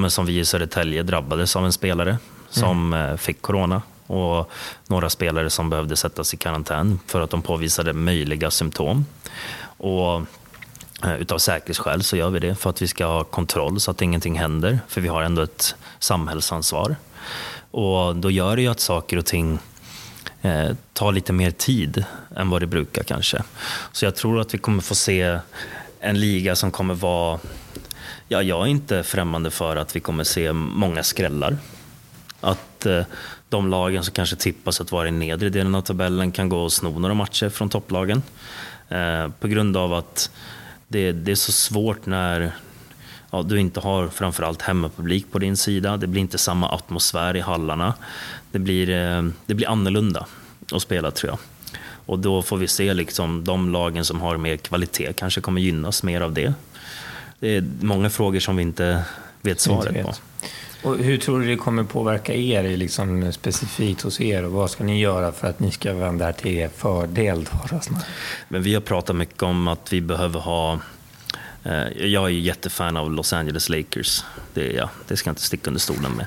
som 0.09 0.27
vi 0.27 0.38
i 0.38 0.44
Södertälje, 0.44 1.03
drabbades 1.03 1.57
av 1.57 1.64
en 1.64 1.72
spelare 1.72 2.18
som 2.51 2.92
mm. 2.92 3.18
fick 3.18 3.42
corona 3.42 3.83
och 4.09 4.51
några 4.87 5.11
spelare 5.11 5.51
som 5.51 5.71
behövde 5.71 5.97
sättas 5.97 6.35
i 6.35 6.37
karantän 6.37 7.01
för 7.07 7.21
att 7.21 7.31
de 7.31 7.42
påvisade 7.42 7.92
möjliga 7.92 8.51
symptom. 8.51 9.07
Och 9.61 10.23
eh, 11.05 11.14
utav 11.21 11.38
säkerhetsskäl 11.38 12.03
så 12.03 12.16
gör 12.16 12.31
vi 12.31 12.40
det 12.40 12.55
för 12.55 12.71
att 12.71 12.83
vi 12.83 12.88
ska 12.88 13.07
ha 13.07 13.25
kontroll 13.25 13.81
så 13.81 13.90
att 13.90 14.03
ingenting 14.03 14.38
händer. 14.38 14.81
För 14.88 15.01
vi 15.01 15.09
har 15.09 15.23
ändå 15.23 15.42
ett 15.42 15.75
samhällsansvar. 15.99 16.97
Och 17.71 18.16
då 18.16 18.31
gör 18.31 18.57
det 18.57 18.62
ju 18.62 18.68
att 18.68 18.81
saker 18.81 19.16
och 19.16 19.27
ting 19.27 19.59
eh, 20.42 20.71
tar 20.92 21.12
lite 21.12 21.33
mer 21.33 21.51
tid 21.51 22.05
än 22.37 22.51
vad 22.51 22.62
det 22.62 22.66
brukar 22.66 23.03
kanske. 23.03 23.42
Så 23.92 24.05
jag 24.05 24.16
tror 24.16 24.40
att 24.40 24.55
vi 24.55 24.59
kommer 24.59 24.83
få 24.83 24.94
se 24.94 25.38
en 26.01 26.21
liga 26.21 26.57
som 26.57 26.71
kommer 26.71 26.94
vara... 26.94 27.38
Ja, 28.29 28.42
jag 28.42 28.62
är 28.62 28.66
inte 28.66 29.03
främmande 29.03 29.51
för 29.51 29.77
att 29.77 29.97
vi 29.97 30.01
kommer 30.01 30.25
se 30.25 30.53
många 30.53 31.03
skrällar. 31.03 31.57
Att 32.40 32.87
eh, 32.87 33.03
de 33.48 33.68
lagen 33.68 34.04
som 34.04 34.14
kanske 34.14 34.37
tippas 34.37 34.80
att 34.80 34.92
vara 34.92 35.08
i 35.08 35.11
nedre 35.11 35.48
delen 35.48 35.74
av 35.74 35.82
tabellen 35.82 36.32
kan 36.32 36.48
gå 36.48 36.58
och 36.58 36.72
sno 36.72 36.98
några 36.98 37.14
matcher 37.14 37.48
från 37.48 37.68
topplagen. 37.68 38.22
Eh, 38.88 39.28
på 39.40 39.48
grund 39.48 39.76
av 39.76 39.92
att 39.92 40.30
det, 40.88 41.12
det 41.12 41.30
är 41.30 41.37
så 41.37 41.52
svårt 41.52 42.06
när 42.06 42.52
ja, 43.30 43.42
du 43.42 43.61
inte 43.61 43.80
har 43.80 44.08
framförallt 44.08 44.62
hemmapublik 44.62 45.32
på 45.32 45.38
din 45.38 45.56
sida. 45.56 45.96
Det 45.96 46.06
blir 46.06 46.20
inte 46.20 46.38
samma 46.38 46.68
atmosfär 46.68 47.37
i 47.37 47.40
hallarna. 47.40 47.94
Det 48.50 48.58
blir, 48.58 48.90
eh, 48.90 49.22
det 49.46 49.54
blir 49.54 49.68
annorlunda 49.68 50.26
att 50.72 50.82
spela 50.82 51.11
tror 51.11 51.30
jag. 51.30 51.38
Och 52.06 52.18
då 52.18 52.42
får 52.42 52.56
vi 52.56 52.68
se 52.68 52.94
liksom 52.94 53.44
de 53.44 53.72
lagen 53.72 54.04
som 54.04 54.20
har 54.20 54.37
mer 54.37 54.56
kvalitet 54.56 55.12
kanske 55.12 55.40
kommer 55.40 55.61
gynnas 55.61 56.02
mer 56.02 56.20
av 56.20 56.32
det. 56.32 56.54
Det 57.38 57.56
är 57.56 57.64
många 57.80 58.11
frågor 58.11 58.40
som 58.40 58.56
vi 58.56 58.62
inte 58.62 59.04
vet 59.40 59.61
svaret 59.61 60.02
på. 60.02 60.14
Och 60.82 60.98
hur 60.98 61.18
tror 61.18 61.40
du 61.40 61.46
det 61.46 61.56
kommer 61.56 61.84
påverka 61.84 62.34
er 62.34 62.76
liksom 62.76 63.32
specifikt 63.32 64.02
hos 64.02 64.20
er 64.20 64.44
och 64.44 64.52
vad 64.52 64.70
ska 64.70 64.84
ni 64.84 65.00
göra 65.00 65.32
för 65.32 65.48
att 65.48 65.60
ni 65.60 65.70
ska 65.70 65.92
vända 65.92 66.26
det 66.26 66.32
till 66.32 66.50
er 66.50 66.68
fördel? 66.68 67.46
Men 68.48 68.62
vi 68.62 68.74
har 68.74 68.80
pratat 68.80 69.16
mycket 69.16 69.42
om 69.42 69.68
att 69.68 69.92
vi 69.92 70.00
behöver 70.00 70.40
ha 70.40 70.80
eh, 71.64 71.88
jag 72.06 72.24
är 72.24 72.28
ju 72.28 72.40
jättefan 72.40 72.96
av 72.96 73.12
Los 73.12 73.32
Angeles 73.32 73.68
Lakers. 73.68 74.24
Det, 74.54 74.72
ja, 74.72 74.90
det 75.08 75.16
ska 75.16 75.28
jag 75.28 75.32
inte 75.32 75.42
sticka 75.42 75.70
under 75.70 75.80
stolen 75.80 76.12
med. 76.12 76.26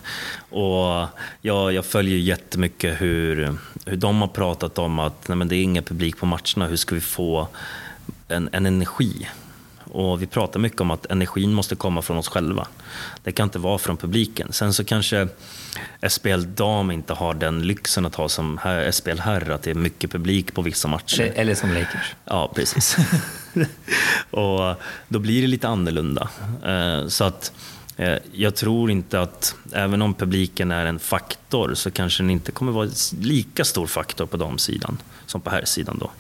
Och 0.50 1.08
jag, 1.42 1.74
jag 1.74 1.86
följer 1.86 2.18
jättemycket 2.18 3.02
hur, 3.02 3.56
hur 3.86 3.98
de 3.98 4.22
har 4.22 4.28
pratat 4.28 4.78
om 4.78 5.00
att 5.00 5.28
nej, 5.28 5.38
men 5.38 5.48
det 5.48 5.56
är 5.56 5.64
ingen 5.64 5.84
publik 5.84 6.18
på 6.18 6.26
matcherna. 6.26 6.68
Hur 6.68 6.76
ska 6.76 6.96
vi 6.96 7.02
få 7.02 7.48
en, 8.28 8.50
en 8.52 8.66
energi 8.66 9.28
och 9.92 10.22
vi 10.22 10.28
pratar 10.28 10.60
mycket 10.60 10.82
om 10.82 10.92
att 10.92 11.06
energin 11.06 11.54
måste 11.54 11.76
komma 11.76 12.02
från 12.02 12.18
oss 12.18 12.28
själva. 12.28 12.68
Det 13.24 13.32
kan 13.32 13.44
inte 13.44 13.60
vara 13.60 13.78
från 13.78 13.98
publiken. 13.98 14.54
Sen 14.54 14.74
så 14.74 14.84
kanske 14.84 15.28
SPL 16.10 16.44
Dam 16.56 16.92
inte 16.92 17.14
har 17.14 17.34
den 17.34 17.62
lyxen 17.68 18.06
att 18.06 18.16
ha 18.16 18.30
som 18.30 18.60
SPL 18.92 19.20
Herr, 19.20 19.50
att 19.50 19.64
det 19.64 19.70
är 19.70 19.76
mycket 19.76 20.12
publik 20.12 20.54
på 20.54 20.62
vissa 20.62 20.88
matcher. 20.88 21.22
Eller, 21.22 21.34
eller 21.34 21.56
som 21.56 21.74
Lakers. 21.74 22.16
Ja, 22.26 22.52
precis. 22.56 22.98
och 24.32 24.76
då 25.08 25.20
blir 25.20 25.42
det 25.42 25.48
lite 25.48 25.68
annorlunda. 25.68 26.30
Eh, 26.66 27.08
så 27.08 27.24
att 27.24 27.54
eh, 27.98 28.18
jag 28.32 28.56
tror 28.56 28.92
inte 28.92 29.22
att, 29.22 29.56
även 29.72 30.02
om 30.02 30.14
publiken 30.14 30.72
är 30.72 30.86
en 30.86 31.00
faktor, 31.00 31.74
så 31.74 31.92
kanske 31.92 32.24
den 32.24 32.30
inte 32.30 32.52
kommer 32.52 32.72
vara 32.72 32.90
lika 33.20 33.66
stor 33.66 33.88
faktor 33.88 34.26
på 34.26 34.38
damsidan 34.38 34.98
som 35.26 35.42
på 35.42 35.50
här 35.50 35.66
sidan 35.66 35.98
då. 36.00 36.12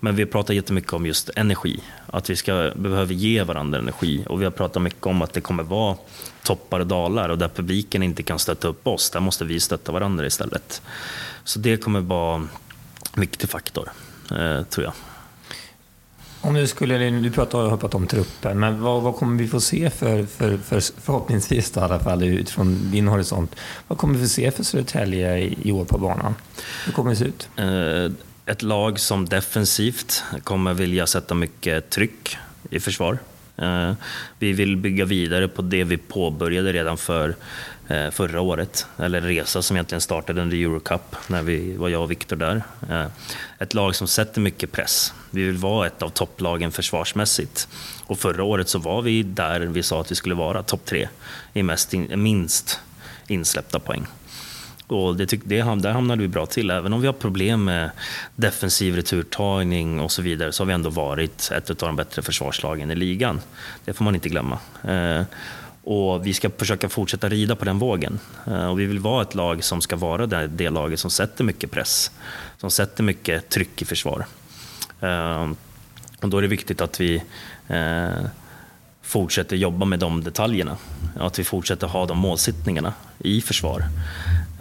Men 0.00 0.16
vi 0.16 0.26
pratar 0.26 0.54
jättemycket 0.54 0.92
om 0.92 1.06
just 1.06 1.30
energi, 1.36 1.80
att 2.06 2.30
vi 2.30 2.36
ska, 2.36 2.70
behöver 2.76 3.14
ge 3.14 3.42
varandra 3.42 3.78
energi. 3.78 4.24
Och 4.28 4.40
vi 4.40 4.44
har 4.44 4.52
pratat 4.52 4.82
mycket 4.82 5.06
om 5.06 5.22
att 5.22 5.32
det 5.32 5.40
kommer 5.40 5.62
vara 5.62 5.96
toppar 6.42 6.80
och 6.80 6.86
dalar 6.86 7.28
och 7.28 7.38
där 7.38 7.48
publiken 7.48 8.02
inte 8.02 8.22
kan 8.22 8.38
stötta 8.38 8.68
upp 8.68 8.86
oss, 8.86 9.10
där 9.10 9.20
måste 9.20 9.44
vi 9.44 9.60
stötta 9.60 9.92
varandra 9.92 10.26
istället. 10.26 10.82
Så 11.44 11.58
det 11.58 11.76
kommer 11.76 12.00
vara 12.00 12.34
en 12.34 13.20
viktig 13.20 13.50
faktor, 13.50 13.88
eh, 14.30 14.62
tror 14.62 14.84
jag. 14.84 14.92
om 16.40 16.54
du 16.54 16.66
skulle, 16.66 17.10
du 17.10 17.30
pratade, 17.30 17.70
har 17.70 17.76
pratat 17.76 17.94
om 17.94 18.06
truppen, 18.06 18.60
men 18.60 18.80
vad, 18.80 19.02
vad, 19.02 19.16
kommer 19.16 19.38
vi 19.38 19.48
få 19.48 19.60
se 19.60 19.90
för, 19.90 20.26
för, 20.26 20.56
för 20.56 20.80
förhoppningsvis 21.00 21.70
då, 21.70 21.80
i 21.80 21.84
alla 21.84 21.98
fall 21.98 22.22
utifrån 22.22 22.90
din 22.90 23.08
horisont, 23.08 23.56
vad 23.88 23.98
kommer 23.98 24.14
vi 24.14 24.20
få 24.20 24.28
se 24.28 24.50
för 24.50 24.62
Södertälje 24.62 25.38
i 25.62 25.72
år 25.72 25.84
på 25.84 25.98
banan? 25.98 26.34
Hur 26.86 26.92
kommer 26.92 27.10
det 27.10 27.16
se 27.16 27.24
ut? 27.24 27.48
Eh, 27.56 28.12
ett 28.46 28.62
lag 28.62 29.00
som 29.00 29.28
defensivt 29.28 30.24
kommer 30.42 30.74
vilja 30.74 31.06
sätta 31.06 31.34
mycket 31.34 31.90
tryck 31.90 32.36
i 32.70 32.80
försvar. 32.80 33.18
Eh, 33.56 33.92
vi 34.38 34.52
vill 34.52 34.76
bygga 34.76 35.04
vidare 35.04 35.48
på 35.48 35.62
det 35.62 35.84
vi 35.84 35.96
påbörjade 35.96 36.72
redan 36.72 36.98
för 36.98 37.34
eh, 37.88 38.10
förra 38.10 38.40
året, 38.40 38.86
eller 38.96 39.20
resa 39.20 39.62
som 39.62 39.76
egentligen 39.76 40.00
startade 40.00 40.42
under 40.42 40.56
Eurocup 40.56 41.16
när 41.26 41.42
vi 41.42 41.76
var 41.76 41.88
jag 41.88 42.02
och 42.02 42.10
Viktor 42.10 42.36
där. 42.36 42.62
Eh, 42.90 43.06
ett 43.58 43.74
lag 43.74 43.94
som 43.94 44.06
sätter 44.06 44.40
mycket 44.40 44.72
press. 44.72 45.14
Vi 45.30 45.44
vill 45.44 45.56
vara 45.56 45.86
ett 45.86 46.02
av 46.02 46.08
topplagen 46.08 46.72
försvarsmässigt. 46.72 47.68
Och 48.06 48.18
förra 48.18 48.44
året 48.44 48.68
så 48.68 48.78
var 48.78 49.02
vi 49.02 49.22
där 49.22 49.60
vi 49.60 49.82
sa 49.82 50.00
att 50.00 50.10
vi 50.10 50.14
skulle 50.14 50.34
vara, 50.34 50.62
topp 50.62 50.84
tre 50.84 51.08
i 51.52 51.62
mest, 51.62 51.92
minst 51.92 52.80
insläppta 53.26 53.78
poäng. 53.78 54.06
Och 54.86 55.16
det, 55.16 55.24
det, 55.24 55.62
där 55.62 55.92
hamnade 55.92 56.22
vi 56.22 56.28
bra 56.28 56.46
till. 56.46 56.70
Även 56.70 56.92
om 56.92 57.00
vi 57.00 57.06
har 57.06 57.12
problem 57.12 57.64
med 57.64 57.90
defensiv 58.36 58.96
returtagning 58.96 60.00
och 60.00 60.12
så 60.12 60.22
vidare 60.22 60.52
så 60.52 60.62
har 60.62 60.66
vi 60.66 60.72
ändå 60.72 60.90
varit 60.90 61.50
ett 61.56 61.70
av 61.70 61.76
de 61.76 61.96
bättre 61.96 62.22
försvarslagen 62.22 62.90
i 62.90 62.94
ligan. 62.94 63.40
Det 63.84 63.92
får 63.92 64.04
man 64.04 64.14
inte 64.14 64.28
glömma. 64.28 64.58
Eh, 64.82 65.22
och 65.84 66.26
vi 66.26 66.34
ska 66.34 66.50
försöka 66.50 66.88
fortsätta 66.88 67.28
rida 67.28 67.56
på 67.56 67.64
den 67.64 67.78
vågen. 67.78 68.20
Eh, 68.46 68.66
och 68.66 68.80
vi 68.80 68.86
vill 68.86 68.98
vara 68.98 69.22
ett 69.22 69.34
lag 69.34 69.64
som 69.64 69.80
ska 69.80 69.96
vara 69.96 70.26
det, 70.26 70.46
det 70.46 70.70
laget 70.70 71.00
som 71.00 71.10
sätter 71.10 71.44
mycket 71.44 71.70
press, 71.70 72.10
som 72.58 72.70
sätter 72.70 73.02
mycket 73.02 73.48
tryck 73.48 73.82
i 73.82 73.84
försvar. 73.84 74.26
Eh, 75.00 75.50
och 76.20 76.28
då 76.28 76.38
är 76.38 76.42
det 76.42 76.48
viktigt 76.48 76.80
att 76.80 77.00
vi 77.00 77.22
eh, 77.68 78.26
fortsätter 79.02 79.56
jobba 79.56 79.84
med 79.84 79.98
de 79.98 80.24
detaljerna. 80.24 80.76
Att 81.20 81.38
vi 81.38 81.44
fortsätter 81.44 81.86
ha 81.86 82.06
de 82.06 82.18
målsättningarna 82.18 82.92
i 83.18 83.40
försvar. 83.40 83.84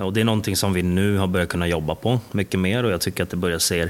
Och 0.04 0.14
det 0.14 0.22
är 0.22 0.26
någonting 0.26 0.56
som 0.56 0.74
vi 0.74 0.84
nu 0.84 1.18
har 1.18 1.28
börjat 1.28 1.49
kunna 1.49 1.68
jobba 1.68 1.95
på 1.95 2.20
mycket 2.32 2.60
mer 2.60 2.84
och 2.84 2.91
jag 2.91 3.01
tycker 3.01 3.24
att 3.24 3.30
det 3.30 3.38
börjar 3.38 3.60
se 3.60 3.89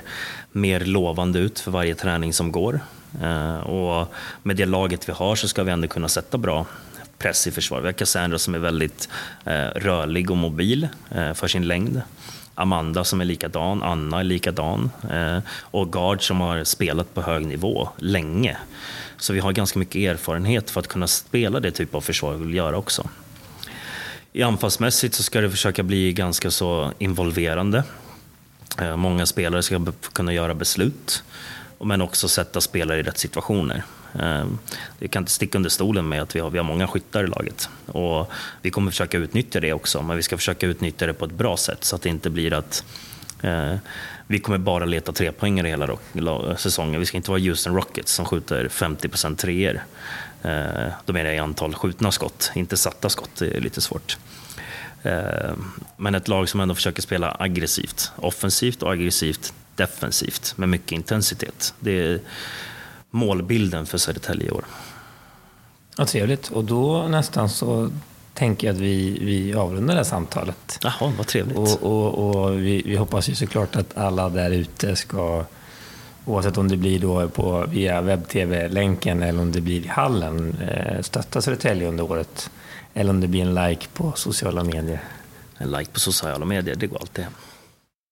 mer 0.52 0.80
lovande 0.80 1.40
ut 1.40 1.60
för 1.60 1.72
varje 1.72 1.96
träning 1.96 2.34
som 2.34 2.52
går. 2.52 2.80
Eh, 3.22 3.58
och 3.58 4.14
med 4.44 4.56
det 4.56 4.66
laget 4.66 5.10
vi 5.10 5.14
har 5.14 5.36
så 5.36 5.48
ska 5.48 5.64
vi 5.64 5.72
ändå 5.72 5.88
kunna 5.88 6.08
sätta 6.08 6.38
bra 6.38 6.66
press 7.18 7.48
i 7.48 7.52
försvar. 7.52 7.82
Vi 7.82 7.86
har 7.86 7.94
Cassandra 7.94 8.40
som 8.40 8.56
är 8.56 8.60
väldigt 8.60 9.10
eh, 9.46 9.68
rörlig 9.76 10.32
och 10.32 10.38
mobil 10.38 10.88
eh, 11.16 11.34
för 11.34 11.48
sin 11.48 11.68
längd. 11.68 12.02
Amanda 12.56 13.04
som 13.04 13.22
är 13.22 13.26
likadan, 13.26 13.84
Anna 13.84 14.20
är 14.20 14.24
likadan 14.24 14.90
och 15.56 15.94
Gard 15.94 16.28
som 16.28 16.42
har 16.42 16.64
spelat 16.64 17.14
på 17.14 17.22
hög 17.22 17.46
nivå 17.46 17.90
länge. 17.98 18.58
Så 19.18 19.34
vi 19.34 19.40
har 19.40 19.52
ganska 19.52 19.80
mycket 19.80 19.96
erfarenhet 19.96 20.70
för 20.70 20.80
att 20.80 20.88
kunna 20.88 21.08
spela 21.08 21.60
det 21.60 21.72
typ 21.72 21.96
av 21.96 22.02
försvar 22.02 22.34
vi 22.34 22.46
vill 22.46 22.56
göra 22.56 22.78
också. 22.78 23.10
I 24.36 24.44
anfallsmässigt 24.44 25.16
så 25.16 25.24
ska 25.24 25.42
det 25.42 25.50
försöka 25.50 25.84
bli 25.84 26.14
ganska 26.14 26.52
så 26.52 26.92
involverande. 27.00 27.84
Eh, 28.82 28.96
många 28.96 29.26
spelare 29.26 29.64
ska 29.64 29.86
kunna 30.14 30.34
göra 30.34 30.54
beslut, 30.54 31.24
men 31.80 32.02
också 32.02 32.28
sätta 32.28 32.62
spelare 32.62 33.00
i 33.00 33.04
rätt 33.04 33.18
situationer. 33.18 33.84
Eh, 34.14 34.46
det 34.46 34.48
vi 35.00 35.08
kan 35.08 35.22
inte 35.22 35.32
sticka 35.32 35.58
under 35.58 35.70
stolen 35.70 36.10
med 36.10 36.22
att 36.22 36.36
vi 36.36 36.40
har, 36.40 36.50
vi 36.50 36.58
har 36.58 36.66
många 36.66 36.88
skyttar 36.88 37.24
i 37.24 37.28
laget. 37.28 37.70
Och 37.86 38.32
vi 38.62 38.72
kommer 38.72 38.92
försöka 38.92 39.18
utnyttja 39.18 39.60
det 39.60 39.74
också, 39.74 40.02
men 40.02 40.18
vi 40.18 40.24
ska 40.24 40.38
försöka 40.38 40.68
utnyttja 40.68 41.08
det 41.08 41.14
på 41.14 41.26
ett 41.26 41.32
bra 41.32 41.58
sätt 41.58 41.84
så 41.84 41.96
att 41.96 42.02
det 42.02 42.10
inte 42.10 42.30
blir 42.30 42.54
att 42.54 42.86
eh, 43.42 43.76
vi 44.28 44.40
kommer 44.40 44.58
bara 44.58 44.86
leta 44.86 45.12
trepoängare 45.12 45.68
hela 45.68 45.98
säsongen. 46.58 47.00
Vi 47.00 47.06
ska 47.06 47.18
inte 47.18 47.32
vara 47.32 47.42
Houston 47.42 47.76
Rockets 47.76 48.14
som 48.14 48.26
skjuter 48.26 48.68
50% 48.68 49.36
treor. 49.36 49.82
Eh, 50.44 50.92
då 51.06 51.14
menar 51.14 51.30
jag 51.30 51.36
i 51.36 51.40
antal 51.40 51.76
skjutna 51.76 52.12
skott, 52.12 52.52
inte 52.56 52.78
satta 52.78 53.10
skott. 53.10 53.30
Det 53.40 53.58
är 53.58 53.62
lite 53.62 53.82
svårt. 53.82 54.18
Eh, 55.04 55.54
men 55.98 56.16
ett 56.16 56.28
lag 56.28 56.50
som 56.50 56.60
ändå 56.60 56.76
försöker 56.76 57.02
spela 57.02 57.36
aggressivt. 57.40 58.12
Offensivt 58.16 58.84
och 58.84 58.92
aggressivt 58.94 59.54
defensivt 59.76 60.54
med 60.58 60.70
mycket 60.70 60.92
intensitet. 60.92 61.74
Det 61.80 61.92
är 61.92 62.20
målbilden 63.10 63.86
för 63.86 63.98
Södertälje 63.98 64.48
i 64.48 64.52
år. 64.52 64.66
Ja, 65.98 66.06
trevligt. 66.06 66.52
Och 66.52 66.64
då 66.64 67.08
nästan 67.08 67.50
så 67.50 67.92
tänker 68.34 68.68
jag 68.68 68.74
att 68.74 68.82
vi, 68.82 69.20
vi 69.22 69.54
avrundar 69.54 69.94
det 69.94 70.00
här 70.00 70.04
samtalet. 70.04 70.80
Jaha, 70.84 71.14
vad 71.18 71.28
trevligt. 71.28 71.58
Och, 71.58 71.84
och, 71.84 72.44
och 72.44 72.60
vi, 72.60 72.82
vi, 72.86 72.96
hoppas 72.96 73.30
ju 73.30 73.36
såklart 73.36 73.76
att 73.76 73.98
alla 73.98 74.30
där 74.30 74.52
ute 74.52 74.96
ska, 74.96 75.46
oavsett 76.26 76.58
om 76.58 76.68
det 76.68 76.78
blir 76.78 77.00
då 77.00 77.30
på, 77.30 77.66
via 77.70 78.02
webb-tv-länken 78.02 79.24
eller 79.24 79.42
om 79.42 79.52
det 79.52 79.62
blir 79.62 79.86
i 79.86 79.88
hallen, 79.88 80.58
eh, 80.62 81.02
stötta 81.02 81.42
Södertälje 81.42 81.88
under 81.88 82.12
året. 82.12 82.50
Eller 82.94 83.10
om 83.10 83.22
det 83.22 83.28
blir 83.28 83.42
en 83.42 83.56
like 83.56 83.88
på 83.94 84.12
sociala 84.16 84.64
medier. 84.64 85.00
En 85.58 85.72
like 85.72 85.92
på 85.92 86.00
sociala 86.00 86.46
medier, 86.46 86.76
det 86.76 86.88
går 86.88 87.00
alltid 87.00 87.24
hem. 87.24 87.34